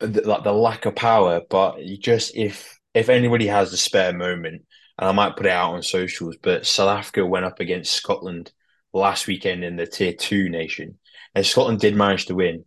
the, 0.00 0.22
like 0.26 0.44
the 0.44 0.52
lack 0.52 0.86
of 0.86 0.94
power. 0.96 1.42
But 1.48 1.84
you 1.84 1.98
just 1.98 2.36
if 2.36 2.78
if 2.94 3.08
anybody 3.08 3.46
has 3.46 3.72
a 3.72 3.76
spare 3.76 4.12
moment, 4.12 4.64
and 4.98 5.08
I 5.08 5.12
might 5.12 5.36
put 5.36 5.46
it 5.46 5.52
out 5.52 5.74
on 5.74 5.82
socials, 5.82 6.36
but 6.42 6.66
South 6.66 6.88
Africa 6.88 7.24
went 7.26 7.44
up 7.44 7.60
against 7.60 7.92
Scotland 7.92 8.52
last 8.92 9.26
weekend 9.26 9.62
in 9.64 9.76
the 9.76 9.86
Tier 9.86 10.14
Two 10.14 10.48
nation, 10.48 10.98
and 11.34 11.44
Scotland 11.44 11.80
did 11.80 11.94
manage 11.96 12.26
to 12.26 12.34
win. 12.34 12.64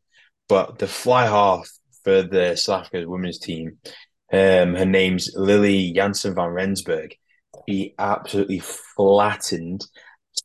But 0.47 0.79
the 0.79 0.87
fly 0.87 1.25
half 1.25 1.69
for 2.03 2.21
the 2.21 2.55
South 2.55 2.81
Africa's 2.81 3.07
women's 3.07 3.39
team, 3.39 3.77
um, 4.31 4.75
her 4.75 4.85
name's 4.85 5.31
Lily 5.35 5.91
Jansen 5.93 6.35
van 6.35 6.49
Rensburg. 6.49 7.15
He 7.71 7.95
absolutely 7.97 8.59
flattened 8.59 9.85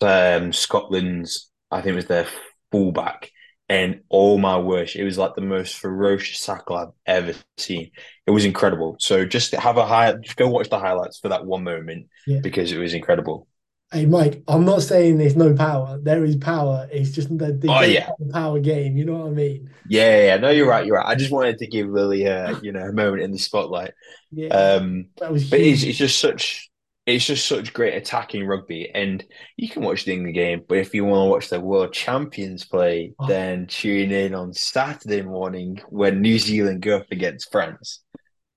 um, 0.01 0.53
Scotland's, 0.53 1.51
I 1.71 1.81
think 1.81 1.93
it 1.95 1.97
was 1.97 2.07
their 2.07 2.27
fullback. 2.73 3.31
And 3.69 4.03
oh 4.11 4.39
my 4.39 4.59
word, 4.59 4.91
it 4.95 5.03
was 5.03 5.19
like 5.19 5.35
the 5.35 5.41
most 5.41 5.75
ferocious 5.77 6.45
tackle 6.45 6.77
I've 6.77 6.93
ever 7.05 7.35
seen. 7.59 7.91
It 8.27 8.31
was 8.31 8.45
incredible. 8.45 8.97
So 9.01 9.25
just 9.25 9.53
have 9.53 9.77
a 9.77 9.85
high, 9.87 10.13
just 10.23 10.37
go 10.37 10.49
watch 10.49 10.69
the 10.71 10.79
highlights 10.79 11.19
for 11.19 11.31
that 11.31 11.45
one 11.45 11.65
moment 11.65 12.07
Yeah. 12.27 12.41
because 12.41 12.71
it 12.71 12.79
was 12.79 12.95
incredible. 12.95 13.49
Hey 13.93 14.05
Mike, 14.05 14.43
I'm 14.49 14.65
not 14.65 14.83
saying 14.83 15.19
there's 15.19 15.37
no 15.37 15.55
power. 15.55 15.99
There 16.03 16.25
is 16.25 16.37
power. 16.37 16.89
It's 16.93 17.11
just 17.13 17.37
that 17.39 17.61
they 17.61 17.69
Oh, 17.69 17.81
yeah. 17.83 18.11
power 18.33 18.59
game. 18.61 18.97
You 18.97 19.05
know 19.05 19.19
what 19.19 19.29
I 19.29 19.31
mean? 19.31 19.71
Yeah, 19.89 20.17
yeah, 20.17 20.25
yeah. 20.27 20.37
no, 20.39 20.51
you're 20.51 20.69
right. 20.69 20.85
You're 20.85 20.97
right. 20.97 21.07
I 21.07 21.15
just 21.15 21.31
wanted 21.31 21.59
to 21.59 21.67
give 21.69 21.89
Lily 21.89 22.25
a, 22.25 22.59
you 22.63 22.73
know, 22.73 22.83
a 22.83 22.93
moment 22.93 23.23
in 23.23 23.31
the 23.33 23.39
spotlight. 23.39 23.95
Yeah, 24.33 24.49
Um, 24.49 25.07
that 25.19 25.33
was 25.33 25.49
But 25.49 25.61
it's 25.61 25.83
it's 25.85 25.99
just 25.99 26.19
such 26.21 26.69
it's 27.07 27.25
just 27.27 27.47
such 27.47 27.73
great 27.73 27.95
attacking 27.95 28.45
rugby, 28.47 28.91
and 28.93 29.25
you 29.57 29.69
can 29.69 29.83
watch 29.83 30.05
the 30.05 30.13
England 30.13 30.35
game. 30.35 30.63
But 30.69 30.79
if 30.79 30.93
you 30.95 31.05
want 31.05 31.27
to 31.27 31.31
watch 31.31 31.49
the 31.51 31.61
world 31.61 31.93
champions 31.93 32.65
play, 32.65 33.13
Oh. 33.19 33.27
then 33.27 33.67
tune 33.67 34.11
in 34.13 34.35
on 34.35 34.53
Saturday 34.53 35.23
morning 35.23 35.81
when 35.89 36.21
New 36.21 36.39
Zealand 36.39 36.83
go 36.83 36.97
up 36.99 37.07
against 37.13 37.53
France. 37.53 38.01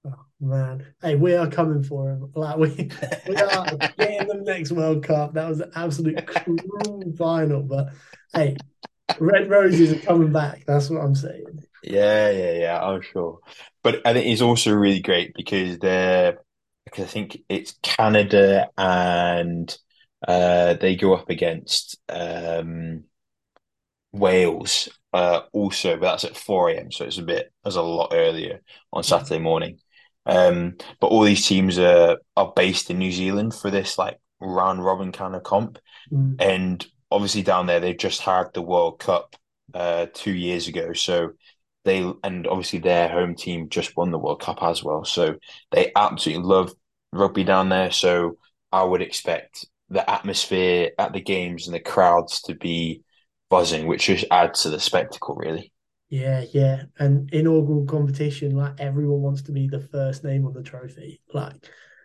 Oh, 0.05 0.13
man, 0.41 0.85
hey, 1.01 1.15
we 1.15 1.35
are 1.35 1.49
coming 1.49 1.83
for 1.83 2.09
him. 2.11 2.31
Like 2.33 2.57
we, 2.57 2.89
we 3.27 3.35
are 3.35 3.65
getting 3.97 4.27
them 4.27 4.43
next 4.43 4.71
World 4.71 5.03
Cup. 5.03 5.33
That 5.33 5.47
was 5.49 5.59
an 5.59 5.71
absolute 5.75 6.25
cruel 6.25 7.13
final, 7.17 7.61
but 7.61 7.89
hey, 8.33 8.57
Red 9.19 9.49
Roses 9.49 9.91
are 9.91 9.99
coming 10.05 10.31
back. 10.31 10.63
That's 10.65 10.89
what 10.89 11.01
I'm 11.01 11.15
saying. 11.15 11.65
Yeah, 11.83 12.29
yeah, 12.31 12.53
yeah. 12.53 12.81
I'm 12.81 13.01
sure. 13.01 13.39
But 13.83 14.05
I 14.05 14.13
think 14.13 14.27
it's 14.27 14.41
also 14.41 14.71
really 14.73 15.01
great 15.01 15.33
because 15.35 15.77
they're 15.79 16.39
I 16.97 17.05
think 17.05 17.39
it's 17.49 17.77
Canada 17.83 18.69
and 18.77 19.77
uh, 20.27 20.73
they 20.75 20.95
go 20.95 21.13
up 21.13 21.29
against 21.29 21.99
um, 22.09 23.03
Wales 24.11 24.89
uh, 25.13 25.41
also, 25.53 25.97
but 25.97 26.11
that's 26.11 26.23
at 26.23 26.37
4 26.37 26.69
a.m. 26.69 26.91
So 26.91 27.05
it's 27.05 27.17
a 27.17 27.23
bit, 27.23 27.51
as 27.65 27.75
a 27.75 27.81
lot 27.81 28.11
earlier 28.13 28.61
on 28.91 29.03
Saturday 29.03 29.39
morning. 29.39 29.79
Um, 30.25 30.75
but 30.99 31.07
all 31.07 31.23
these 31.23 31.45
teams 31.45 31.79
are 31.79 32.17
are 32.35 32.53
based 32.55 32.91
in 32.91 32.99
New 32.99 33.11
Zealand 33.11 33.55
for 33.55 33.71
this 33.71 33.97
like 33.97 34.19
round 34.39 34.83
robin 34.83 35.11
kind 35.11 35.35
of 35.35 35.43
comp. 35.43 35.79
Mm. 36.11 36.35
And 36.39 36.85
obviously 37.09 37.41
down 37.41 37.65
there 37.65 37.79
they've 37.79 37.97
just 37.97 38.21
had 38.21 38.53
the 38.53 38.61
World 38.61 38.99
Cup 38.99 39.35
uh 39.73 40.07
two 40.13 40.33
years 40.33 40.67
ago. 40.67 40.93
So 40.93 41.31
they 41.85 41.99
and 42.23 42.45
obviously 42.45 42.79
their 42.79 43.09
home 43.09 43.33
team 43.35 43.69
just 43.69 43.97
won 43.97 44.11
the 44.11 44.19
World 44.19 44.41
Cup 44.41 44.61
as 44.61 44.83
well. 44.83 45.03
So 45.03 45.37
they 45.71 45.91
absolutely 45.95 46.43
love 46.43 46.73
rugby 47.11 47.43
down 47.43 47.69
there. 47.69 47.91
So 47.91 48.37
I 48.71 48.83
would 48.83 49.01
expect 49.01 49.65
the 49.89 50.07
atmosphere 50.09 50.91
at 50.99 51.13
the 51.13 51.21
games 51.21 51.67
and 51.67 51.75
the 51.75 51.79
crowds 51.79 52.41
to 52.43 52.55
be 52.55 53.03
buzzing, 53.49 53.87
which 53.87 54.05
just 54.05 54.25
adds 54.31 54.63
to 54.63 54.69
the 54.69 54.79
spectacle, 54.79 55.35
really. 55.35 55.71
Yeah, 56.09 56.43
yeah. 56.53 56.83
And 56.97 57.31
inaugural 57.33 57.85
competition, 57.85 58.55
like 58.55 58.79
everyone 58.79 59.21
wants 59.21 59.43
to 59.43 59.51
be 59.51 59.67
the 59.67 59.79
first 59.79 60.23
name 60.23 60.45
on 60.45 60.53
the 60.53 60.63
trophy. 60.63 61.21
Like 61.33 61.55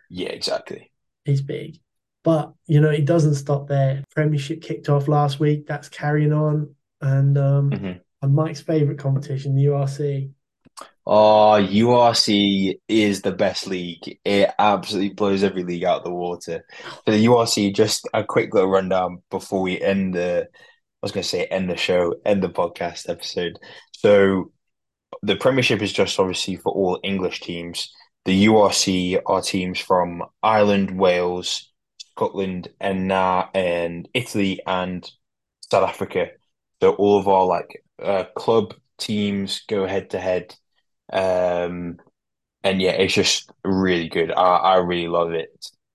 Yeah, 0.09 0.29
exactly. 0.29 0.91
it's 1.25 1.41
big. 1.41 1.79
But 2.23 2.53
you 2.67 2.81
know, 2.81 2.89
it 2.89 3.05
doesn't 3.05 3.35
stop 3.35 3.67
there. 3.67 4.03
Premiership 4.11 4.61
kicked 4.61 4.89
off 4.89 5.07
last 5.07 5.39
week. 5.39 5.67
That's 5.67 5.89
carrying 5.89 6.33
on. 6.33 6.75
And 7.01 7.37
um 7.37 7.69
Mhm. 7.69 8.01
and 8.21 8.33
Mike's 8.33 8.61
favorite 8.61 8.99
competition, 8.99 9.55
the 9.55 9.63
URC. 9.63 10.31
Oh, 11.07 11.59
URC 11.61 12.79
is 12.87 13.21
the 13.21 13.31
best 13.31 13.67
league. 13.67 14.19
It 14.25 14.49
absolutely 14.57 15.13
blows 15.13 15.43
every 15.43 15.63
league 15.63 15.83
out 15.83 15.99
of 15.99 16.03
the 16.03 16.11
water. 16.11 16.65
For 17.05 17.11
the 17.11 17.25
URC, 17.25 17.75
just 17.75 18.07
a 18.13 18.23
quick 18.23 18.53
little 18.53 18.69
rundown 18.69 19.21
before 19.29 19.61
we 19.61 19.79
end 19.79 20.15
the, 20.15 20.47
I 20.51 20.57
was 21.03 21.11
going 21.11 21.23
to 21.23 21.29
say 21.29 21.45
end 21.45 21.69
the 21.69 21.77
show, 21.77 22.15
end 22.25 22.41
the 22.41 22.49
podcast 22.49 23.07
episode. 23.07 23.59
So 23.91 24.51
the 25.21 25.35
Premiership 25.35 25.81
is 25.81 25.93
just 25.93 26.19
obviously 26.19 26.55
for 26.55 26.71
all 26.71 26.99
English 27.03 27.41
teams. 27.41 27.93
The 28.25 28.47
URC 28.47 29.21
are 29.27 29.41
teams 29.41 29.79
from 29.79 30.23
Ireland, 30.41 30.97
Wales, 30.97 31.71
Scotland, 31.99 32.69
and 32.79 33.07
now 33.07 33.49
and 33.53 34.09
Italy 34.13 34.59
and 34.65 35.09
South 35.69 35.87
Africa. 35.87 36.29
So 36.81 36.93
all 36.93 37.19
of 37.19 37.27
our 37.27 37.45
like 37.45 37.83
uh, 38.01 38.25
club 38.35 38.73
teams 38.97 39.63
go 39.67 39.85
head 39.85 40.09
to 40.11 40.19
head. 40.19 40.55
Um, 41.11 41.97
and 42.63 42.81
yeah, 42.81 42.91
it's 42.91 43.13
just 43.13 43.51
really 43.63 44.09
good. 44.09 44.31
I, 44.31 44.55
I 44.55 44.75
really 44.77 45.07
love 45.07 45.33
it. 45.33 45.49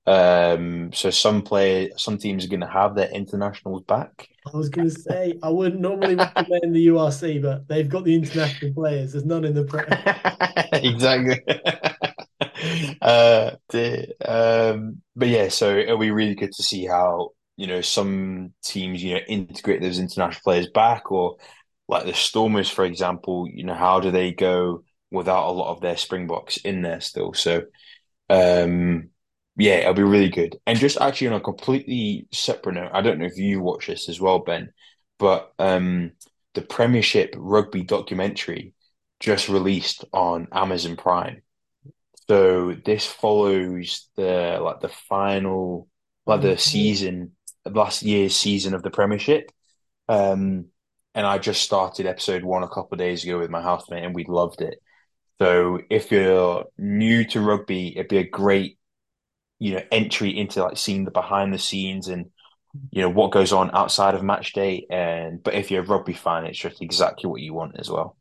Um, 0.07 0.93
so 0.93 1.11
some 1.11 1.43
play, 1.43 1.91
some 1.97 2.19
teams 2.19 2.45
are 2.45 2.49
going 2.49 2.61
to 2.61 2.67
have 2.67 2.95
their 2.95 3.11
internationals 3.11 3.83
back. 3.83 4.29
I 4.53 4.57
was 4.57 4.71
gonna 4.71 4.91
say 4.91 5.39
I 5.43 5.51
wouldn't 5.51 5.81
normally 5.81 6.15
recommend 6.15 6.75
the 6.75 6.87
URC, 6.87 7.39
but 7.39 7.69
they've 7.69 7.89
got 7.89 8.05
the 8.05 8.15
international 8.15 8.73
players. 8.73 9.13
There's 9.13 9.27
none 9.27 9.45
in 9.45 9.55
the 9.55 9.65
Prem. 9.65 9.87
Exactly. 10.73 11.41
Uh, 13.01 13.53
the, 13.71 14.07
um, 14.27 15.01
but 15.17 15.29
yeah, 15.29 15.49
so 15.49 15.77
it'll 15.77 15.99
be 15.99 16.11
really 16.11 16.35
good 16.35 16.53
to 16.53 16.63
see 16.63 16.85
how, 16.87 17.31
you 17.57 17.67
know, 17.67 17.81
some 17.81 18.53
teams, 18.63 19.03
you 19.03 19.15
know, 19.15 19.21
integrate 19.29 19.81
those 19.81 19.99
international 19.99 20.43
players 20.43 20.69
back 20.69 21.11
or 21.11 21.37
like 21.89 22.05
the 22.05 22.13
Stormers, 22.13 22.69
for 22.69 22.85
example, 22.85 23.47
you 23.49 23.65
know, 23.65 23.75
how 23.75 24.01
do 24.01 24.11
they 24.11 24.33
go 24.33 24.83
without 25.11 25.49
a 25.49 25.53
lot 25.53 25.73
of 25.73 25.81
their 25.81 25.97
Springboks 25.97 26.57
in 26.59 26.83
there 26.83 27.01
still? 27.01 27.33
So, 27.35 27.63
um, 28.29 29.11
yeah, 29.57 29.77
it'll 29.77 29.95
be 29.95 30.03
really 30.03 30.29
good. 30.29 30.57
And 30.67 30.79
just 30.79 31.01
actually 31.01 31.29
on 31.29 31.35
a 31.35 31.41
completely 31.41 32.29
separate 32.33 32.75
note, 32.75 32.91
I 32.93 33.03
don't 33.03 33.19
know 33.19 33.27
if 33.27 33.37
you 33.37 33.61
watch 33.61 33.87
this 33.87 34.09
as 34.09 34.21
well, 34.21 34.39
Ben, 34.39 34.73
but 35.19 35.53
um, 35.59 36.13
the 36.55 36.63
Premiership 36.63 37.35
rugby 37.37 37.83
documentary 37.83 38.75
just 39.21 39.49
released 39.49 40.05
on 40.13 40.49
Amazon 40.53 40.97
Prime. 40.97 41.43
So 42.29 42.75
this 42.85 43.07
follows 43.07 44.09
the 44.17 44.61
like 44.63 44.81
the 44.81 44.89
final 44.89 45.89
like 46.27 46.43
the 46.43 46.57
season 46.57 47.33
last 47.67 48.03
year's 48.03 48.37
season 48.37 48.75
of 48.75 48.83
the 48.83 48.91
Premiership. 48.91 49.51
Um, 50.09 50.67
and 51.15 51.27
I 51.27 51.39
just 51.39 51.63
started 51.63 52.07
episode 52.07 52.45
one 52.45 52.63
a 52.63 52.69
couple 52.69 52.91
of 52.93 52.99
days 52.99 53.25
ago 53.25 53.39
with 53.39 53.51
my 53.51 53.61
housemate, 53.61 54.05
and 54.05 54.15
we 54.15 54.25
loved 54.25 54.63
it. 54.63 54.81
So 55.41 55.81
if 55.89 56.11
you're 56.13 56.67
new 56.79 57.25
to 57.29 57.41
rugby, 57.41 57.97
it'd 57.97 58.09
be 58.09 58.19
a 58.19 58.29
great, 58.29 58.79
you 59.59 59.75
know, 59.75 59.83
entry 59.93 60.39
into 60.39 60.63
like 60.63 60.79
seeing 60.79 61.05
the 61.05 61.11
behind 61.13 61.55
the 61.55 61.59
scenes 61.59 62.09
and 62.09 62.27
you 62.91 63.03
know 63.03 63.11
what 63.11 63.33
goes 63.33 63.53
on 63.53 63.71
outside 63.75 64.15
of 64.15 64.23
match 64.23 64.53
day. 64.55 64.87
And 64.91 65.43
but 65.43 65.55
if 65.55 65.71
you're 65.71 65.85
a 65.85 65.87
rugby 65.87 66.15
fan, 66.15 66.47
it's 66.47 66.59
just 66.59 66.83
exactly 66.83 67.31
what 67.31 67.43
you 67.43 67.55
want 67.55 67.79
as 67.79 67.91
well. 67.91 68.17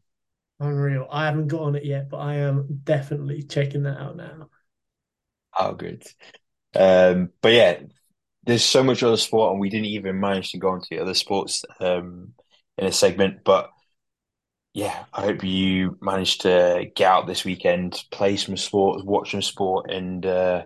Unreal. 0.61 1.07
I 1.11 1.25
haven't 1.25 1.47
got 1.47 1.61
on 1.61 1.75
it 1.75 1.85
yet, 1.85 2.09
but 2.09 2.17
I 2.17 2.35
am 2.35 2.81
definitely 2.83 3.43
checking 3.43 3.83
that 3.83 3.97
out 3.99 4.15
now. 4.17 4.49
Oh, 5.57 5.73
good. 5.73 6.03
Um, 6.75 7.31
but 7.41 7.53
yeah, 7.53 7.79
there's 8.43 8.63
so 8.65 8.83
much 8.83 9.03
other 9.03 9.17
sport, 9.17 9.51
and 9.53 9.61
we 9.61 9.69
didn't 9.69 9.87
even 9.87 10.19
manage 10.19 10.51
to 10.51 10.59
go 10.59 10.75
into 10.75 10.87
the 10.91 10.99
other 10.99 11.15
sports 11.15 11.65
um 11.79 12.33
in 12.77 12.87
a 12.87 12.91
segment. 12.91 13.43
But 13.45 13.71
yeah, 14.73 15.05
I 15.13 15.23
hope 15.23 15.43
you 15.43 15.97
managed 16.01 16.41
to 16.41 16.89
get 16.95 17.07
out 17.07 17.27
this 17.27 17.43
weekend, 17.43 18.03
play 18.11 18.37
some 18.37 18.57
sports, 18.57 19.03
watch 19.03 19.31
some 19.31 19.41
sport, 19.41 19.89
and 19.91 20.25
uh, 20.25 20.65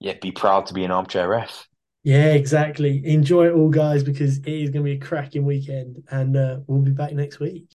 yeah, 0.00 0.14
be 0.20 0.32
proud 0.32 0.66
to 0.66 0.74
be 0.74 0.84
an 0.84 0.90
armchair 0.90 1.28
ref. 1.28 1.68
Yeah, 2.02 2.32
exactly. 2.32 3.02
Enjoy 3.04 3.46
it 3.48 3.52
all, 3.52 3.68
guys, 3.68 4.02
because 4.02 4.38
it 4.38 4.48
is 4.48 4.70
going 4.70 4.84
to 4.84 4.90
be 4.90 4.96
a 4.96 4.98
cracking 4.98 5.44
weekend, 5.44 6.02
and 6.10 6.36
uh, 6.36 6.60
we'll 6.66 6.80
be 6.80 6.92
back 6.92 7.12
next 7.12 7.40
week. 7.40 7.68